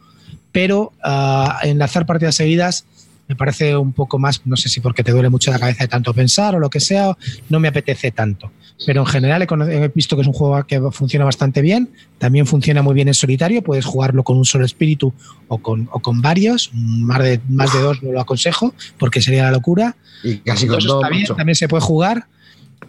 [0.54, 2.86] pero uh, enlazar partidas seguidas
[3.28, 5.88] me parece un poco más, no sé si porque te duele mucho la cabeza de
[5.88, 7.18] tanto pensar o lo que sea,
[7.49, 8.52] no me apetece tanto.
[8.86, 11.90] Pero en general he, visto que es un juego que funciona bastante bien,
[12.20, 15.14] también funciona muy bien en solitario, puedes jugarlo con un solo espíritu
[15.48, 19.44] o con, o con varios, más de, más de dos no lo aconsejo porque sería
[19.44, 19.95] la locura.
[20.24, 21.04] Y casi con dos,
[21.36, 22.28] también se puede jugar.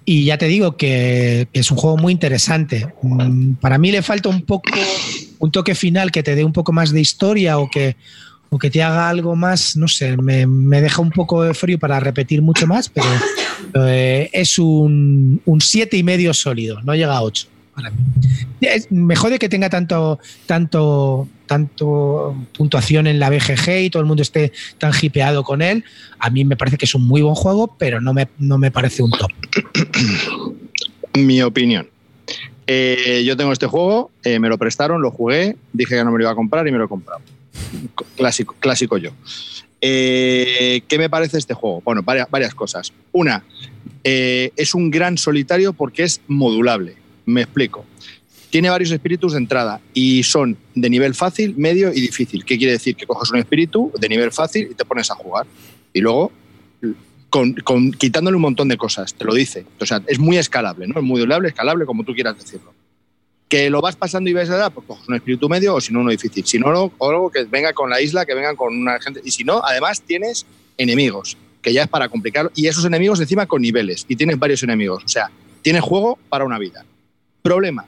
[0.05, 2.94] Y ya te digo que, que, es un juego muy interesante.
[3.02, 4.70] Mm, para mí le falta un poco
[5.39, 7.97] un toque final que te dé un poco más de historia o que,
[8.51, 10.47] o que te haga algo más, no sé, me,
[10.81, 13.09] deja un poco de frío para repetir mucho más, pero
[13.87, 17.49] eh, es un, un siete y medio sólido, no llega a 8
[17.79, 17.99] para mí.
[18.91, 24.23] me jode que tenga tanto, tanto, tanto puntuación en la BGG y todo el mundo
[24.23, 25.85] esté tan hipeado con él.
[26.19, 28.73] A mí me parece que es un muy buen juego, pero no me, no me
[28.73, 29.31] parece un top.
[31.15, 31.89] Mi opinión.
[32.66, 36.19] Eh, yo tengo este juego, eh, me lo prestaron, lo jugué, dije que no me
[36.19, 37.20] lo iba a comprar y me lo he comprado
[38.16, 39.10] clásico, clásico yo.
[39.80, 41.80] Eh, ¿Qué me parece este juego?
[41.85, 42.93] Bueno, varias, cosas.
[43.12, 43.44] Una,
[44.05, 46.97] eh, es un gran solitario porque es modulable.
[47.26, 47.85] Me explico.
[48.51, 52.44] Tiene varios espíritus de entrada y son de nivel fácil, medio y difícil.
[52.44, 52.97] ¿Qué quiere decir?
[52.97, 55.47] Que coges un espíritu de nivel fácil y te pones a jugar.
[55.93, 56.32] Y luego,
[57.28, 57.55] con,
[57.93, 59.66] quitándole un montón de cosas, te lo dice.
[59.78, 60.98] O sea, es muy escalable, ¿no?
[60.98, 62.72] Es modulable, escalable, como tú quieras decirlo
[63.49, 65.93] que lo vas pasando y ves a dar, pues coges un espíritu medio o si
[65.93, 66.45] no, uno difícil.
[66.47, 69.20] Si no, algo que venga con la isla, que vengan con una gente.
[69.25, 70.47] Y si no, además tienes
[70.77, 72.51] enemigos, que ya es para complicarlo.
[72.55, 74.05] Y esos enemigos encima con niveles.
[74.07, 75.03] Y tienes varios enemigos.
[75.05, 75.31] O sea,
[75.62, 76.85] tienes juego para una vida.
[77.43, 77.87] Problema,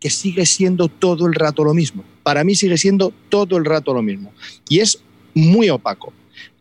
[0.00, 2.04] que sigue siendo todo el rato lo mismo.
[2.24, 4.32] Para mí sigue siendo todo el rato lo mismo.
[4.68, 5.00] Y es
[5.34, 6.12] muy opaco.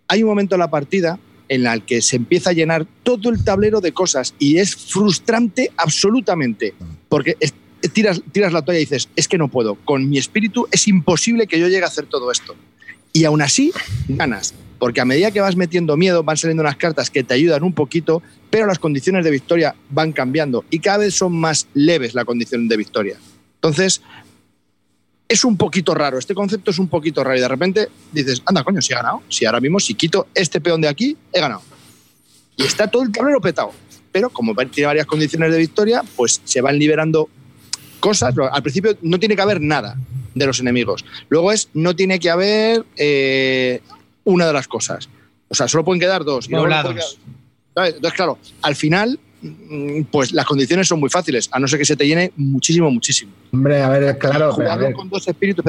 [0.08, 1.18] Hay un momento en la partida
[1.48, 5.72] en el que se empieza a llenar todo el tablero de cosas y es frustrante
[5.78, 6.74] absolutamente,
[7.08, 7.38] porque
[7.90, 11.48] tiras, tiras la toalla y dices, es que no puedo, con mi espíritu es imposible
[11.48, 12.56] que yo llegue a hacer todo esto.
[13.14, 13.72] Y aún así,
[14.08, 17.64] ganas, porque a medida que vas metiendo miedo, van saliendo unas cartas que te ayudan
[17.64, 22.14] un poquito, pero las condiciones de victoria van cambiando y cada vez son más leves
[22.14, 23.18] la condición de victoria.
[23.56, 24.02] Entonces,
[25.28, 28.64] es un poquito raro, este concepto es un poquito raro y de repente dices, anda,
[28.64, 31.62] coño, si he ganado, si ahora mismo si quito este peón de aquí, he ganado.
[32.58, 33.72] Y está todo el tablero petado.
[34.12, 37.30] Pero como tiene varias condiciones de victoria, pues se van liberando
[38.06, 38.36] cosas.
[38.52, 39.98] Al principio no tiene que haber nada
[40.36, 41.04] de los enemigos.
[41.30, 43.82] Luego es, no tiene que haber eh,
[44.24, 45.10] una de las cosas.
[45.48, 46.48] O sea, solo pueden quedar dos.
[46.48, 51.86] Entonces, claro, al final, mm, pues las condiciones son muy fáciles, a no ser que
[51.86, 53.32] se te llene muchísimo, muchísimo.
[53.52, 54.54] Hombre, a ver, claro.
[54.54, 55.66] Jugarlo con dos espíritus,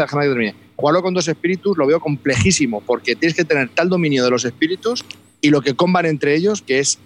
[0.76, 4.44] Jugarlo con dos espíritus lo veo complejísimo, porque tienes que tener tal dominio de los
[4.44, 5.06] espíritus
[5.40, 6.98] y lo que comban entre ellos, que es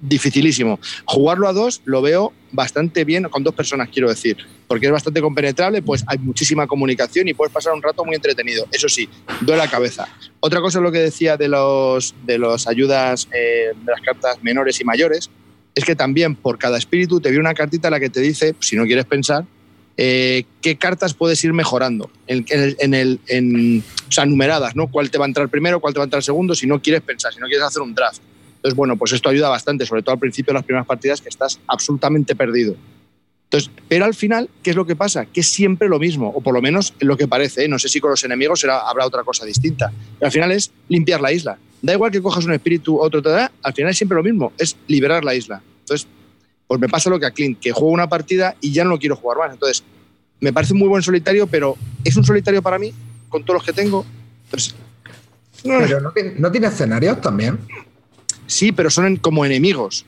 [0.00, 0.78] dificilísimo.
[1.04, 4.36] Jugarlo a dos lo veo bastante bien, con dos personas quiero decir,
[4.68, 8.66] porque es bastante compenetrable, pues hay muchísima comunicación y puedes pasar un rato muy entretenido.
[8.70, 9.08] Eso sí,
[9.40, 10.08] duele la cabeza.
[10.40, 14.42] Otra cosa es lo que decía de los de las ayudas eh, de las cartas
[14.42, 15.30] menores y mayores,
[15.74, 18.76] es que también por cada espíritu te viene una cartita la que te dice, si
[18.76, 19.44] no quieres pensar,
[19.96, 24.88] eh, qué cartas puedes ir mejorando en, en, el, en, o sea, numeradas, ¿no?
[24.88, 27.02] ¿Cuál te va a entrar primero, cuál te va a entrar segundo, si no quieres
[27.02, 28.20] pensar, si no quieres hacer un draft.
[28.62, 31.28] Entonces, bueno, pues esto ayuda bastante, sobre todo al principio de las primeras partidas que
[31.28, 32.76] estás absolutamente perdido.
[33.46, 35.26] Entonces, pero al final, ¿qué es lo que pasa?
[35.26, 37.64] Que es siempre lo mismo, o por lo menos lo que parece.
[37.64, 37.68] ¿eh?
[37.68, 39.92] No sé si con los enemigos será, habrá otra cosa distinta.
[40.16, 41.58] Pero al final es limpiar la isla.
[41.82, 44.52] Da igual que cojas un espíritu, otro, te da, al final es siempre lo mismo,
[44.58, 45.60] es liberar la isla.
[45.80, 46.06] Entonces,
[46.68, 48.98] pues me pasa lo que a Clint, que juego una partida y ya no lo
[49.00, 49.52] quiero jugar más.
[49.52, 49.82] Entonces,
[50.38, 52.94] me parece muy buen solitario, pero ¿es un solitario para mí
[53.28, 54.06] con todos los que tengo?
[54.44, 54.76] Entonces,
[55.64, 57.58] pero no, no tiene escenarios también.
[58.46, 60.04] Sí, pero son como enemigos.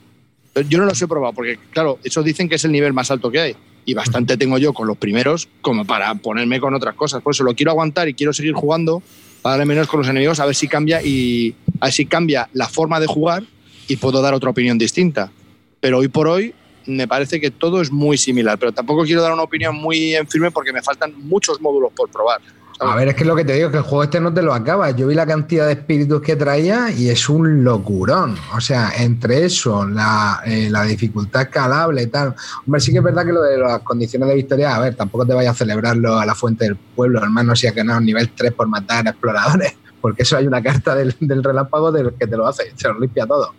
[0.69, 3.29] Yo no los he probado porque, claro, esos dicen que es el nivel más alto
[3.29, 3.55] que hay.
[3.85, 7.21] Y bastante tengo yo con los primeros como para ponerme con otras cosas.
[7.21, 9.03] Por eso lo quiero aguantar y quiero seguir jugando
[9.41, 12.49] para darle menos con los enemigos a ver si cambia y a ver si cambia
[12.53, 13.43] la forma de jugar
[13.87, 15.31] y puedo dar otra opinión distinta.
[15.79, 16.53] Pero hoy por hoy
[16.87, 18.57] me parece que todo es muy similar.
[18.57, 22.09] Pero tampoco quiero dar una opinión muy en firme porque me faltan muchos módulos por
[22.09, 22.41] probar.
[22.79, 24.53] A ver, es que lo que te digo, que el juego este no te lo
[24.53, 24.91] acaba.
[24.91, 28.35] Yo vi la cantidad de espíritus que traía y es un locurón.
[28.53, 32.35] O sea, entre eso, la, eh, dificultad escalable y tal.
[32.65, 35.25] Hombre, sí que es verdad que lo de las condiciones de victoria, a ver, tampoco
[35.25, 38.51] te vayas a celebrarlo a la fuente del pueblo, hermano, si has ganado nivel 3
[38.51, 39.73] por matar exploradores.
[40.01, 42.99] Porque eso hay una carta del, del relámpago del que te lo hace, se lo
[42.99, 43.53] limpia todo.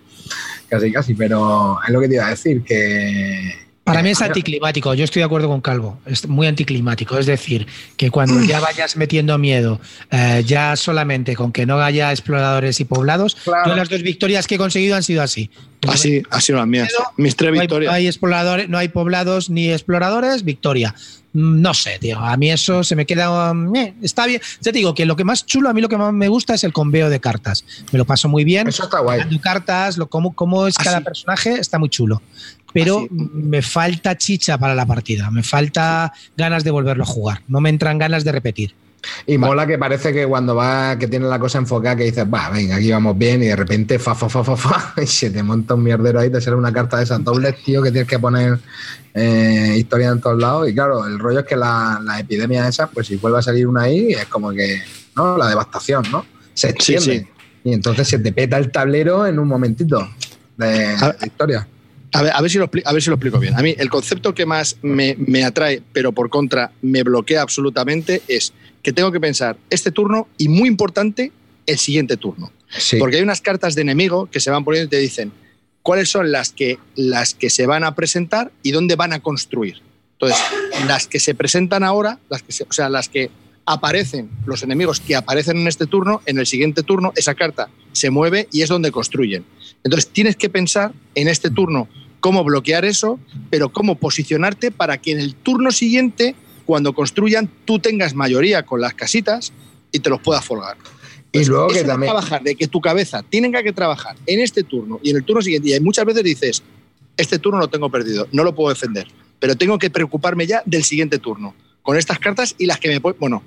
[0.69, 4.95] Casi, casi, pero es lo que te iba a decir, que para mí es anticlimático,
[4.95, 8.97] yo estoy de acuerdo con Calvo, es muy anticlimático, es decir, que cuando ya vayas
[8.97, 9.81] metiendo miedo,
[10.11, 14.57] eh, ya solamente con que no haya exploradores y poblados, yo las dos victorias que
[14.57, 15.51] he conseguido han sido así.
[15.87, 17.93] Así, así las mías, mis tres victorias.
[17.93, 20.97] No hay, exploradores, no hay poblados ni exploradores, victoria.
[21.33, 23.55] Mm, no sé, tío, a mí eso se me queda...
[23.55, 25.89] Mm, eh, está bien, ya te digo que lo que más chulo, a mí lo
[25.89, 27.65] que más me gusta es el conveo de cartas.
[27.93, 28.67] Me lo paso muy bien.
[28.67, 29.39] Eso está guay.
[29.39, 32.21] cartas, lo, cómo, cómo es cada personaje, está muy chulo
[32.77, 37.63] pero me falta chicha para la partida, me falta ganas de volverlo a jugar, no
[37.63, 38.75] me entran ganas de repetir.
[39.27, 42.51] Y mola que parece que cuando va, que tiene la cosa enfocada, que dices, va,
[42.51, 45.43] venga, aquí vamos bien, y de repente, fa, fa, fa, fa, fa, y se te
[45.43, 48.19] monta un mierdero ahí, te sale una carta de esas dobles, tío, que tienes que
[48.19, 48.59] poner
[49.15, 50.69] eh, historia en todos lados.
[50.69, 53.67] Y claro, el rollo es que la, la epidemia esa, pues si vuelve a salir
[53.67, 54.83] una ahí, es como que,
[55.15, 55.39] ¿no?
[55.39, 56.27] La devastación, ¿no?
[56.53, 57.27] Se extiende.
[57.65, 60.09] Y entonces se te peta el tablero en un momentito
[60.59, 60.95] de
[61.25, 61.67] historia.
[62.13, 63.55] A ver, si lo, a ver si lo explico bien.
[63.59, 68.53] A mí el concepto que más me, atrae, pero por contra me bloquea absolutamente, es
[68.83, 71.33] que tengo que pensar este turno y muy importante,
[71.67, 72.53] el siguiente turno.
[72.99, 75.33] Porque hay unas cartas de enemigo que se van poniendo y te dicen
[75.83, 79.83] cuáles son las que, las que se van a presentar y dónde van a construir.
[80.13, 80.39] Entonces,
[80.87, 83.31] las que se presentan ahora, las que o sea, las que
[83.67, 88.11] aparecen, los enemigos que aparecen en este turno, en el siguiente turno, esa carta se
[88.11, 89.45] mueve y es donde construyen.
[89.87, 91.89] Entonces, tienes que pensar en este turno
[92.19, 96.35] cómo bloquear eso, pero cómo posicionarte para que en el turno siguiente,
[96.65, 99.53] cuando construyan, tú tengas mayoría con las casitas
[99.93, 100.77] y te los puedas folgar.
[101.31, 102.11] y luego que también...
[102.11, 105.41] trabajar, de que tu cabeza tenga que trabajar en este turno y en el turno
[105.41, 105.77] siguiente.
[105.77, 106.63] Y muchas veces dices,
[107.17, 109.07] este turno lo tengo perdido, no lo puedo defender,
[109.39, 112.99] pero tengo que preocuparme ya del siguiente turno, con estas cartas y las que me...
[112.99, 113.45] Bueno,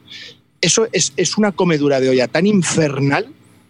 [0.61, 3.27] eso es, es una comedura de olla tan infernal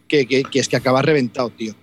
[0.10, 1.74] que, es que acaba reventado, tío.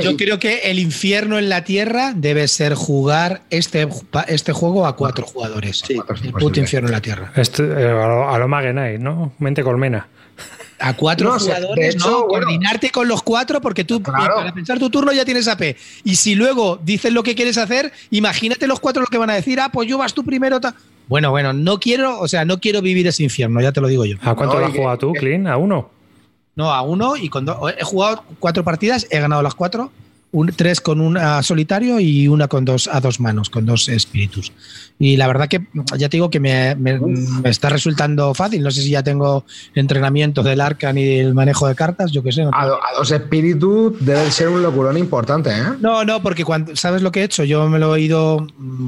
[0.00, 3.88] yo creo que el infierno en la tierra debe ser jugar este,
[4.28, 5.82] este juego a cuatro jugadores.
[5.84, 7.32] Sí, el puto infierno en la tierra.
[7.34, 8.62] Este, eh, a lo, a
[8.98, 9.32] ¿no?
[9.38, 10.08] Mente colmena.
[10.80, 15.24] A cuatro jugadores, no, coordinarte con los cuatro porque tú para pensar tu turno ya
[15.24, 15.76] tienes AP.
[16.02, 19.34] Y si luego dices lo que quieres hacer, imagínate los cuatro lo que van a
[19.34, 20.60] decir, ah, pues yo vas tú primero.
[21.06, 24.04] Bueno, bueno, no quiero, o sea, no quiero vivir ese infierno, ya te lo digo
[24.04, 24.16] yo.
[24.22, 25.46] ¿A cuánto lo has jugado tú, Clean?
[25.46, 25.90] ¿A uno?
[26.56, 27.58] No, a uno y con dos.
[27.76, 29.90] He jugado cuatro partidas, he ganado las cuatro
[30.56, 34.52] tres con un solitario y una con dos a dos manos, con dos espíritus.
[34.98, 35.66] Y la verdad que
[35.96, 36.76] ya te digo que me,
[37.44, 38.62] está resultando fácil.
[38.62, 39.44] No sé si ya tengo
[39.74, 42.42] entrenamiento del arcan y el manejo de cartas, yo qué sé.
[42.42, 42.66] a,
[42.96, 45.64] dos espíritus debe ser un locurón importante, ¿eh?
[45.80, 47.44] No, no, porque cuando, ¿sabes lo que he hecho?
[47.44, 48.46] Yo me lo he ido,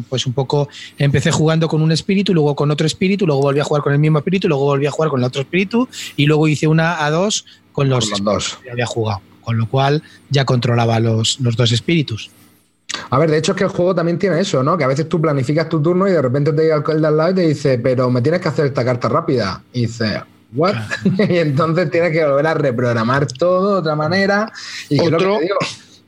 [0.09, 0.68] pues un poco,
[0.98, 3.98] empecé jugando con un espíritu, luego con otro espíritu, luego volví a jugar con el
[3.98, 7.10] mismo espíritu, luego volví a jugar con el otro espíritu y luego hice una a
[7.10, 11.39] dos con los, con los dos que había jugado con lo cual ya controlaba los,
[11.39, 12.32] dos espíritus.
[13.10, 14.77] A ver, de hecho es que el juego también tiene eso, ¿no?
[14.77, 17.16] Que a veces tú planificas tu turno y de repente te llega el de al
[17.16, 19.62] lado y te dice, pero me tienes que hacer esta carta rápida.
[19.73, 20.20] Y dice,
[20.52, 20.74] ¿what?
[21.28, 24.51] y entonces tienes que volver a reprogramar todo de otra manera.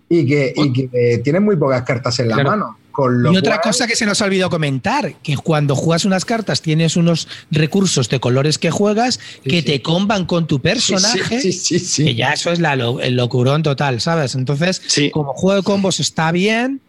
[0.09, 2.77] Y que, y tienes muy pocas cartas en la mano
[3.33, 6.97] y otra cosa que se nos ha olvidado comentar, que cuando juegas unas cartas tienes
[6.97, 12.51] unos recursos de colores que juegas que te comban con tu personaje, que ya eso
[12.51, 14.35] es la, el locurón total, ¿sabes?
[14.35, 16.81] Entonces, como juego de combos está bien,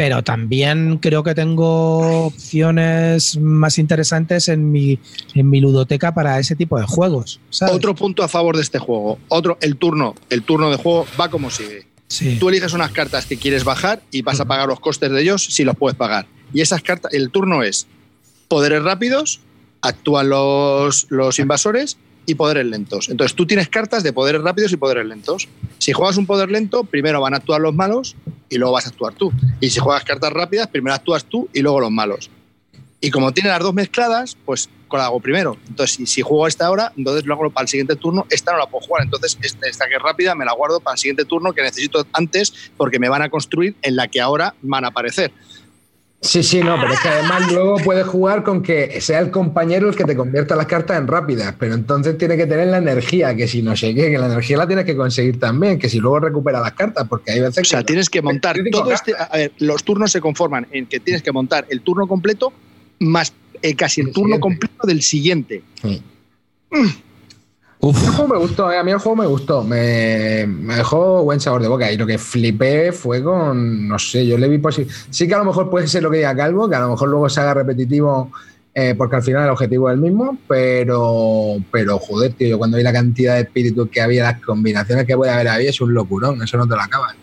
[0.00, 4.98] pero también creo que tengo opciones más interesantes en mi,
[5.34, 7.38] en mi ludoteca para ese tipo de juegos.
[7.70, 11.28] Otro punto a favor de este juego, otro, el turno, el turno de juego va
[11.28, 11.89] como sigue.
[12.38, 15.44] Tú eliges unas cartas que quieres bajar y vas a pagar los costes de ellos
[15.44, 16.26] si los puedes pagar.
[16.52, 17.86] Y esas cartas, el turno es
[18.48, 19.40] poderes rápidos,
[19.80, 23.08] actúan los, los invasores y poderes lentos.
[23.08, 25.48] Entonces tú tienes cartas de poderes rápidos y poderes lentos.
[25.78, 28.16] Si juegas un poder lento, primero van a actuar los malos
[28.48, 29.32] y luego vas a actuar tú.
[29.60, 32.28] Y si juegas cartas rápidas, primero actúas tú y luego los malos.
[33.00, 35.56] Y como tiene las dos mezcladas, pues la hago primero.
[35.68, 38.58] Entonces, si, si juego esta ahora, entonces lo hago para el siguiente turno, esta no
[38.58, 39.04] la puedo jugar.
[39.04, 42.04] Entonces, esta, esta, que es rápida me la guardo para el siguiente turno que necesito
[42.12, 45.32] antes porque me van a construir en la que ahora van a aparecer.
[46.22, 49.88] Sí, sí, no, pero es que además luego puedes jugar con que sea el compañero
[49.88, 53.34] el que te convierta las cartas en rápidas, pero entonces tiene que tener la energía,
[53.34, 55.98] que si no sé qué, que la energía la tienes que conseguir también, que si
[55.98, 59.14] luego recupera las cartas, porque hay veces o sea, que tienes que montar todo este.
[59.18, 62.52] A ver, los turnos se conforman en que tienes que montar el turno completo
[63.00, 63.32] más
[63.62, 64.40] eh, casi el, el turno siguiente.
[64.40, 65.62] completo del siguiente.
[65.82, 66.02] Sí.
[66.70, 66.88] Mm.
[67.82, 71.40] El juego me gustó, eh, a mí el juego me gustó, me, me, dejó buen
[71.40, 74.92] sabor de boca y lo que flipé fue con, no sé, yo le vi posible.
[75.08, 77.08] Sí que a lo mejor puede ser lo que diga Calvo, que a lo mejor
[77.08, 78.30] luego se haga repetitivo
[78.74, 82.76] eh, porque al final el objetivo es el mismo, pero, pero joder, tío, yo cuando
[82.76, 85.94] vi la cantidad de espíritus que había, las combinaciones que puede haber ahí, es un
[85.94, 87.16] locurón, eso no te lo acabas.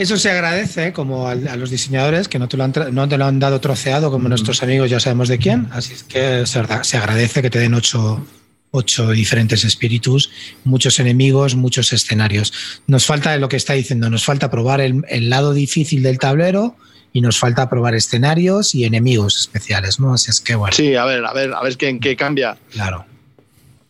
[0.00, 3.18] Eso se agradece como a, a, los diseñadores que no te, lo han, no te
[3.18, 4.28] lo han dado troceado como mm.
[4.30, 7.74] nuestros amigos ya sabemos de quién, así es que se, se agradece que te den
[7.74, 8.26] ocho
[8.70, 10.30] ocho diferentes espíritus,
[10.64, 12.80] muchos enemigos, muchos escenarios.
[12.86, 16.76] Nos falta lo que está diciendo, nos falta probar el, el, lado difícil del tablero
[17.12, 20.14] y nos falta probar escenarios y enemigos especiales, ¿no?
[20.14, 20.74] Así es que bueno.
[20.74, 22.56] Sí, a ver, a ver, a ver qué, en qué cambia.
[22.70, 23.04] Claro.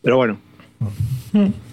[0.02, 0.40] Pero bueno.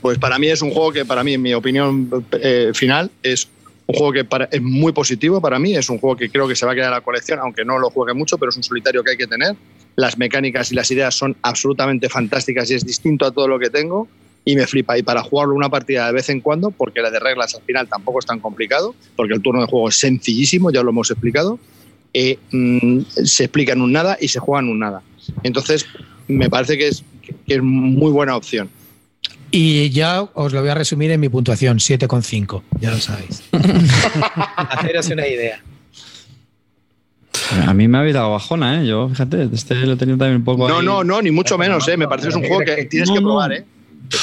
[0.02, 3.48] Pues para mí es un juego que, para mí, en mi opinión eh, final, es
[3.88, 5.76] un juego que es muy positivo para mí.
[5.76, 7.80] Es un juego que creo que se va a quedar en la colección, aunque no
[7.80, 9.56] lo juegue mucho, pero es un solitario que hay que tener
[9.96, 13.70] las mecánicas y las ideas son absolutamente fantásticas y es distinto a todo lo que
[13.70, 14.08] tengo
[14.46, 14.98] y me flipa.
[14.98, 17.88] Y para jugarlo una partida de vez en cuando, porque la de reglas al final
[17.88, 21.58] tampoco es tan complicado, porque el turno de juego es sencillísimo, ya lo hemos explicado,
[22.14, 25.02] eh, mmm, se explica en un nada y se juega en un nada.
[25.44, 25.86] Entonces,
[26.28, 27.04] me parece que es,
[27.48, 28.70] que es muy buena opción.
[29.52, 33.44] Y ya os lo voy a resumir en mi puntuación, 7,5, ya lo sabéis.
[34.56, 35.61] Haceros una idea.
[37.65, 38.88] A mí me ha dado bajona, ¿eh?
[38.88, 40.68] Yo, fíjate, este lo he tenido también un poco.
[40.68, 40.86] No, ahí.
[40.86, 41.95] no, no, ni mucho menos, ¿eh?
[41.95, 43.65] Me parece que es un juego que tienes que probar, ¿eh?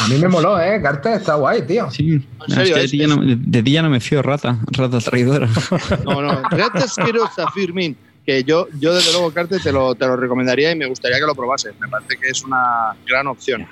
[0.01, 0.80] A mí me moló, ¿eh?
[0.82, 1.90] Carta está guay, tío.
[1.90, 2.76] Sí, ¿En serio?
[2.76, 5.48] Es que de, ti no, de, ti ya no me fío, rata, rata traidora.
[6.05, 7.96] No, no, rata asquerosa, Firmin.
[8.24, 11.26] Que yo, yo desde luego, Carte, te lo, te lo recomendaría y me gustaría que
[11.26, 11.74] lo probases.
[11.78, 13.66] Me parece que es una gran opción.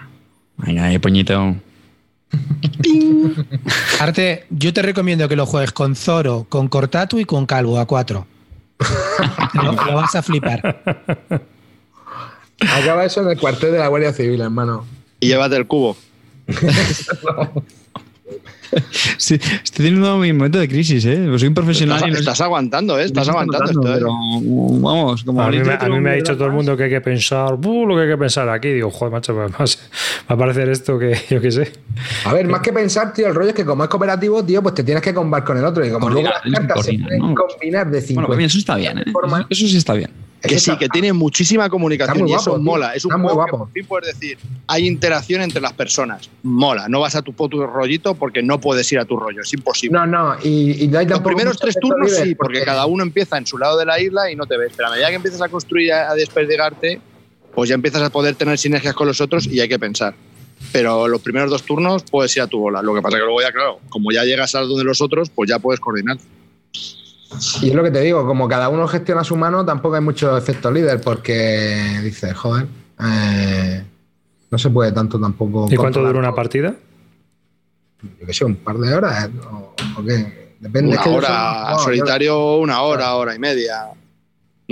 [0.63, 1.57] Venga, ahí, poñito.
[4.01, 7.87] Arte, yo te recomiendo que lo juegues con Zoro, con Cortatu y con Calvo a
[7.87, 8.27] 4.
[9.55, 10.83] lo, lo, vas a flipar.
[12.61, 14.87] Acaba eso en el cuartel de la Guardia Civil, hermano.
[15.21, 15.97] Y llévate el cubo.
[19.19, 21.27] Sí, estoy teniendo mi momento de crisis, ¿eh?
[21.37, 21.97] Soy un profesional.
[21.97, 23.05] Estás, y no estás aguantando, ¿eh?
[23.05, 23.95] Estás aguantando esto, ¿eh?
[23.95, 24.13] Pero,
[24.81, 26.91] vamos, como a mí, me, a mí me ha dicho todo el mundo que hay
[26.91, 28.69] que pensar, uh, lo que hay que pensar aquí.
[28.69, 29.65] Digo, joder, macho, me va
[30.29, 31.73] a parecer esto que yo qué sé.
[32.25, 34.75] A ver, más que pensar, tío, el rollo es que como es cooperativo, tío, pues
[34.75, 35.85] te tienes que combar con el otro.
[35.85, 37.35] Y como luego las cartas se pueden ¿no?
[37.35, 39.05] combinar de 50 bueno, eso está bien, ¿eh?
[39.51, 40.11] Eso sí está bien.
[40.43, 42.95] Que sí, que tiene muchísima comunicación y eso guapo, mola.
[42.95, 43.59] Es un juego muy que guapo.
[43.59, 46.29] por fin puedes decir, hay interacción entre las personas.
[46.43, 46.89] Mola.
[46.89, 49.43] No vas a tu puto rollito porque no puedes ir a tu rollo.
[49.43, 49.99] Es imposible.
[49.99, 50.37] No, no.
[50.43, 53.47] Y, y no hay Los primeros tres turnos sí, porque, porque, cada uno empieza en
[53.47, 54.73] su lado de la isla y no te ves.
[54.77, 57.01] Pero a medida que empiezas a construir, a, a desperdigarte,
[57.55, 60.15] pues ya empiezas a poder tener sinergias con los otros y hay que pensar.
[60.73, 62.83] Pero los primeros dos turnos puedes ir a tu bola.
[62.83, 65.49] Lo que pasa que luego ya, claro, como ya llegas a donde los otros, pues
[65.49, 66.19] ya puedes coordinar.
[67.61, 70.37] Y es lo que te digo, como cada uno gestiona su mano, tampoco hay mucho
[70.37, 72.67] efecto líder, porque dices, joder,
[73.01, 73.85] eh,
[74.51, 75.67] no se puede tanto tampoco.
[75.71, 76.75] ¿Y cuánto dura una partida?
[78.03, 79.31] Yo que sé, un par de horas.
[79.51, 80.57] ¿o, o qué?
[80.61, 80.91] Depende.
[80.91, 82.57] Una es que hora, no, solitario, yo...
[82.59, 83.89] una hora, hora y media.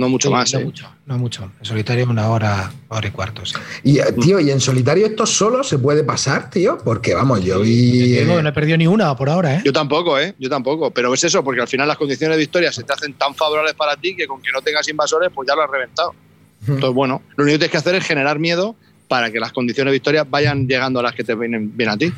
[0.01, 0.51] No mucho sí, más.
[0.51, 0.65] No ¿eh?
[0.65, 1.51] mucho, no mucho.
[1.59, 3.45] En solitario una hora, hora y cuarto.
[3.45, 3.53] Sí.
[3.83, 6.79] Y, tío, ¿y en solitario esto solo se puede pasar, tío?
[6.83, 8.15] Porque, vamos, yo vi...
[8.15, 9.61] Yo no, no he perdido ni una por ahora, ¿eh?
[9.63, 10.33] Yo tampoco, ¿eh?
[10.39, 10.89] Yo tampoco.
[10.89, 13.75] Pero es eso, porque al final las condiciones de victoria se te hacen tan favorables
[13.75, 16.15] para ti que con que no tengas invasores, pues ya lo has reventado.
[16.61, 18.75] Entonces, bueno, lo único que tienes que hacer es generar miedo
[19.07, 21.97] para que las condiciones de victoria vayan llegando a las que te vienen bien a
[21.97, 22.11] ti.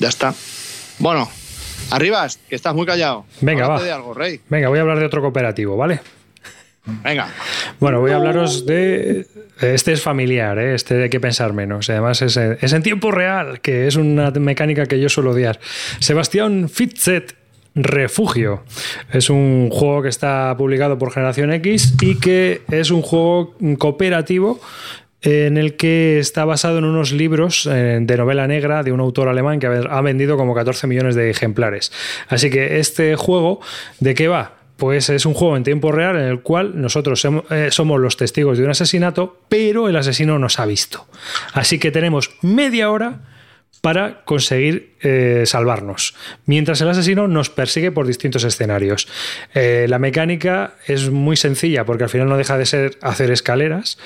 [0.00, 0.34] Ya está.
[0.98, 1.28] Bueno,
[1.90, 3.26] Arribas, que estás muy callado.
[3.40, 3.86] Venga, Háblate va.
[3.86, 4.40] de algo, Rey.
[4.48, 6.00] Venga, voy a hablar de otro cooperativo, ¿vale?
[6.84, 7.28] Venga.
[7.78, 9.26] Bueno, voy a hablaros de.
[9.60, 10.74] Este es familiar, ¿eh?
[10.74, 11.88] este hay que pensar menos.
[11.88, 15.60] Además, es, es, en tiempo real, que es una mecánica que yo suelo odiar.
[16.00, 17.36] Sebastián Fitzet.
[17.74, 18.64] Refugio.
[19.14, 24.60] Es un juego que está publicado por Generación X y que es un juego cooperativo
[25.22, 29.28] en el que está basado en unos libros eh, de novela negra de un autor
[29.28, 31.92] alemán que ha vendido como 14 millones de ejemplares.
[32.28, 33.60] Así que este juego,
[34.00, 34.61] ¿de qué va?
[34.82, 38.58] Pues es un juego en tiempo real en el cual nosotros eh, somos los testigos
[38.58, 41.06] de un asesinato, pero el asesino nos ha visto.
[41.52, 43.20] Así que tenemos media hora
[43.80, 49.06] para conseguir eh, salvarnos, mientras el asesino nos persigue por distintos escenarios.
[49.54, 54.00] Eh, la mecánica es muy sencilla porque al final no deja de ser hacer escaleras,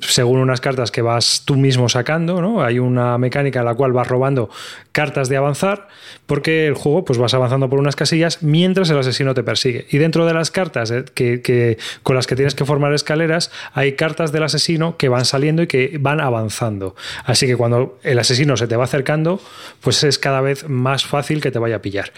[0.00, 2.62] según unas cartas que vas tú mismo sacando, ¿no?
[2.62, 4.50] Hay una mecánica en la cual vas robando
[4.90, 5.86] cartas de avanzar
[6.26, 9.86] porque el juego pues vas avanzando por unas casillas mientras el asesino te persigue.
[9.90, 13.92] Y dentro de las cartas eh, que, con las que tienes que formar escaleras hay
[13.92, 16.96] cartas del asesino que van saliendo y que van avanzando.
[17.24, 19.40] Así que cuando el asesino se te va acercando,
[19.80, 22.12] pues es cada vez más fácil que te vaya a pillar.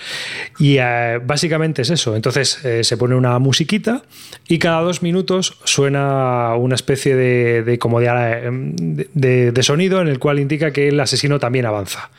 [0.59, 2.16] Y eh, básicamente es eso.
[2.16, 4.03] Entonces eh, se pone una musiquita
[4.49, 10.39] y cada dos minutos suena una especie de, como de, de, sonido en el cual
[10.39, 12.10] indica que el asesino también avanza.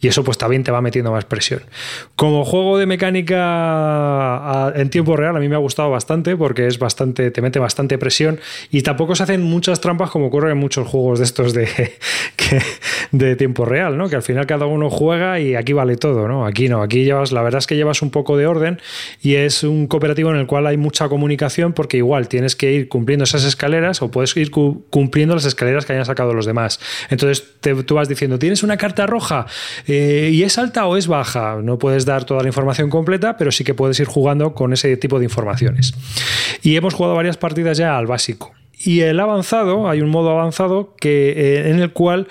[0.00, 1.62] Y eso pues también te va metiendo más presión.
[2.14, 6.78] Como juego de mecánica en tiempo real a mí me ha gustado bastante porque es
[6.78, 8.38] bastante, te mete bastante presión
[8.70, 11.68] y tampoco se hacen muchas trampas como ocurre en muchos juegos de estos de,
[13.12, 14.08] de tiempo real, ¿no?
[14.08, 16.46] Que al final cada uno juega y aquí vale todo, ¿no?
[16.46, 18.80] Aquí no, aquí llevas, la verdad es que llevas un poco de orden
[19.20, 22.88] y es un cooperativo en el cual hay mucha comunicación porque igual tienes que ir
[22.88, 26.78] cumpliendo esas escaleras o puedes ir cumpliendo las escaleras que hayan sacado los demás.
[27.10, 27.44] Entonces
[27.84, 29.46] tú vas diciendo, tienes una carta roja
[29.88, 31.60] eh, y es alta o es baja.
[31.62, 34.96] No puedes dar toda la información completa, pero sí que puedes ir jugando con ese
[34.98, 35.94] tipo de informaciones.
[36.62, 38.52] Y hemos jugado varias partidas ya al básico.
[38.80, 42.28] Y el avanzado, hay un modo avanzado que, eh, en el cual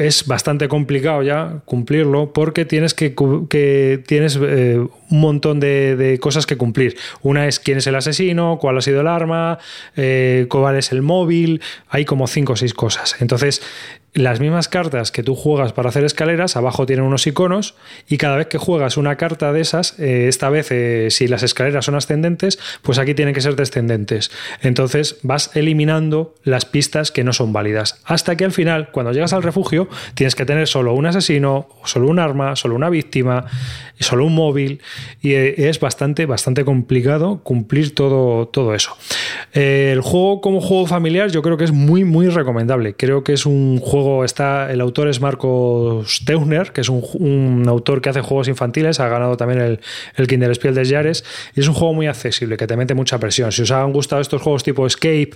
[0.00, 3.10] es bastante complicado ya cumplirlo porque tienes que,
[4.04, 6.96] tienes eh, un montón de, cosas que cumplir.
[7.22, 9.58] Una es quién es el asesino, cuál ha sido el arma,
[10.48, 13.16] cuál es el móvil, hay como cinco o seis cosas.
[13.20, 13.62] Entonces,
[14.16, 17.74] las mismas cartas que tú juegas para hacer escaleras, abajo tienen unos iconos
[18.08, 21.42] y cada vez que juegas una carta de esas, eh, esta vez eh, si las
[21.42, 24.30] escaleras son ascendentes, pues aquí tienen que ser descendentes.
[24.62, 28.00] Entonces vas eliminando las pistas que no son válidas.
[28.04, 32.08] Hasta que al final, cuando llegas al refugio, tienes que tener solo un asesino, solo
[32.08, 33.44] un arma, solo una víctima,
[34.00, 34.80] solo un móvil
[35.20, 38.96] y eh, es bastante, bastante complicado cumplir todo, todo eso.
[39.52, 42.94] el juego como juego familiar yo creo que es muy, muy recomendable.
[42.94, 48.00] Creo que es un juego está, el autor es Marcos Teuner, que es un, autor
[48.00, 49.80] que hace juegos infantiles, ha ganado también el,
[50.16, 51.24] el Kinderspiel de Jares,
[51.54, 53.52] y es un juego muy accesible, que te mete mucha presión.
[53.52, 55.30] Si os han gustado estos juegos tipo Escape,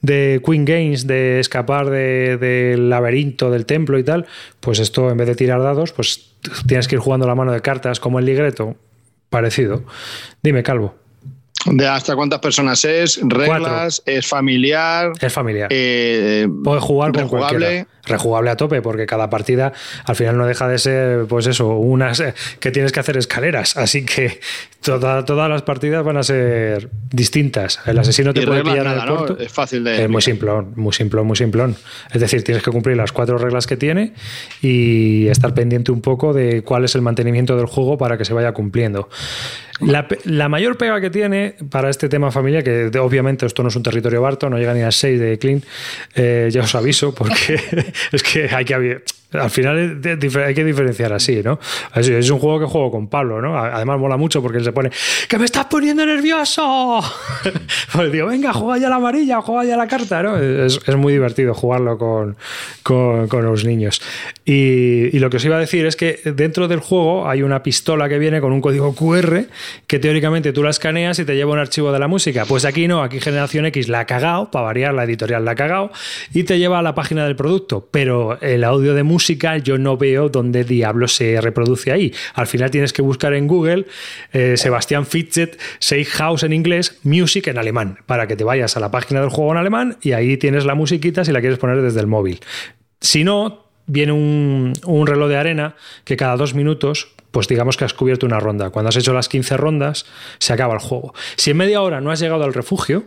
[0.00, 4.26] de Queen Games, de escapar del laberinto, del templo y tal,
[4.60, 6.32] pues esto en vez de tirar dados, pues
[6.66, 8.76] tienes que ir jugando la mano de cartas como el ligreto,
[9.30, 9.84] parecido.
[10.42, 10.94] Dime, Calvo.
[11.64, 13.18] ¿De hasta cuántas personas es?
[13.22, 14.02] ¿Reglas?
[14.06, 15.12] ¿Es familiar?
[15.20, 15.68] Es familiar.
[15.72, 19.72] Eh, Puedes jugar con cualquiera rejugable a tope, porque cada partida
[20.04, 22.22] al final no deja de ser, pues eso, unas
[22.60, 23.76] que tienes que hacer escaleras.
[23.76, 24.40] Así que
[24.80, 27.80] todas las partidas van a ser distintas.
[27.86, 29.40] El asesino te puede pillar en el.
[29.40, 30.04] Es fácil de.
[30.04, 31.76] Es muy simplón, muy simplón, muy simplón.
[32.12, 34.12] Es decir, tienes que cumplir las cuatro reglas que tiene
[34.62, 38.32] y estar pendiente un poco de cuál es el mantenimiento del juego para que se
[38.32, 39.08] vaya cumpliendo.
[39.80, 43.82] La, mayor pega que tiene para este tema familia, que obviamente esto no es un
[43.82, 45.62] territorio barto, no llega ni a 6 de Clean,
[46.14, 47.60] eh, ya os aviso, porque
[48.12, 49.02] es que hay que
[49.40, 51.58] al final hay que diferenciar así, ¿no?
[51.94, 53.58] Es un juego que juego con Pablo, ¿no?
[53.58, 54.90] Además mola mucho porque él se pone
[55.28, 57.00] ¡Que me estás poniendo nervioso!
[57.92, 60.36] pues digo, venga, juega ya la amarilla, juega ya la carta, ¿no?
[60.38, 62.36] Es, muy divertido jugarlo con,
[63.42, 64.00] los niños.
[64.44, 68.08] Y, lo que os iba a decir es que dentro del juego hay una pistola
[68.08, 69.44] que viene con un código QR
[69.86, 72.44] que teóricamente tú la escaneas y te lleva un archivo de la música.
[72.44, 75.56] Pues aquí no, aquí Generación X la ha cagado, para variar la editorial la ha
[75.56, 75.90] cagado,
[76.32, 77.88] y te lleva a la página del producto.
[77.90, 79.25] Pero el audio de música
[79.62, 82.12] yo no veo dónde diablo se reproduce ahí.
[82.34, 83.86] Al final tienes que buscar en Google
[84.32, 88.80] eh, Sebastián Fitchett, Safe House en inglés, Music en alemán, para que te vayas a
[88.80, 91.82] la página del juego en alemán y ahí tienes la musiquita si la quieres poner
[91.82, 92.40] desde el móvil.
[93.00, 97.84] Si no, viene un, un reloj de arena que cada dos minutos pues digamos que
[97.84, 98.70] has cubierto una ronda.
[98.70, 100.06] Cuando has hecho las 15 rondas,
[100.38, 101.12] se acaba el juego.
[101.36, 103.04] Si en media hora no has llegado al refugio,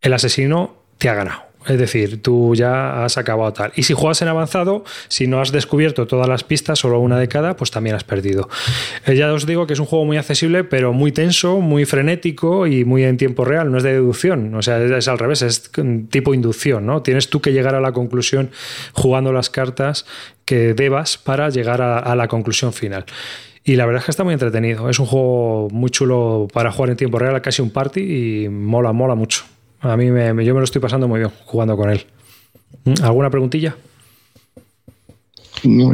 [0.00, 1.49] el asesino te ha ganado.
[1.66, 3.72] Es decir, tú ya has acabado tal.
[3.76, 7.28] Y si juegas en avanzado, si no has descubierto todas las pistas, solo una de
[7.28, 8.48] cada, pues también has perdido.
[9.06, 12.66] Eh, ya os digo que es un juego muy accesible, pero muy tenso, muy frenético
[12.66, 13.70] y muy en tiempo real.
[13.70, 15.70] No es de deducción, o sea, es, al revés, es
[16.10, 17.02] tipo inducción, ¿no?
[17.02, 18.50] Tienes tú que llegar a la conclusión
[18.92, 20.06] jugando las cartas
[20.46, 23.04] que debas para llegar a la conclusión final.
[23.64, 24.88] Y la verdad es que está muy entretenido.
[24.88, 28.92] Es un juego muy chulo para jugar en tiempo real, casi un party y mola,
[28.92, 29.44] mola mucho.
[29.80, 32.06] A mí me, yo me lo estoy pasando muy bien jugando con él.
[32.84, 33.02] ¿Mm?
[33.02, 33.76] ¿Alguna preguntilla?
[35.64, 35.92] No,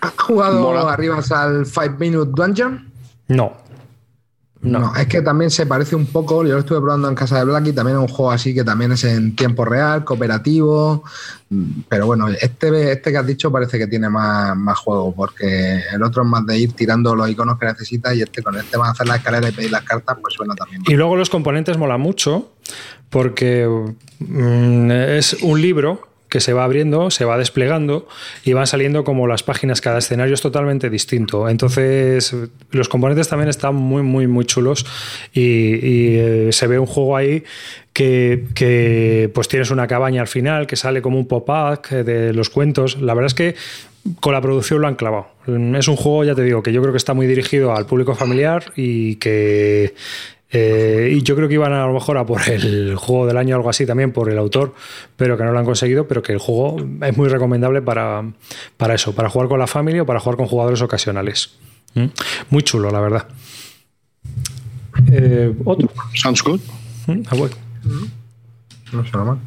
[0.00, 2.90] ¿Has jugado arriba al 5 Minute Dungeon?
[3.28, 3.66] No.
[4.62, 4.94] No.
[4.96, 7.72] es que también se parece un poco, yo lo estuve probando en casa de Blacky,
[7.72, 11.04] también es un juego así que también es en tiempo real, cooperativo,
[11.88, 16.02] pero bueno, este, este que has dicho parece que tiene más, más juego, porque el
[16.02, 18.88] otro es más de ir tirando los iconos que necesitas y este con este vas
[18.88, 20.82] a hacer la escalera y pedir las cartas, pues suena también.
[20.86, 22.55] Y luego los componentes mola mucho,
[23.10, 23.68] porque
[24.18, 28.08] mm, es un libro que se va abriendo, se va desplegando
[28.44, 31.48] y van saliendo como las páginas, cada escenario es totalmente distinto.
[31.48, 32.34] Entonces,
[32.70, 34.84] los componentes también están muy, muy, muy chulos
[35.32, 37.44] y, eh, se ve un juego ahí
[37.92, 43.00] que, pues tienes una cabaña al final que sale como un pop-up de los cuentos.
[43.00, 43.54] La verdad es que
[44.20, 45.28] con la producción lo han clavado.
[45.78, 48.14] Es un juego, ya te digo, que yo creo que está muy dirigido al público
[48.14, 49.94] familiar y que
[50.50, 53.56] eh, y yo creo que iban a, lo mejor a por el juego del año
[53.56, 54.74] o algo así también, por el autor,
[55.16, 58.24] pero que no lo han conseguido, pero que el juego es muy recomendable para,
[58.76, 61.56] para eso, para jugar con la familia o para jugar con jugadores ocasionales.
[61.94, 62.06] ¿Mm?
[62.50, 63.26] Muy chulo, la verdad.
[65.10, 65.90] Eh, otro.
[66.14, 66.60] Sounds good.
[67.06, 67.22] ¿Mm?
[67.30, 67.36] Ah,
[68.92, 69.38] no sé mal.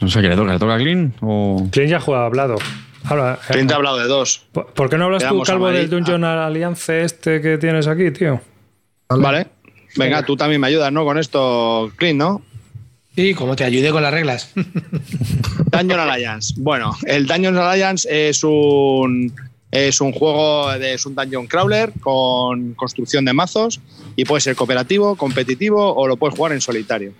[0.00, 0.52] No sé, ¿qué le toca?
[0.52, 1.14] ¿Le toca a Clean?
[1.20, 1.68] O...
[1.70, 2.56] Clean ya ha hablado.
[3.04, 4.46] Ahora, Clean te ha hablado de dos.
[4.52, 8.40] ¿Por, qué no hablas tú, Calvo, del Dungeon Alliance este que tienes aquí, tío?
[9.08, 9.46] Vale.
[9.96, 11.04] Venga, tú también me ayudas, ¿no?
[11.04, 12.42] Con esto, Clint, ¿no?
[13.14, 14.52] Sí, como te ayude con las reglas.
[15.72, 16.54] Dungeon Alliance.
[16.58, 19.32] Bueno, el Dungeon Alliance es un,
[19.70, 23.80] es un juego, de, es un dungeon crawler con construcción de mazos
[24.16, 27.12] y puede ser cooperativo, competitivo o lo puedes jugar en solitario.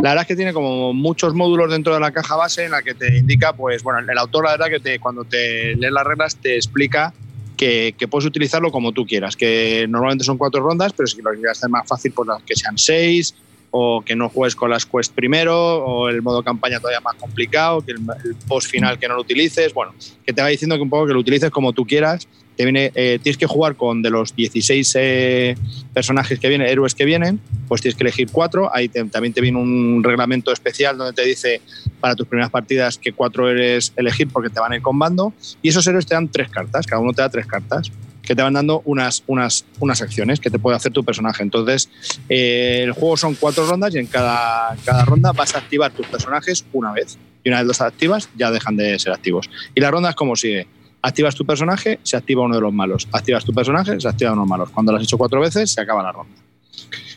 [0.00, 2.82] La verdad es que tiene como muchos módulos dentro de la caja base en la
[2.82, 6.04] que te indica, pues bueno, el autor la verdad que te, cuando te lee las
[6.04, 7.14] reglas te explica
[7.60, 11.58] que, puedes utilizarlo como tú quieras, que normalmente son cuatro rondas, pero si lo quieres
[11.58, 13.34] hacer más fácil, pues que sean seis,
[13.70, 17.82] o que no juegues con las quests primero, o el modo campaña todavía más complicado,
[17.82, 18.00] que el,
[18.48, 19.94] post final que no lo utilices, bueno,
[20.24, 22.26] que te va diciendo que un poco que lo utilices como tú quieras
[22.64, 25.54] viene, eh, tienes que jugar con de los 16 eh,
[25.92, 28.74] personajes que vienen, héroes que vienen, pues tienes que elegir cuatro.
[28.74, 31.60] Ahí también te viene un reglamento especial donde te dice
[32.00, 35.32] para tus primeras partidas que cuatro eres elegir porque te van a ir combando.
[35.62, 37.90] Y esos héroes te dan tres cartas, cada uno te da tres cartas
[38.22, 41.42] que te van dando unas, unas, unas acciones que te puede hacer tu personaje.
[41.42, 41.90] Entonces,
[42.28, 46.06] eh, el juego son cuatro rondas y en cada, cada ronda vas a activar tus
[46.06, 47.18] personajes una vez.
[47.42, 49.48] Y una vez los activas, ya dejan de ser activos.
[49.74, 50.66] Y la ronda es como sigue
[51.02, 53.08] Activas tu personaje, se activa uno de los malos.
[53.12, 54.70] Activas tu personaje, se activa uno de los malos.
[54.70, 56.34] Cuando lo has hecho cuatro veces, se acaba la ronda.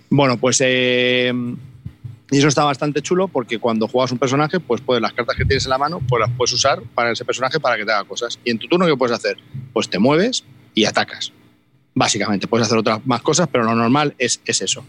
[0.10, 1.34] Bueno, pues eh,
[2.32, 5.44] y eso está bastante chulo porque cuando juegas un personaje, pues puedes las cartas que
[5.44, 8.06] tienes en la mano, pues las puedes usar para ese personaje para que te haga
[8.06, 8.40] cosas.
[8.46, 9.38] Y en tu turno, ¿qué puedes hacer?
[9.74, 10.44] Pues te mueves
[10.74, 11.32] y atacas.
[11.96, 14.84] Básicamente, puedes hacer otras más cosas, pero lo normal es, es eso.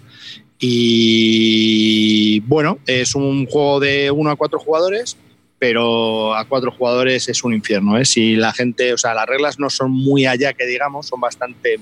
[0.58, 5.16] Y bueno, es un juego de uno a cuatro jugadores
[5.56, 7.96] pero a cuatro jugadores es un infierno.
[7.96, 8.04] ¿eh?
[8.04, 11.78] Si la gente, o sea, las reglas no son muy allá que digamos, son bastante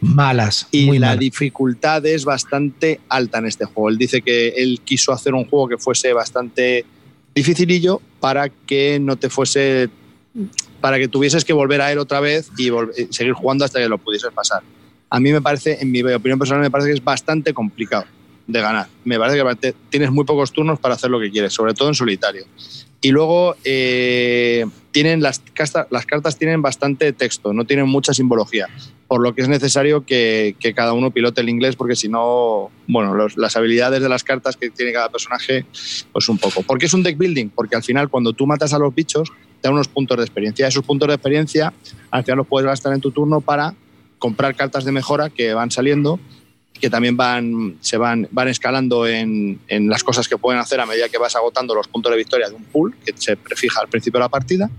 [0.00, 0.68] malas.
[0.70, 3.88] Y la dificultad es bastante alta en este juego.
[3.88, 6.84] Él dice que él quiso hacer un juego que fuese bastante
[7.34, 9.88] dificilillo para que no te fuese,
[10.80, 12.70] para que tuvieses que volver a él otra vez y,
[13.10, 14.62] seguir jugando hasta que lo pudieses pasar.
[15.10, 18.04] A mí me parece, en mi opinión personal, me parece que es bastante complicado
[18.46, 18.88] de ganar.
[19.04, 21.94] Me parece que tienes muy pocos turnos para hacer lo que quieres, sobre todo en
[21.94, 22.44] solitario.
[23.00, 25.40] Y luego eh, tienen las,
[25.90, 28.66] las cartas tienen bastante texto, no tienen mucha simbología,
[29.06, 33.14] por lo que es necesario que, cada uno pilote el inglés, porque si no, bueno,
[33.36, 35.64] las habilidades de las cartas que tiene cada personaje,
[36.12, 36.62] pues un poco.
[36.62, 37.50] ¿Por qué es un deck building?
[37.50, 39.30] Porque al final, cuando tú matas a los bichos,
[39.60, 40.66] te dan unos puntos de experiencia.
[40.66, 41.72] Esos puntos de experiencia,
[42.10, 43.74] al final los puedes gastar en tu turno para
[44.18, 46.18] comprar cartas de mejora que van saliendo
[46.80, 50.86] que también van, se van, van escalando en, en, las cosas que pueden hacer a
[50.86, 53.88] medida que vas agotando los puntos de victoria de un pool que se prefija al
[53.88, 54.70] principio de la partida.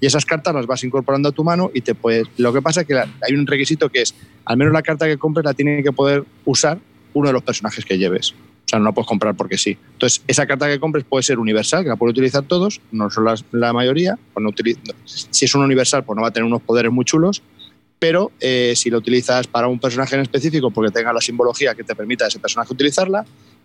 [0.00, 2.26] Y esas cartas las vas incorporando a tu mano y te puedes.
[2.36, 5.16] Lo que pasa es que hay un requisito que es, al menos la carta que
[5.16, 6.78] compres la tiene que poder usar
[7.14, 8.34] uno de los personajes que lleves.
[8.66, 9.78] O sea, no la puedes comprar porque sí.
[9.92, 13.26] Entonces, esa carta que compres puede ser universal, que la pueden utilizar todos, no son
[13.52, 14.18] la mayoría.
[14.34, 14.50] Pues no
[15.04, 17.42] si es un universal, pues no va a tener unos poderes muy chulos
[17.98, 21.84] pero eh, si lo utilizas para un personaje en específico porque tenga la simbología que
[21.84, 23.24] te permita a ese personaje utilizarla,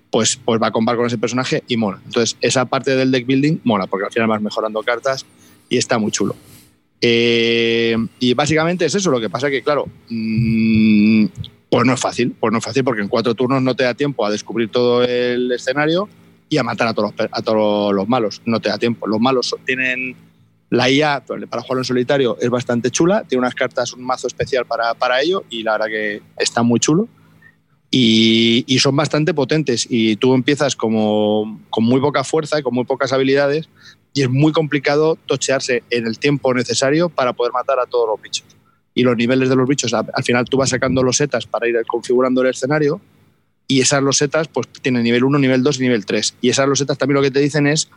[0.09, 1.99] pues, pues va a compar con ese personaje y mola.
[2.05, 5.25] Entonces, esa parte del deck building mola, porque al final vas mejorando cartas
[5.69, 6.35] y está muy chulo.
[7.01, 11.25] Eh, y básicamente es eso, lo que pasa que, claro, mm,
[11.72, 13.93] pues no es fácil, pues no es fácil porque en cuatro turnos no te da
[13.93, 16.10] tiempo a descubrir todo el escenario
[16.49, 19.07] y a matar a todos los, malos, no te da tiempo.
[19.07, 20.18] Los malos tienen
[20.69, 24.65] la IA para jugarlo en solitario es bastante chula, tiene unas cartas, un mazo especial
[24.65, 27.07] para, para ello y la verdad que está muy chulo.
[27.89, 32.73] Y, y, son bastante potentes y tú empiezas como con muy poca fuerza y con
[32.73, 33.69] muy pocas habilidades
[34.14, 38.22] y es muy complicado tochearse en el tiempo necesario para poder matar a todos los
[38.22, 38.60] bichos.
[39.01, 41.75] Y los niveles de los bichos, al final tú vas sacando los setas para ir
[41.87, 43.01] configurando el escenario
[43.67, 46.35] y esas losetas pues tienen nivel 1, nivel 2 y nivel 3.
[46.39, 47.89] Y esas losetas también lo que te dicen es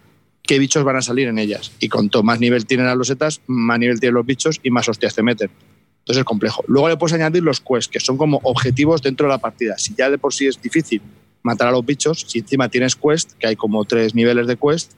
[0.42, 1.72] qué bichos van a salir en ellas.
[1.78, 5.14] Y cuanto más nivel tienen las losetas, más nivel tienen los bichos y más hostias
[5.14, 5.50] te meten.
[5.98, 6.64] Entonces es complejo.
[6.68, 9.76] Luego le puedes añadir los quests, que son como objetivos dentro de la partida.
[9.76, 11.02] Si ya de por sí es difícil
[11.42, 14.92] matar a los bichos, si encima tienes quest, que hay como tres niveles de quest,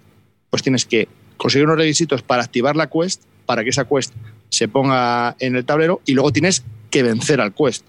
[0.50, 4.14] pues tienes que conseguir unos requisitos para activar la quest, para que esa quest
[4.51, 7.85] se ponga en el tablero y luego tienes que vencer al quest,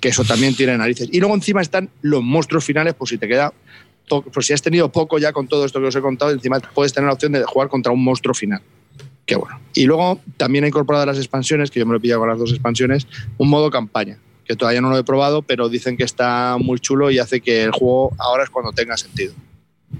[0.00, 1.08] que eso también tiene narices.
[1.12, 3.52] Y luego encima están los monstruos finales, por si te queda,
[4.08, 6.92] por si has tenido poco ya con todo esto que os he contado, encima puedes
[6.92, 8.62] tener la opción de jugar contra un monstruo final.
[9.26, 9.60] Qué bueno.
[9.74, 12.38] Y luego también he incorporado las expansiones, que yo me lo he pillado con las
[12.38, 13.06] dos expansiones,
[13.36, 17.10] un modo campaña, que todavía no lo he probado, pero dicen que está muy chulo
[17.10, 19.34] y hace que el juego ahora es cuando tenga sentido.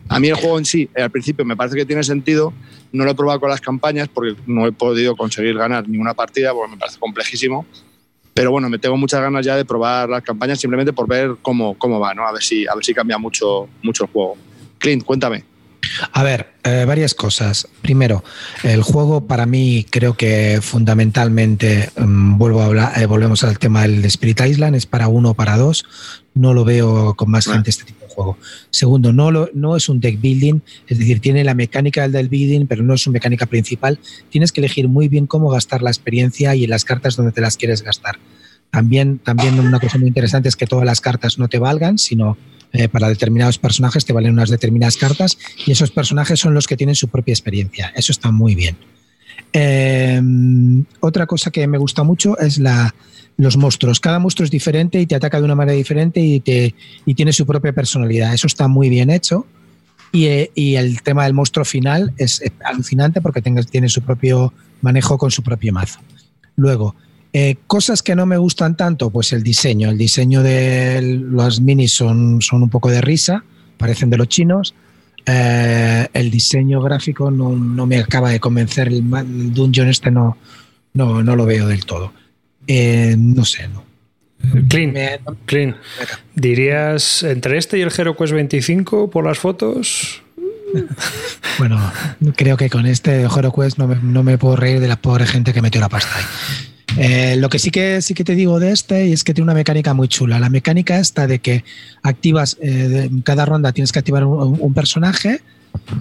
[0.09, 2.53] A mí el juego en sí, eh, al principio me parece que tiene sentido,
[2.93, 6.53] no lo he probado con las campañas porque no he podido conseguir ganar ninguna partida
[6.53, 7.67] porque me parece complejísimo.
[8.35, 11.77] Pero bueno, me tengo muchas ganas ya de probar las campañas simplemente por ver cómo,
[11.77, 12.27] cómo va, ¿no?
[12.27, 14.37] A ver si, a ver si cambia mucho, mucho el juego.
[14.79, 15.45] Clint, cuéntame.
[16.13, 17.67] A ver, eh, varias cosas.
[17.83, 18.23] Primero,
[18.63, 23.83] el juego para mí creo que fundamentalmente, mm, vuelvo a hablar, eh, volvemos al tema
[23.83, 25.85] del Spirit Island, es para uno o para dos.
[26.35, 28.39] No lo veo con más gente este tipo juego.
[28.71, 32.29] Segundo, no, lo, no es un deck building, es decir, tiene la mecánica del deck
[32.29, 33.99] building, pero no es su mecánica principal.
[34.31, 37.41] Tienes que elegir muy bien cómo gastar la experiencia y en las cartas donde te
[37.41, 38.19] las quieres gastar.
[38.71, 42.37] También, también una cosa muy interesante es que todas las cartas no te valgan, sino
[42.73, 46.77] eh, para determinados personajes te valen unas determinadas cartas y esos personajes son los que
[46.77, 47.93] tienen su propia experiencia.
[47.97, 48.77] Eso está muy bien.
[49.53, 50.21] Eh,
[51.01, 52.95] otra cosa que me gusta mucho es la,
[53.37, 54.01] los monstruos.
[54.01, 56.75] Cada monstruo es diferente y te ataca de una manera diferente y, te,
[57.07, 58.35] y tiene su propia personalidad.
[58.35, 59.47] Eso está muy bien hecho.
[60.11, 65.19] Y, eh, y el tema del monstruo final es alucinante porque tiene su propio manejo
[65.19, 66.01] con su propio mazo.
[66.57, 66.95] Luego,
[67.33, 69.91] eh, cosas que no me gustan tanto, pues el diseño.
[69.91, 73.45] El diseño de los minis son, son un poco de risa,
[73.77, 74.75] parecen de los chinos.
[75.31, 77.51] Eh, el diseño gráfico no,
[77.87, 78.89] me acaba de convencer.
[78.89, 80.39] El, dungeon este no,
[80.95, 82.13] no, no, lo veo del todo.
[82.67, 83.85] Eh, no sé, no.
[84.69, 84.95] Clean,
[85.45, 85.77] clean.
[86.35, 90.23] ¿Dirías entre este y el HeroQuest 25 por las fotos?
[91.59, 91.79] bueno,
[92.37, 95.53] creo que con este HeroQuest no me, no me puedo reír de la pobre gente
[95.53, 96.25] que metió la pasta ahí.
[96.97, 99.55] Eh, lo que sí que sí que te digo de este es que tiene una
[99.55, 100.39] mecánica muy chula.
[100.39, 101.65] La mecánica esta de que
[102.03, 105.41] activas eh, cada ronda tienes que activar un, personaje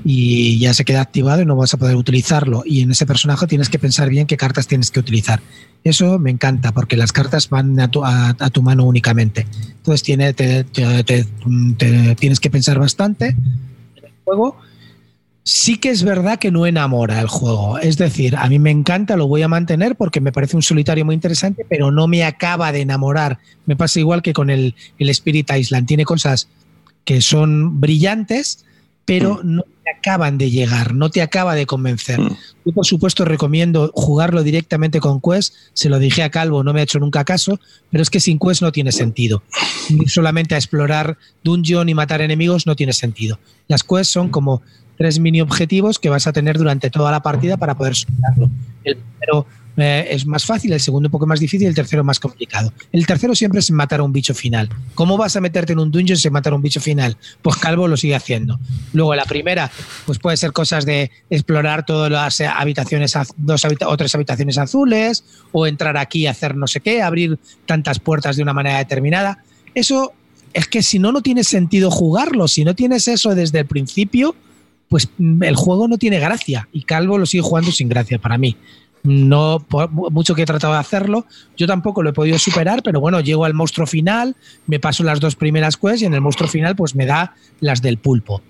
[0.06, 2.64] y ya se queda activado y no vas a poder utilizarlo.
[2.66, 5.42] Y en ese personaje tienes que pensar bien qué cartas tienes que utilizar.
[5.84, 8.02] Eso me encanta porque las cartas van a tu,
[8.62, 9.46] mano únicamente.
[9.78, 14.58] Entonces tiene, tienes que pensar bastante en el juego
[15.48, 17.80] sí que es verdad que no enamora el juego.
[17.80, 21.06] Es decir, a mí me encanta, lo voy a mantener porque me parece un solitario
[21.06, 23.40] muy interesante, pero no me acaba de enamorar.
[23.66, 25.88] Me pasa igual que con el, Spirit Island.
[25.88, 26.50] Tiene cosas
[27.06, 28.66] que son brillantes,
[29.06, 29.56] pero mm.
[29.56, 32.20] no te acaban de llegar, no te acaba de convencer.
[32.20, 32.36] Mm.
[32.66, 35.54] Yo, por supuesto, recomiendo jugarlo directamente con Quest.
[35.72, 37.58] Se lo dije a Calvo, no me ha hecho nunca caso,
[37.90, 39.44] pero es que sin Quest no tiene sentido.
[39.88, 43.40] Ir solamente a explorar dungeon y matar enemigos no tiene sentido.
[43.70, 44.62] Las Quests son como
[44.98, 48.50] tres mini objetivos que vas a tener durante toda la partida para poder superarlo.
[48.84, 49.46] El primero
[49.78, 52.74] eh, es más fácil, el segundo un poco más difícil el tercero más complicado.
[52.92, 54.70] El tercero siempre es matar a un bicho final.
[54.96, 57.16] ¿Cómo vas a meterte en un dungeon sin matar a un bicho final?
[57.44, 58.60] Pues Calvo lo sigue haciendo.
[58.94, 59.70] Luego la primera,
[60.08, 65.68] pues puede ser cosas de explorar todas las habitaciones, dos o tres habitaciones azules, o
[65.68, 67.38] entrar aquí y hacer no sé qué, abrir
[67.68, 69.44] tantas puertas de una manera determinada.
[69.76, 70.12] Eso
[70.54, 72.48] es que si no, no tiene sentido jugarlo.
[72.48, 74.36] Si no tienes eso desde el principio,
[74.90, 78.38] pues mm, el juego no tiene gracia y Calvo lo sigue jugando sin gracia para
[78.38, 78.56] mí.
[79.04, 79.66] No,
[80.12, 83.46] mucho que he tratado de hacerlo, yo tampoco lo he podido superar, pero bueno, llego
[83.46, 84.36] al monstruo final,
[84.66, 87.82] me paso las dos primeras quests y en el monstruo final pues me da las
[87.82, 88.42] del pulpo,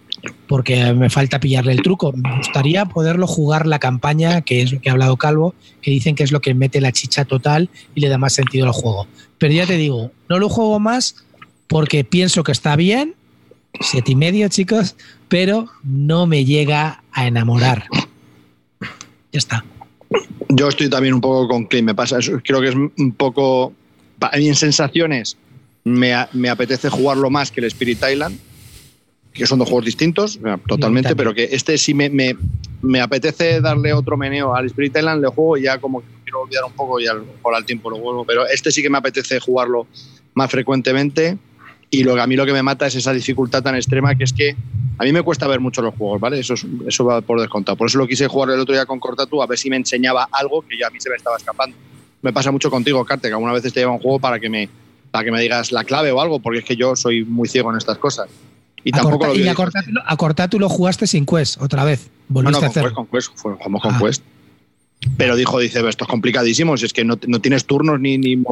[0.47, 2.11] porque me falta pillarle el truco.
[2.13, 6.15] Me gustaría poderlo jugar la campaña, que es lo que ha hablado Calvo, que dicen
[6.15, 9.05] que es lo que mete la chicha total y le da más sentido al juego.
[9.37, 11.23] Pero ya te digo, no lo juego más
[11.67, 13.13] porque pienso que está bien,
[13.79, 14.95] siete y medio, chicos,
[15.27, 17.85] pero no me llega a enamorar.
[19.31, 19.65] Ya está.
[20.49, 23.73] Yo estoy también un poco con Clint, me pasa creo que es un poco,
[24.21, 25.37] a mí en sensaciones
[25.83, 28.39] me, me apetece jugarlo más que el Spirit Island,
[29.33, 32.35] que son dos juegos distintos, totalmente, pero que este sí me, me,
[32.81, 36.41] me, apetece darle otro meneo al Spirit Island, le juego y ya como que quiero
[36.41, 38.97] olvidar un poco y al, por al tiempo lo vuelvo, pero este sí que me
[38.97, 39.87] apetece jugarlo
[40.33, 41.37] más frecuentemente
[41.89, 44.33] y lo, a mí lo que me mata es esa dificultad tan extrema que es
[44.33, 44.55] que
[44.97, 46.39] a mí me cuesta ver mucho los juegos, ¿vale?
[46.39, 46.55] Eso,
[46.87, 47.77] eso va por descontado.
[47.77, 50.27] Por eso lo quise jugar el otro día con Cortatu, a ver si me enseñaba
[50.31, 51.75] algo que ya a mí se me estaba escapando.
[52.21, 54.69] Me pasa mucho contigo, Carte, que algunas veces te lleva un juego para que me
[55.11, 57.71] para que me digas la clave o algo, porque es que yo soy muy ciego
[57.71, 58.27] en estas cosas.
[58.83, 62.09] Y tampoco Corta- lo y a Cortatu, a Cortatu lo jugaste sin Quest otra vez.
[62.27, 62.89] No, Volviste no, a con hacerlo.
[62.89, 63.99] Quest, con Quest, jugamos con Ah.
[64.01, 64.23] Quest.
[65.15, 68.31] Pero dijo, dice, esto es complicadísimo, si es que no, no tienes turnos ni, ni
[68.33, 68.43] y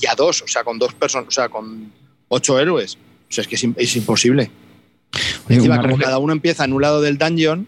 [0.00, 1.90] ya dos, o sea, con dos personas, o sea, con
[2.30, 2.96] ocho héroes.
[3.28, 4.50] O sea, es que es, im- es imposible.
[5.46, 7.66] Oye, Encima, como cada uno empieza en un lado del dungeon,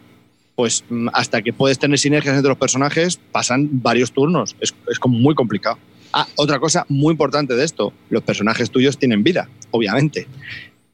[0.54, 4.56] pues mm, hasta que puedes tener sinergias entre los personajes, pasan varios turnos.
[4.60, 5.78] Es, es como muy complicado.
[6.12, 10.26] Ah, otra cosa muy importante de esto, los personajes tuyos tienen vida, obviamente.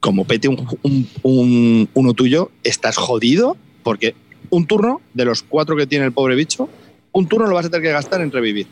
[0.01, 4.15] Como pete un, un- un- uno tuyo, estás jodido porque
[4.51, 6.69] un turno de los cuatro que tiene el pobre bicho,
[7.13, 8.67] un turno lo vas a tener que gastar en revivir.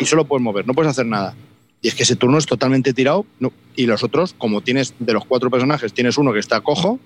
[0.00, 1.34] Y solo puedes mover, no puedes hacer nada.
[1.82, 3.26] Y es que ese turno es totalmente tirado.
[3.40, 7.00] no- y los otros, como tienes de los cuatro personajes, tienes uno que está cojo,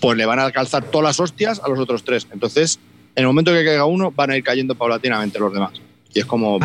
[0.00, 2.26] pues le van a calzar todas las hostias a los otros tres.
[2.32, 2.78] Entonces,
[3.14, 5.72] en el momento que caiga uno, van a ir cayendo paulatinamente los demás.
[6.12, 6.58] Y es como.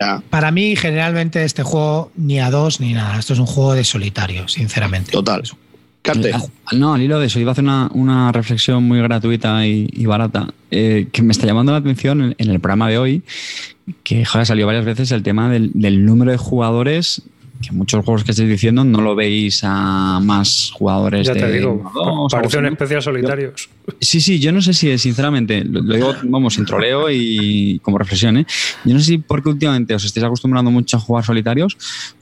[0.00, 3.18] Ya, Para mí, generalmente, este juego ni a dos ni nada.
[3.18, 5.12] Esto es un juego de solitario, sinceramente.
[5.12, 5.42] total.
[6.02, 6.32] Carte.
[6.72, 10.06] No, al hilo de eso, iba a hacer una, una reflexión muy gratuita y, y
[10.06, 13.22] barata eh, que me está llamando la atención en, en el programa de hoy,
[14.02, 17.22] que joder, salió varias veces el tema del, del número de jugadores,
[17.60, 21.52] que muchos juegos que estáis diciendo no lo veis a más jugadores Ya de te
[21.52, 23.68] digo, dos, parece solitarios.
[24.00, 27.98] Sí, sí, yo no sé si, sinceramente, lo, lo digo, vamos, sin troleo y como
[27.98, 28.46] reflexión, ¿eh?
[28.84, 31.76] Yo no sé si porque últimamente os estáis acostumbrando mucho a jugar solitarios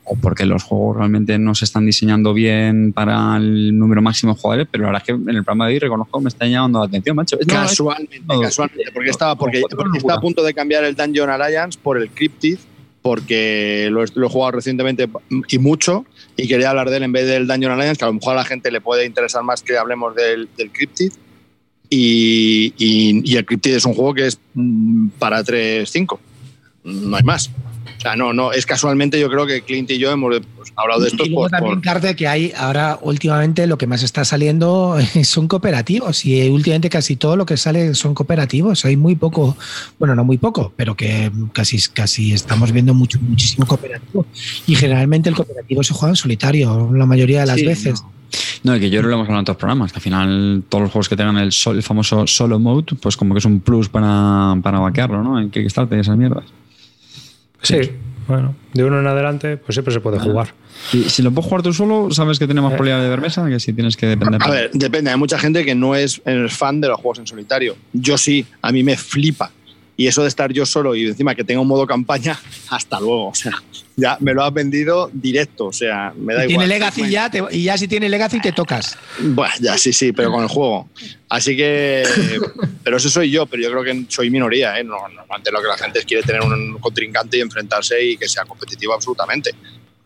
[0.04, 4.40] o porque los juegos realmente no se están diseñando bien para el número máximo de
[4.40, 6.46] jugadores, pero la verdad es que en el programa de hoy reconozco que me está
[6.46, 7.36] llamando la atención, macho.
[7.36, 8.90] No, Casualmente, no, casualmente.
[8.94, 9.62] Porque estaba, porque
[9.96, 12.58] está a punto de cambiar el Dungeon Alliance por el Cryptid,
[13.06, 15.08] porque lo, he- jugado recientemente
[15.48, 16.04] y mucho,
[16.36, 18.36] y quería hablar de él en vez del Dungeon Alliance, que a lo mejor a
[18.36, 21.12] la gente le puede interesar más que hablemos del, Cryptid.
[21.88, 26.18] Y, y- el Cryptid es un juego que es mm, para 3-5.
[26.82, 27.48] No hay más.
[27.96, 30.34] O sea, no, no, es casualmente yo creo que Clint y yo hemos
[30.76, 33.86] hablado de esto Y luego por, también, por- Carte, que hay ahora últimamente lo que
[33.86, 38.84] más está saliendo son cooperativos y últimamente casi todo lo que sale son cooperativos.
[38.84, 39.56] Hay muy poco,
[39.98, 44.26] bueno, no muy poco, pero que casi, casi estamos viendo mucho, muchísimo cooperativo.
[44.66, 48.04] Y generalmente el cooperativo se juega en solitario la mayoría de las Sí, veces.
[48.64, 50.90] No, y que yo lo hemos hablado en otros programas, que al final todos los
[50.90, 53.88] juegos que tengan el, sol- el famoso solo mode, pues como que es un plus
[53.88, 55.38] para, para vaquearlo, ¿no?
[55.40, 56.44] En Kickstarter y esas mierdas.
[57.62, 57.76] Sí,
[58.26, 60.54] bueno, de uno en adelante, pues siempre se puede jugar.
[60.92, 63.46] Y si lo puedes jugar tú solo, sabes que tiene más probabilidad de ver mesa
[63.48, 64.42] que si tienes que depender.
[64.42, 65.10] A ver, depende.
[65.10, 67.76] Hay mucha gente que no es eh, fan de los juegos en solitario.
[67.92, 69.50] Yo sí, a mí me flipa.
[69.98, 72.38] Y eso de estar yo solo y encima que tenga un modo campaña,
[72.70, 73.28] hasta luego.
[73.28, 73.52] O sea,
[73.96, 75.66] ya me lo has vendido directo.
[75.66, 76.66] O sea, me da Y igual.
[76.66, 78.98] tiene Legacy ya, te- y ya si tiene Legacy te tocas.
[79.20, 80.88] Bueno, ya sí, sí, pero con el juego.
[81.30, 82.02] Así que.
[82.84, 84.78] Pero eso soy yo, pero yo creo que soy minoría.
[84.78, 84.84] ¿eh?
[84.84, 88.28] No, normalmente lo que la gente es quiere tener un contrincante y enfrentarse y que
[88.28, 89.50] sea competitivo absolutamente.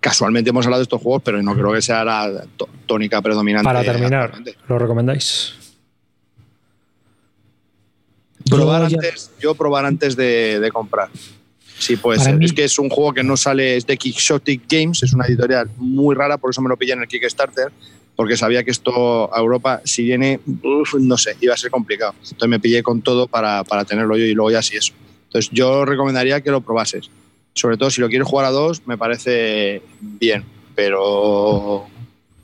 [0.01, 3.65] Casualmente hemos hablado de estos juegos, pero no creo que sea la tó- tónica predominante.
[3.67, 4.33] Para terminar.
[4.67, 5.53] ¿lo recomendáis?
[8.51, 11.09] Probar Yo antes, yo probar antes de, de comprar.
[11.79, 11.97] Sí,
[12.39, 15.25] mí- Es que es un juego que no sale, es de Quixotic Games, es una
[15.27, 17.73] editorial muy rara, por eso me lo pillé en el Kickstarter,
[18.17, 22.13] porque sabía que esto a Europa, si viene, uf, no sé, iba a ser complicado.
[22.23, 24.93] Entonces me pillé con todo para, para tenerlo yo y luego ya sí eso.
[25.27, 27.09] Entonces yo recomendaría que lo probases.
[27.55, 30.45] Sobre todo si lo quieres jugar a dos, me parece bien,
[30.75, 31.03] pero.
[31.03, 31.89] O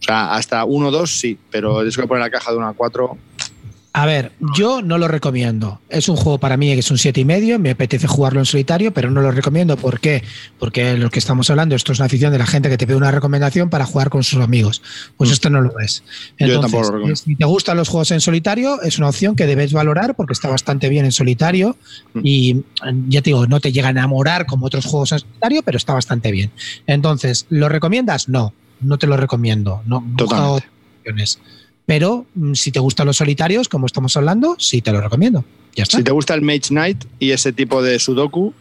[0.01, 2.73] sea, hasta uno o dos sí, pero eso que poner la caja de una a
[2.75, 3.17] cuatro.
[3.99, 5.81] A ver, yo no lo recomiendo.
[5.89, 7.59] Es un juego para mí que es un siete y medio.
[7.59, 9.79] Me apetece jugarlo en solitario, pero no lo recomiendo.
[9.79, 10.23] ¿Por qué?
[10.59, 12.97] Porque lo que estamos hablando, esto es una afición de la gente que te pide
[12.99, 14.83] una recomendación para jugar con sus amigos.
[15.17, 15.33] Pues Mm.
[15.33, 16.03] esto no lo es.
[16.39, 17.17] Yo Entonces, tampoco lo recomiendo.
[17.17, 20.49] si te gustan los juegos en solitario, es una opción que debes valorar porque está
[20.51, 21.79] bastante bien en solitario.
[22.13, 22.21] Mm.
[22.23, 22.63] Y eh,
[23.09, 25.95] ya te digo, no te llega a enamorar como otros juegos en solitario, pero está
[25.95, 26.51] bastante bien.
[26.87, 28.29] Entonces, ¿lo recomiendas?
[28.29, 29.81] No, no te lo recomiendo.
[29.87, 30.69] No, Totalmente.
[30.99, 31.39] opciones.
[31.87, 35.45] Pero mm, si te gustan los solitarios, como estamos hablando, sí te lo recomiendo.
[35.75, 35.99] Ya está.
[35.99, 38.53] Si te gusta el Mage Knight y ese tipo de Sudoku,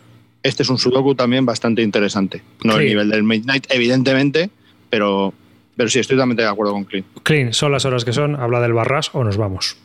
[0.44, 2.44] este es un Sudoku también bastante interesante.
[2.64, 2.80] No Sí.
[2.80, 4.50] al nivel del Mage Knight, evidentemente,
[4.90, 5.34] pero,
[5.76, 7.08] pero sí, estoy totalmente de acuerdo con Clint.
[7.24, 9.76] Clean, son las horas que son, habla del barras o nos vamos.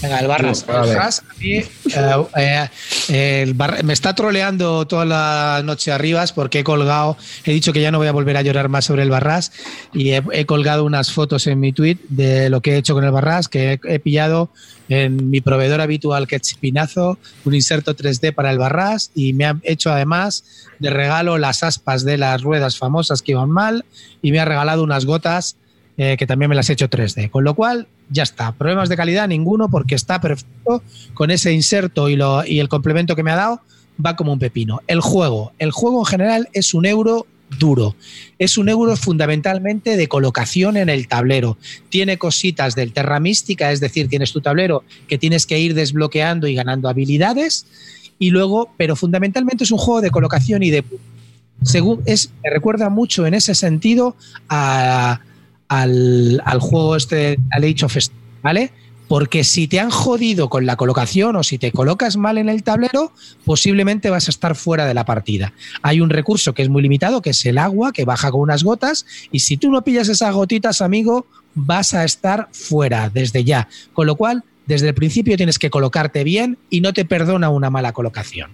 [0.00, 0.64] Venga, el Barras.
[0.68, 0.74] El.
[0.74, 2.68] Barras, a mí, eh,
[3.08, 7.72] eh, el Barra- me está troleando toda la noche arribas porque he colgado, he dicho
[7.72, 9.50] que ya no voy a volver a llorar más sobre el Barras
[9.92, 13.02] y he, he colgado unas fotos en mi tweet de lo que he hecho con
[13.02, 14.50] el Barras, que he, he pillado
[14.88, 19.46] en mi proveedor habitual que es Chipinazo un inserto 3D para el Barras y me
[19.46, 20.44] ha hecho además
[20.78, 23.84] de regalo las aspas de las ruedas famosas que iban mal
[24.22, 25.56] y me ha regalado unas gotas
[26.00, 27.28] eh, que también me las he hecho 3D.
[27.28, 28.52] Con lo cual, ya está.
[28.52, 30.80] Problemas de calidad ninguno porque está perfecto
[31.12, 33.60] con ese inserto y, lo, y el complemento que me ha dado.
[34.04, 34.80] Va como un pepino.
[34.86, 35.52] El juego.
[35.58, 37.26] El juego en general es un euro
[37.58, 37.96] duro.
[38.38, 41.58] Es un euro fundamentalmente de colocación en el tablero.
[41.88, 46.46] Tiene cositas del Terra Mística, es decir, tienes tu tablero que tienes que ir desbloqueando
[46.46, 47.66] y ganando habilidades.
[48.20, 50.84] Y luego, pero fundamentalmente es un juego de colocación y de.
[51.64, 54.14] Según es, me recuerda mucho en ese sentido
[55.68, 57.86] al, al, juego este, al Age
[58.42, 58.72] ¿vale?
[59.06, 62.62] Porque si te han jodido con la colocación o si te colocas mal en el
[62.62, 63.12] tablero,
[63.44, 65.54] posiblemente vas a estar fuera de la partida.
[65.80, 68.64] Hay un recurso que es muy limitado, que es el agua, que baja con unas
[68.64, 73.68] gotas, y si tú no pillas esas gotitas, amigo, vas a estar fuera desde ya.
[73.94, 77.70] Con lo cual, desde el principio tienes que colocarte bien y no te perdona una
[77.70, 78.50] mala colocación.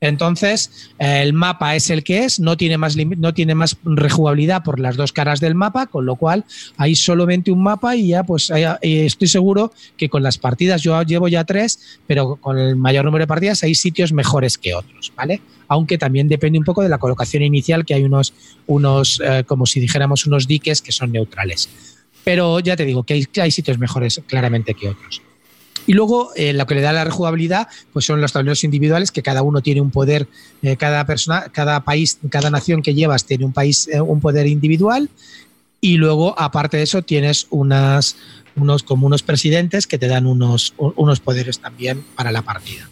[0.00, 4.80] Entonces, el mapa es el que es, no tiene, más no tiene más rejugabilidad por
[4.80, 6.46] las dos caras del mapa, con lo cual
[6.78, 8.50] hay solamente un mapa y ya pues
[8.80, 13.24] estoy seguro que con las partidas, yo llevo ya tres, pero con el mayor número
[13.24, 15.42] de partidas hay sitios mejores que otros, ¿vale?
[15.68, 18.32] Aunque también depende un poco de la colocación inicial, que hay unos,
[18.66, 21.68] unos eh, como si dijéramos, unos diques que son neutrales.
[22.24, 25.22] Pero ya te digo que hay sitios mejores claramente que otros.
[25.90, 29.24] Y luego eh, lo que le da la rejugabilidad pues son los tableros individuales que
[29.24, 30.28] cada uno tiene un poder,
[30.62, 34.46] eh, cada persona, cada país, cada nación que llevas tiene un país, eh, un poder
[34.46, 35.10] individual.
[35.80, 38.14] Y luego, aparte de eso, tienes unas,
[38.54, 42.88] unos como unos presidentes que te dan unos, unos poderes también para la partida.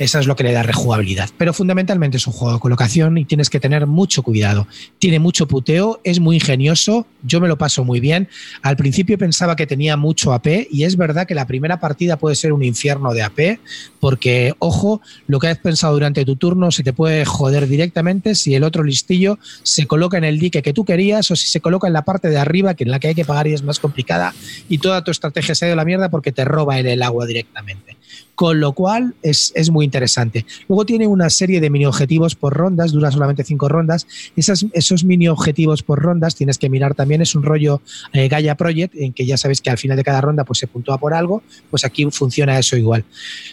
[0.00, 1.28] Eso es lo que le da rejugabilidad.
[1.36, 4.66] Pero fundamentalmente es un juego de colocación y tienes que tener mucho cuidado.
[4.98, 8.26] Tiene mucho puteo, es muy ingenioso, yo me lo paso muy bien.
[8.62, 12.34] Al principio pensaba que tenía mucho AP y es verdad que la primera partida puede
[12.34, 13.60] ser un infierno de AP
[14.00, 18.54] porque, ojo, lo que has pensado durante tu turno se te puede joder directamente si
[18.54, 21.86] el otro listillo se coloca en el dique que tú querías o si se coloca
[21.86, 23.78] en la parte de arriba que en la que hay que pagar y es más
[23.78, 24.32] complicada
[24.66, 27.26] y toda tu estrategia se ha ido a la mierda porque te roba el agua
[27.26, 27.99] directamente
[28.40, 30.46] con lo cual es, muy interesante.
[30.66, 34.06] Luego tiene una serie de mini objetivos por rondas, dura solamente cinco rondas.
[34.34, 37.82] esos mini objetivos por rondas tienes que mirar también, es un rollo
[38.14, 40.66] eh, Gaia Project, en que ya sabes que al final de cada ronda pues, se
[40.66, 43.04] puntúa por algo, pues aquí funciona eso igual.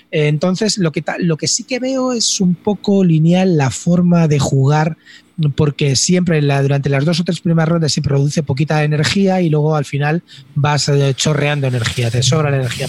[0.09, 4.39] entonces, lo que, lo que sí que veo es un poco lineal la forma de
[4.39, 4.95] jugar
[5.57, 9.75] porque siempre durante las dos o tres primeras rondas se produce poquita energía y luego
[9.75, 10.23] al final
[10.55, 12.87] vas eh, chorreando energía, te sobra la energía.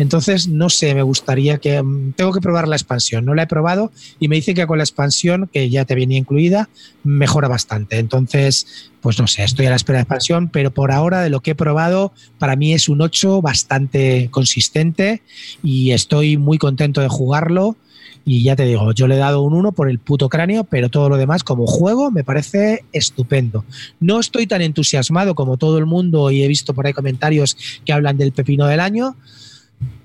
[0.00, 1.82] Entonces, no sé, me gustaría que.
[1.82, 3.24] Mm, tengo que probar la expansión.
[3.24, 6.18] No la he probado y me dice que con la expansión, que ya te venía
[6.18, 6.70] incluida,
[7.04, 7.98] mejora bastante.
[7.98, 11.40] Entonces, pues no sé, estoy a la espera de expansión, pero por ahora, de lo
[11.40, 15.22] que he probado, para mí es un 8 bastante consistente
[15.62, 17.76] y estoy muy contento de jugarlo.
[18.24, 20.88] Y ya te digo, yo le he dado un 1 por el puto cráneo, pero
[20.88, 23.64] todo lo demás como juego me parece estupendo.
[23.98, 27.92] No estoy tan entusiasmado como todo el mundo y he visto por ahí comentarios que
[27.92, 29.16] hablan del pepino del año.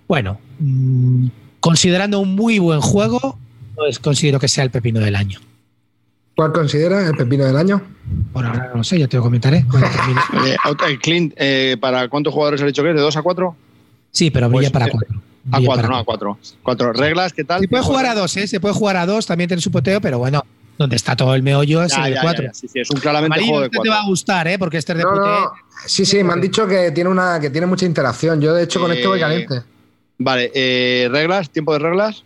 [0.07, 1.27] Bueno, mm,
[1.59, 3.37] considerando un muy buen juego,
[3.75, 5.39] pues considero que sea el pepino del año.
[6.35, 7.81] ¿Cuál considera el pepino del año?
[8.33, 9.65] Bueno, ahora no sé, ya te lo comentaré.
[10.45, 12.95] eh, Clint, eh, ¿para cuántos jugadores ha dicho que es?
[12.95, 13.55] ¿De 2 a 4?
[14.11, 15.15] Sí, pero brilla pues, para 4.
[15.15, 15.21] Eh,
[15.51, 16.37] a 4, no, a 4.
[16.61, 17.61] Cuatro reglas, ¿qué tal?
[17.61, 18.47] Se puede jugar a 2, ¿eh?
[18.47, 20.43] Se puede jugar a 2, también tiene su poteo, pero bueno,
[20.77, 22.49] donde está todo el meollo es el de 4.
[22.53, 23.83] Sí, sí, es un claramente juego de 4.
[23.83, 24.59] te va a gustar, ¿eh?
[24.59, 25.51] Porque este es de no,
[25.85, 28.41] Sí, sí, me han dicho que tiene, una, que tiene mucha interacción.
[28.41, 29.61] Yo, de hecho, con esto voy caliente.
[30.17, 32.23] Vale, eh, reglas, tiempo de reglas.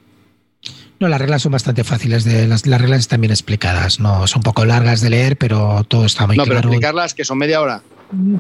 [1.00, 2.26] No, las reglas son bastante fáciles.
[2.26, 4.00] De, las, reglas están bien explicadas.
[4.00, 6.50] No, son un poco largas de leer, pero todo está muy claro.
[6.50, 7.82] No, pero explicarlas que son media hora.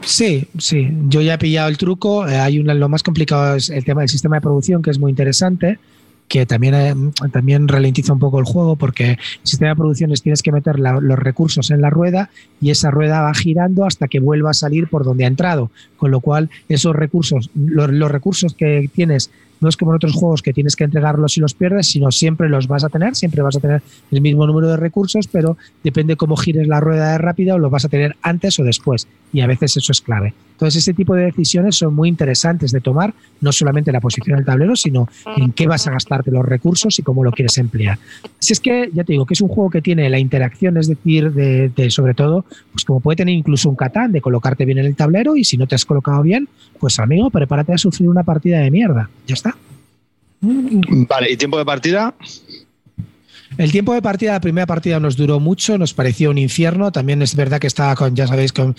[0.01, 0.89] Sí, sí.
[1.07, 2.27] Yo ya he pillado el truco.
[2.27, 4.99] Eh, hay una, lo más complicado es el tema del sistema de producción, que es
[4.99, 5.79] muy interesante
[6.29, 6.95] que también, eh,
[7.33, 11.19] también ralentiza un poco el juego porque el sistema de producciones tienes que meter los
[11.19, 12.29] recursos en la rueda
[12.61, 15.71] y esa rueda va girando hasta que vuelva a salir por donde ha entrado.
[15.97, 20.41] Con lo cual, esos recursos, los recursos que tienes no es como en otros juegos
[20.41, 23.57] que tienes que entregarlos y los pierdes, sino siempre los vas a tener, siempre vas
[23.57, 23.81] a tener
[24.11, 27.85] el mismo número de recursos, pero depende cómo gires la rueda de rápida los vas
[27.85, 29.07] a tener antes o después.
[29.31, 30.33] Y a veces eso es clave.
[30.53, 34.45] Entonces, ese tipo de decisiones son muy interesantes de tomar, no solamente la posición del
[34.45, 35.07] tablero, sino
[35.37, 37.97] en qué vas a gastarte los recursos y cómo lo quieres emplear.
[38.39, 40.89] Si es que, ya te digo, que es un juego que tiene la interacción, es
[40.89, 42.43] decir, de, sobre todo,
[42.73, 45.55] pues como puede tener incluso un catán de colocarte bien en el tablero y si
[45.55, 49.09] no te has colocado bien, pues amigo, prepárate a sufrir una partida de mierda.
[49.27, 49.55] Ya está.
[50.41, 52.13] Vale, ¿y tiempo de partida?
[53.59, 56.93] El tiempo de partida, la primera partida nos duró mucho, nos pareció un infierno.
[56.93, 58.73] También es verdad que estaba con, ya sabéis, con,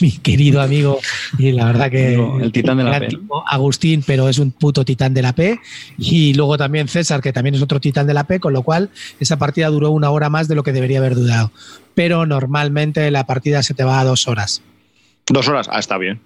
[0.00, 1.00] mi querido amigo
[1.36, 2.14] y la verdad que.
[2.14, 3.08] El titán de la P.
[3.46, 5.60] Agustín, pero es un puto titán de la P.
[5.98, 8.88] Y luego también César, que también es otro titán de la P, con lo cual
[9.20, 11.52] esa partida duró una hora más de lo que debería haber durado.
[11.94, 14.62] Pero normalmente la partida se te va a dos horas.
[15.26, 16.20] Dos horas, ah, está bien.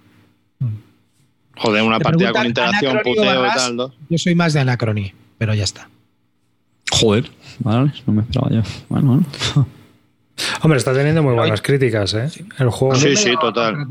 [1.57, 3.93] Joder, una partida con interacción, puteo y tal, ¿no?
[4.09, 5.89] Yo soy más de Anacrony, pero ya está.
[6.91, 8.61] Joder, vale, no me esperaba yo.
[8.89, 9.67] Bueno, bueno.
[10.61, 12.29] Hombre, está teniendo muy buenas críticas, ¿eh?
[12.59, 12.95] El juego.
[12.95, 13.87] Sí, sí, total.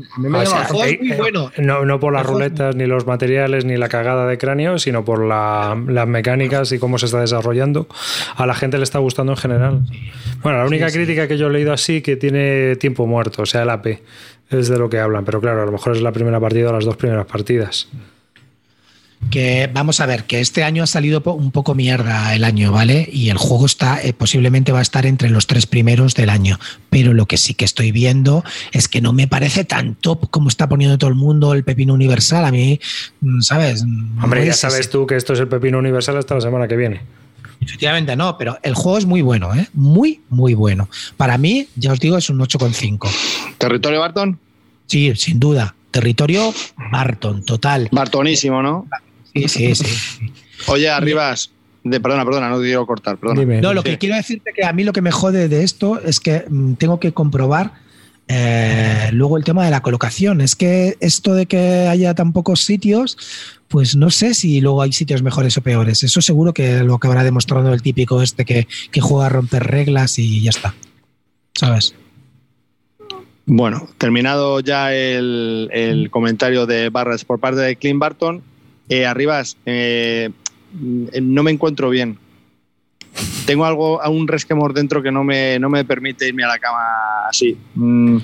[1.57, 6.07] no, por las ruletas, ni los materiales, ni la cagada de cráneo, sino por las
[6.07, 7.87] mecánicas y cómo se está desarrollando.
[8.35, 9.81] A la gente le está gustando en general.
[10.41, 13.63] Bueno, la única crítica que yo he leído así que tiene tiempo muerto, o sea,
[13.63, 13.99] el AP,
[14.49, 15.25] es de lo que hablan.
[15.25, 17.89] Pero claro, a lo mejor es la primera partida o las dos primeras partidas
[19.29, 23.09] que vamos a ver, que este año ha salido un poco mierda el año, ¿vale?
[23.11, 26.59] Y el juego está, eh, posiblemente va a estar entre los tres primeros del año.
[26.89, 30.49] Pero lo que sí que estoy viendo es que no me parece tan top como
[30.49, 32.45] está poniendo todo el mundo el pepino universal.
[32.45, 32.79] A mí,
[33.21, 33.83] mm, ¿sabes?
[34.21, 37.01] Hombre, ya sabes tú que esto es el pepino universal hasta la semana que viene.
[37.59, 39.67] Efectivamente, no, pero el juego es muy bueno, ¿eh?
[39.73, 40.89] Muy, muy bueno.
[41.17, 43.09] Para mí, ya os digo, es un 8,5.
[43.57, 44.39] ¿Territorio Barton?
[44.85, 45.75] Sí, sin duda.
[45.91, 46.53] Territorio
[46.91, 47.89] Barton, total.
[47.91, 48.87] Bartonísimo, ¿no?
[49.37, 50.33] Sí, sí, sí.
[50.67, 51.51] Oye, Arribas,
[51.83, 53.61] de, perdona, perdona, no te quiero cortar, perdona.
[53.61, 56.19] no, lo que quiero decirte que a mí lo que me jode de esto es
[56.19, 57.73] que mm, tengo que comprobar
[58.29, 60.41] eh, luego el tema de la colocación.
[60.41, 63.17] Es que esto de que haya tan pocos sitios,
[63.67, 66.03] pues no sé si luego hay sitios mejores o peores.
[66.03, 68.67] Eso seguro que lo acabará demostrando el típico este que,
[68.99, 70.75] juega a romper reglas y ya está.
[71.53, 71.95] ¿Sabes?
[73.45, 78.43] Bueno, terminado ya el, el comentario de Barras por parte de Clint Barton,
[78.89, 80.29] eh, Arribas, eh,
[80.73, 82.17] no me encuentro bien.
[83.45, 86.79] Tengo algo, un resquemor dentro que no me, no me permite irme a la cama
[87.29, 87.57] así.
[87.75, 88.17] Mm,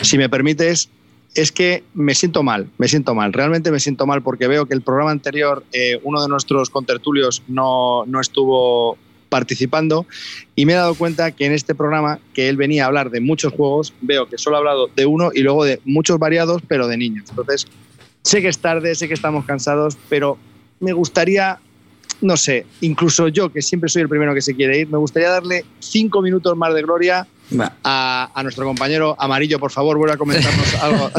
[0.00, 0.90] si me permites,
[1.34, 4.74] es que me siento mal, me siento mal, realmente me siento mal porque veo que
[4.74, 10.06] el programa anterior, eh, uno de nuestros contertulios no, no estuvo participando
[10.54, 13.20] y me he dado cuenta que en este programa, que él venía a hablar de
[13.20, 16.88] muchos juegos, veo que solo ha hablado de uno y luego de muchos variados, pero
[16.88, 17.26] de niños.
[17.28, 17.66] Entonces,
[18.26, 20.36] Sé que es tarde, sé que estamos cansados, pero
[20.80, 21.60] me gustaría,
[22.20, 25.30] no sé, incluso yo, que siempre soy el primero que se quiere ir, me gustaría
[25.30, 27.26] darle cinco minutos más de gloria
[27.84, 31.10] a, nuestro compañero Amarillo, por favor, vuelve a comentarnos algo.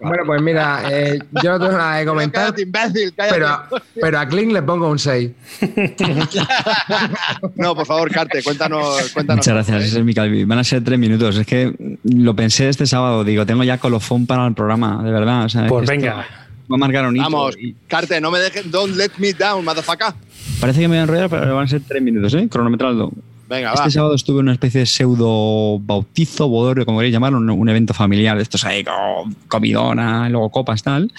[0.00, 2.44] bueno, pues mira, eh, yo no tengo nada que comentar.
[2.44, 3.48] Cállate, imbécil, Pero,
[4.00, 5.30] pero, a Kling le pongo un 6.
[7.56, 9.10] no, por favor, Carte, cuéntanos.
[9.12, 10.44] cuéntanos Muchas gracias, ese es mi Calvi.
[10.44, 11.36] Van a ser tres minutos.
[11.36, 15.48] Es que lo pensé este sábado, digo, tengo ya colofón para el programa, de verdad.
[15.68, 16.26] pues venga.
[16.78, 17.24] Marcar un hito.
[17.24, 17.56] Vamos,
[17.88, 20.14] Carte, no me dejes, don't let me down, motherfucker.
[20.60, 22.48] Parece que me voy a enrollar, pero van a ser tres minutos, ¿eh?
[22.48, 23.12] Cronometrado
[23.50, 27.92] este sábado estuve en una especie de pseudo bautizo, bodorio, como queréis llamarlo, un, evento
[27.94, 31.12] familiar de estos ahí, con comidona, luego copas, tal.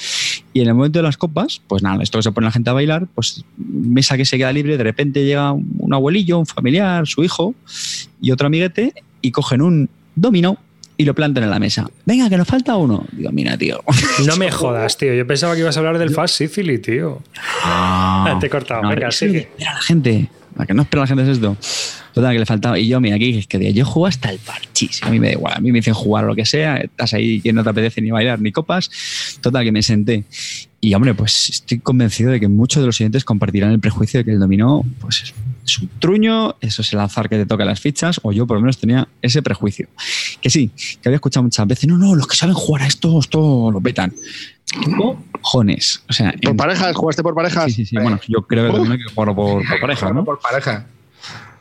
[0.54, 2.70] Y en el momento de las copas, pues nada, esto que se pone la gente
[2.70, 7.06] a bailar, pues mesa que se queda libre, de repente llega un abuelillo, un familiar,
[7.06, 7.54] su hijo
[8.22, 10.58] y otro amiguete y cogen un dominó
[11.02, 11.90] y lo plantan en la mesa.
[12.06, 13.06] Venga, que nos falta uno.
[13.12, 13.84] Digo, mira, tío.
[14.26, 15.14] No me jodas, tío.
[15.14, 17.22] Yo pensaba que ibas a hablar del Fast Syphilis, tío.
[17.64, 18.88] Ah, Te he cortado.
[18.88, 19.50] Venga, sigue.
[19.58, 20.30] Mira la gente.
[20.58, 21.58] ¿A que no espera la gente es esto?
[22.14, 22.78] Total, que le faltaba.
[22.78, 25.02] Y yo, mira, aquí es que yo juego hasta el parchís.
[25.02, 25.54] A mí me da igual.
[25.56, 26.78] A mí me dicen jugar o lo que sea.
[26.78, 28.92] Estás ahí que no te apetece ni bailar ni copas.
[29.42, 30.26] Total, que me senté.
[30.84, 34.26] Y hombre, pues estoy convencido de que muchos de los siguientes compartirán el prejuicio de
[34.26, 35.32] que el dominó pues,
[35.64, 38.58] es un truño, eso es el azar que te toca las fichas, o yo por
[38.58, 39.88] lo menos tenía ese prejuicio.
[40.42, 40.72] Que sí,
[41.02, 43.80] que había escuchado muchas veces, no, no, los que saben jugar a esto, esto lo
[43.80, 44.12] petan.
[44.98, 46.04] Cojones.
[46.10, 46.96] O sea, ¿Por parejas?
[46.96, 47.66] ¿Jugaste por parejas?
[47.66, 47.96] Sí, sí, sí.
[47.98, 50.26] Bueno, yo creo que hay que jugarlo por, por pareja, ¿no?
[50.26, 50.88] Por pareja.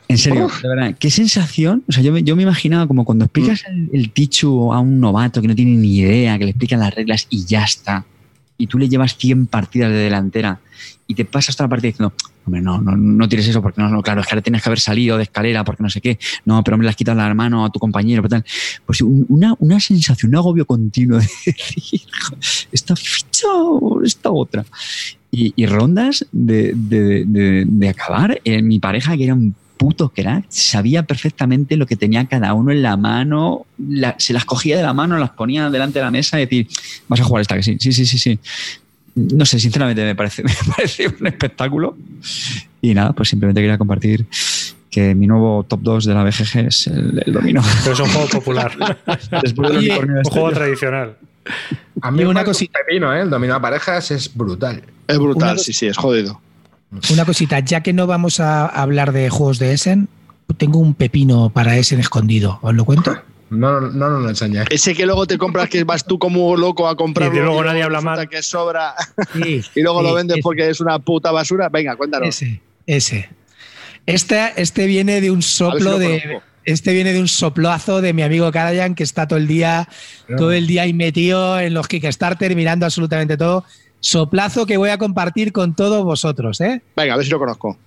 [0.07, 1.83] En serio, de verdad, qué sensación.
[1.87, 3.71] O sea, yo, yo me imaginaba como cuando explicas mm.
[3.71, 6.93] el, el, tichu a un novato que no tiene ni idea, que le explican las
[6.93, 8.03] reglas y ya está.
[8.61, 10.59] Y tú le llevas 100 partidas de delantera
[11.07, 12.13] y te pasas toda la partida diciendo,
[12.45, 14.69] hombre, no, no, no tires eso porque no, no, claro, es que ahora tienes que
[14.69, 17.33] haber salido de escalera porque no sé qué, no, pero me le has quitado la
[17.33, 18.45] mano a tu compañero, tal.
[18.85, 22.01] Pues una, una sensación, un agobio continuo de decir,
[22.71, 24.65] esta ficha o esta otra.
[25.33, 31.01] Y, rondas de, de, de, de, acabar mi pareja, que era un puto crack, sabía
[31.01, 33.65] perfectamente lo que tenía cada uno en la mano,
[34.19, 36.67] se las cogía de la mano, las ponía delante de la mesa y decir,
[37.07, 38.39] vas a jugar esta, que sí, sí, sí, sí, sí
[39.15, 41.97] no sé, sinceramente me parece, me parece un espectáculo.
[42.79, 44.27] Y nada, pues simplemente quería compartir
[44.91, 47.63] que mi nuevo top 2 de la BGG es el, el dominó.
[47.83, 48.71] Pero es un juego popular.
[49.41, 51.17] Después de un juego tradicional.
[52.03, 52.79] A mí una cosita.
[52.85, 53.21] Pepino, ¿eh?
[53.21, 54.83] El dominó a parejas es brutal.
[55.07, 56.39] Es brutal, sí, sí, es jodido.
[57.11, 60.09] Una cosita, ya que no vamos a hablar de juegos de Essen,
[60.57, 62.59] tengo un pepino para Essen escondido.
[62.61, 63.15] ¿Os lo cuento?
[63.49, 64.65] No, no, no, no enseñes.
[64.69, 67.33] Ese que luego te compras que vas tú como loco a comprar.
[67.33, 68.25] Y luego nadie habla más.
[68.27, 68.95] que sobra.
[69.35, 71.69] y luego lo vendes porque es una puta basura.
[71.69, 72.29] Venga, cuéntanos.
[72.29, 73.29] Ese, ese.
[74.05, 76.41] Este, este viene de un soplo de.
[76.63, 79.89] Este viene de un soplazo de mi amigo Karajan que está todo el día,
[80.37, 83.65] todo el día ahí metido en los Kickstarter, mirando absolutamente todo.
[84.01, 86.81] Soplazo que voy a compartir con todos vosotros, ¿eh?
[86.97, 87.77] Venga, a ver si lo conozco.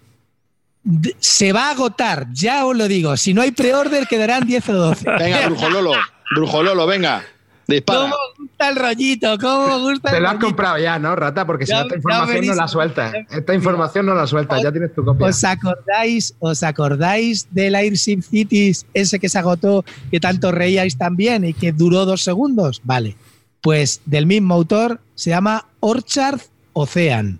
[1.19, 3.17] se va a agotar, ya os lo digo.
[3.17, 5.11] Si no hay pre-order, quedarán 10 o 12.
[5.19, 5.93] Venga, Brujololo,
[6.35, 7.25] Brujololo, venga.
[7.67, 8.01] Dispara.
[8.01, 9.39] ¿Cómo gusta el rollito?
[9.39, 10.47] ¿Cómo gusta Te el lo has rollito?
[10.49, 11.47] comprado ya, ¿no, Rata?
[11.47, 13.13] Porque si no, esta información no la suelta.
[13.31, 15.27] Esta información no la suelta, ya tienes tu copia.
[15.27, 21.45] ¿Os acordáis, ¿Os acordáis del Airship Cities, ese que se agotó, que tanto reíais también
[21.47, 22.83] y que duró dos segundos?
[22.85, 23.17] Vale.
[23.63, 26.41] Pues del mismo autor se llama Orchard
[26.73, 27.39] Ocean.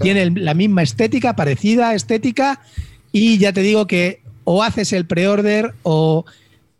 [0.00, 2.60] Tiene el- la misma estética, parecida estética,
[3.12, 6.24] y ya te digo que o haces el pre-order o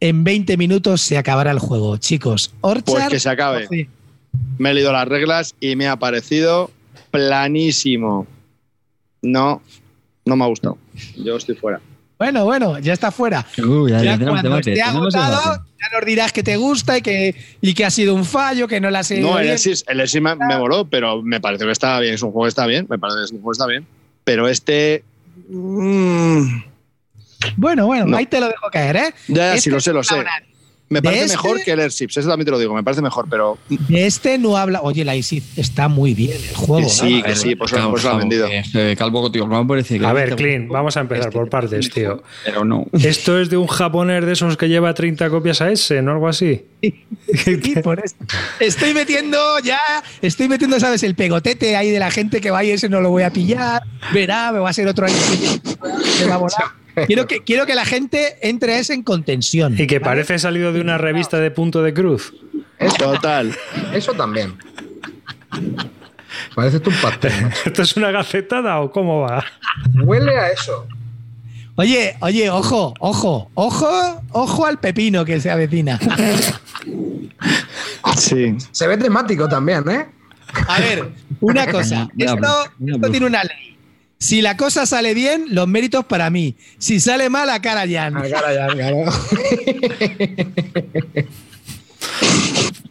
[0.00, 1.96] en 20 minutos se acabará el juego.
[1.98, 3.66] Chicos, Orchard Pues que se acabe.
[3.66, 3.88] Ocean.
[4.58, 6.70] Me he leído las reglas y me ha parecido
[7.12, 8.26] planísimo.
[9.22, 9.62] No,
[10.24, 10.78] no me ha gustado.
[11.16, 11.80] Yo estoy fuera.
[12.18, 13.46] Bueno, bueno, ya está fuera.
[13.58, 17.02] Uy, ya, Ya ya cuando debate, esté agotado, ya nos dirás que te gusta y
[17.02, 19.50] que, y que ha sido un fallo, que no la has No, el.
[19.50, 22.14] Exis, el Exis me, me moló, pero me pareció que estaba bien.
[22.14, 22.86] Es un juego que está bien.
[22.88, 23.86] Me parece que es un juego que está bien.
[24.24, 25.04] Pero este.
[25.48, 26.62] mm,
[27.56, 28.16] Bueno, bueno, No.
[28.16, 29.14] ahí te lo dejo caer, ¿eh?
[29.28, 30.16] ya, Este sí, lo sé, lo sé.
[30.90, 32.16] Me parece este- mejor que el Airships.
[32.16, 32.74] Eso también te lo digo.
[32.74, 33.58] Me parece mejor, pero.
[33.68, 34.80] De este no habla.
[34.82, 36.86] Oye, la ISIS está muy bien el juego.
[36.86, 37.22] Que sí, ¿no?
[37.24, 38.46] que sí, por eso, Calvo, por eso lo han vendido.
[38.48, 38.62] que,
[38.92, 41.48] eh, Calvo, tío, no me parece que A ver, este- Clint, vamos a empezar por
[41.50, 42.22] partes, tío.
[42.44, 42.86] Pero no.
[42.92, 46.12] Esto es de un japonés de esos que lleva 30 copias a ese, ¿no?
[46.12, 46.64] Algo así.
[46.80, 48.14] Sí, por eso.
[48.60, 49.78] Estoy metiendo ya,
[50.22, 51.02] estoy metiendo, ¿sabes?
[51.02, 53.82] El pegotete ahí de la gente que va y ese no lo voy a pillar.
[54.12, 55.16] Verá, me va a ser otro año.
[56.20, 56.64] Me va a volar.
[57.06, 59.74] Quiero que, quiero que la gente entre a ese en contención.
[59.78, 60.10] Y que ¿vale?
[60.10, 62.34] parece salido de una revista de punto de cruz.
[62.98, 63.54] Total.
[63.92, 64.54] Eso también.
[66.54, 67.32] Parece un pastel.
[67.64, 69.44] ¿Esto es una gacetada o cómo va?
[70.02, 70.86] Huele a eso.
[71.76, 75.98] Oye, oye, ojo, ojo, ojo, ojo al pepino que se avecina.
[78.16, 78.56] Sí.
[78.72, 80.08] Se ve temático también, ¿eh?
[80.66, 82.08] A ver, una cosa.
[82.18, 83.77] Esto, esto tiene una ley.
[84.18, 86.56] Si la cosa sale bien, los méritos para mí.
[86.78, 88.06] Si sale mal, a cara ya.
[88.12, 89.04] Ah, claro, ya, claro.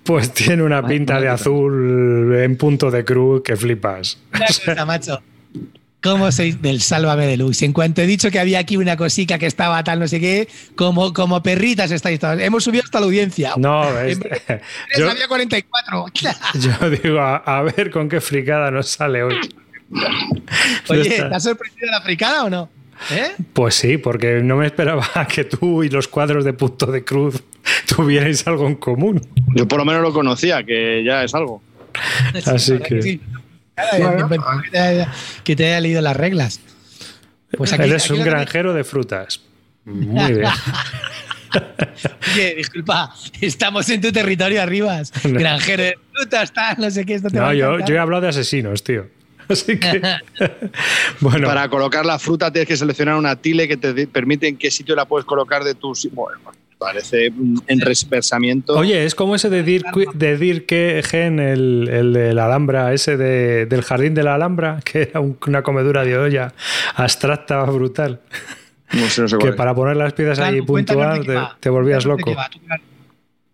[0.04, 4.18] Pues tiene una pinta de azul en punto de cruz que flipas.
[4.34, 5.22] Una cosa, macho.
[6.02, 7.64] ¿Cómo sois del Sálvame Deluxe?
[7.66, 10.48] En cuanto he dicho que había aquí una cosica que estaba tal, no sé qué,
[10.76, 12.40] como, como perritas estáis todas.
[12.40, 13.54] Hemos subido hasta la audiencia.
[13.58, 14.18] No, es-
[14.98, 16.06] yo, había 44.
[16.54, 19.36] yo digo, a, a ver con qué fricada nos sale hoy.
[20.90, 22.70] Oye, ¿te ha sorprendido la fricada o no?
[23.12, 23.32] ¿Eh?
[23.54, 27.44] Pues sí, porque no me esperaba que tú y los cuadros de punto de cruz
[27.96, 29.22] tuvierais algo en común.
[29.56, 31.62] Yo por lo menos lo conocía, que ya es algo.
[32.46, 33.22] Así que- sí.
[33.76, 35.12] Claro, Bueno, que, te haya,
[35.44, 36.60] que te haya leído las reglas.
[37.56, 39.42] Pues aquí, Eres aquí un granjero de frutas.
[39.86, 40.50] Muy bien.
[42.34, 45.12] Oye, disculpa, estamos en tu territorio arribas.
[45.26, 45.40] No.
[45.40, 47.14] Granjero de frutas, tal, no sé qué.
[47.16, 49.08] Esto te va No, a yo, yo he hablado de asesinos, tío.
[49.50, 50.02] Así que.
[51.22, 54.70] bueno, Para colocar la fruta tienes que seleccionar una tile que te permite en qué
[54.72, 55.96] sitio la puedes colocar de tu.
[55.96, 56.40] si- Bueno,
[56.78, 58.74] parece un enreversamiento.
[58.78, 59.84] oye, es como ese de Dir,
[60.14, 64.36] de Dir que Gen, el, el de la Alhambra, ese de- del jardín de la
[64.36, 66.54] Alhambra, que era un- una comedura de olla
[66.96, 68.20] abstracta brutal.
[68.94, 71.70] no sé, no sé cuál Que para poner las piezas ahí Claro, cuéntanos puntual te,
[71.70, 72.24] volvías loco.
[72.26, 72.84] qué va, tú, claro.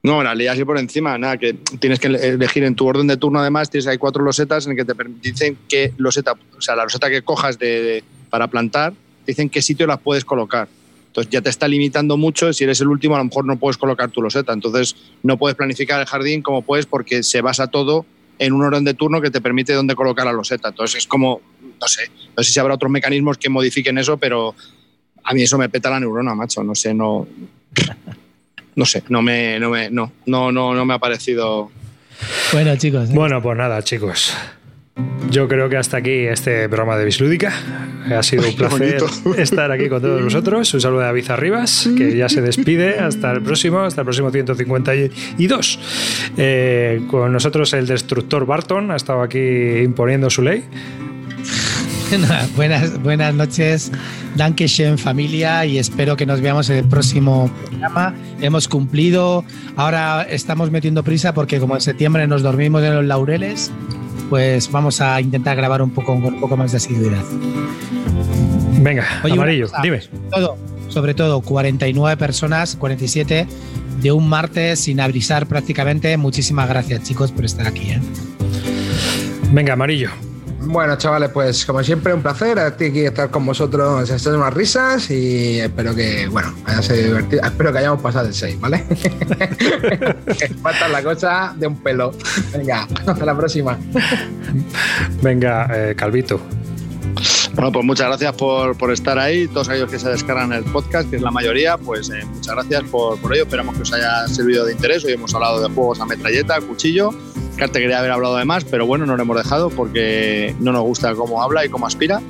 [0.05, 3.15] No, la leí así por encima, nada, que tienes que elegir en tu orden de
[3.15, 6.83] turno además, tienes hay cuatro losetas en que te dicen qué loseta, o sea, la
[6.83, 10.67] loseta que cojas de, de- para plantar, te dicen qué sitio las puedes colocar.
[11.07, 13.77] Entonces ya te está limitando mucho, si eres el último a lo mejor no puedes
[13.77, 18.05] colocar tu loseta, entonces no puedes planificar el jardín como puedes porque se basa todo
[18.39, 20.69] en un orden de turno que te permite dónde colocar la loseta.
[20.69, 21.39] Entonces es como,
[21.79, 24.53] no sé, no sé si habrá otros mecanismos que modifiquen eso, pero
[25.23, 27.25] a mí eso me peta la neurona, macho, no sé, no...
[28.75, 31.71] No sé, no me, no me, no, no, no, no me ha parecido.
[32.51, 33.09] Bueno, chicos.
[33.09, 33.13] ¿eh?
[33.13, 34.33] Bueno, pues nada, chicos.
[35.31, 37.51] Yo creo que hasta aquí este programa de Bislúdica.
[38.15, 39.01] Ha sido un placer
[39.37, 40.71] estar aquí con todos vosotros.
[40.73, 42.99] Un saludo de David Arribas, que ya se despide.
[42.99, 45.79] Hasta el próximo, hasta el próximo 152.
[46.37, 50.63] Eh, con nosotros el destructor Barton ha estado aquí imponiendo su ley.
[52.55, 53.91] buenas, buenas noches,
[54.35, 58.13] Dankeschön familia y espero que nos veamos en el próximo programa.
[58.39, 59.43] Hemos cumplido,
[59.75, 63.71] ahora estamos metiendo prisa porque como en septiembre nos dormimos en los laureles,
[64.29, 67.23] pues vamos a intentar grabar un poco con un poco más de asiduidad.
[68.79, 70.01] Venga, Oye, amarillo, cosa, dime.
[70.29, 70.57] Todo,
[70.89, 73.47] sobre todo 49 personas, 47
[74.01, 76.15] de un martes sin avisar prácticamente.
[76.17, 77.91] Muchísimas gracias chicos por estar aquí.
[77.91, 78.01] ¿eh?
[79.51, 80.09] Venga, amarillo.
[80.65, 85.59] Bueno, chavales, pues como siempre, un placer aquí estar con vosotros, echar unas risas y
[85.59, 87.41] espero que, bueno, haya sido divertido.
[87.43, 88.79] Espero que hayamos pasado el 6, ¿vale?
[90.61, 92.13] Falta la cosa de un pelo.
[92.53, 93.77] Venga, hasta la próxima.
[95.21, 96.39] Venga, eh, Calvito.
[97.53, 99.47] Bueno, pues muchas gracias por, por, estar ahí.
[99.47, 102.83] Todos aquellos que se descargan el podcast, que es la mayoría, pues eh, muchas gracias
[102.83, 103.43] por, por, ello.
[103.43, 105.03] Esperamos que os haya servido de interés.
[105.03, 107.11] Hoy hemos hablado de juegos a metralleta, cuchillo.
[107.57, 110.83] Carte quería haber hablado de más, pero bueno, no lo hemos dejado porque no nos
[110.83, 112.21] gusta cómo habla y cómo aspira.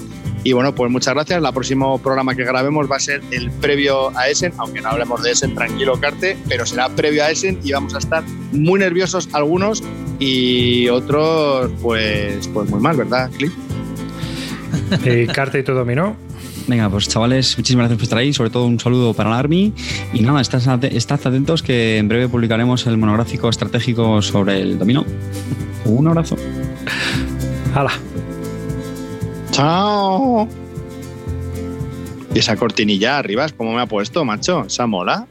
[0.44, 1.41] Y bueno, pues muchas gracias.
[1.41, 5.24] El próximo programa que grabemos va a ser el previo a Essen, aunque no hablemos
[5.24, 9.30] de Essen, tranquilo, Carte, pero será previo a Essen y vamos a estar muy nerviosos
[9.32, 9.82] algunos
[10.20, 13.54] y otros, pues, pues muy mal, ¿verdad, Clip?
[15.06, 16.18] ¿Y Carte y tu dominó?
[16.68, 18.34] Venga, pues chavales, muchísimas gracias por estar ahí.
[18.34, 19.73] Sobre todo un saludo para la Army.
[20.14, 25.06] Y nada, estad, atentos que en breve publicaremos el monográfico estratégico sobre el dominó.
[25.85, 26.38] Un abrazo.
[27.76, 27.91] ¡Hala!
[29.52, 30.48] ¡Chao!
[32.34, 34.65] Y esa cortinilla arriba, ¿cómo me ha puesto, macho?
[34.65, 35.27] Esa mola.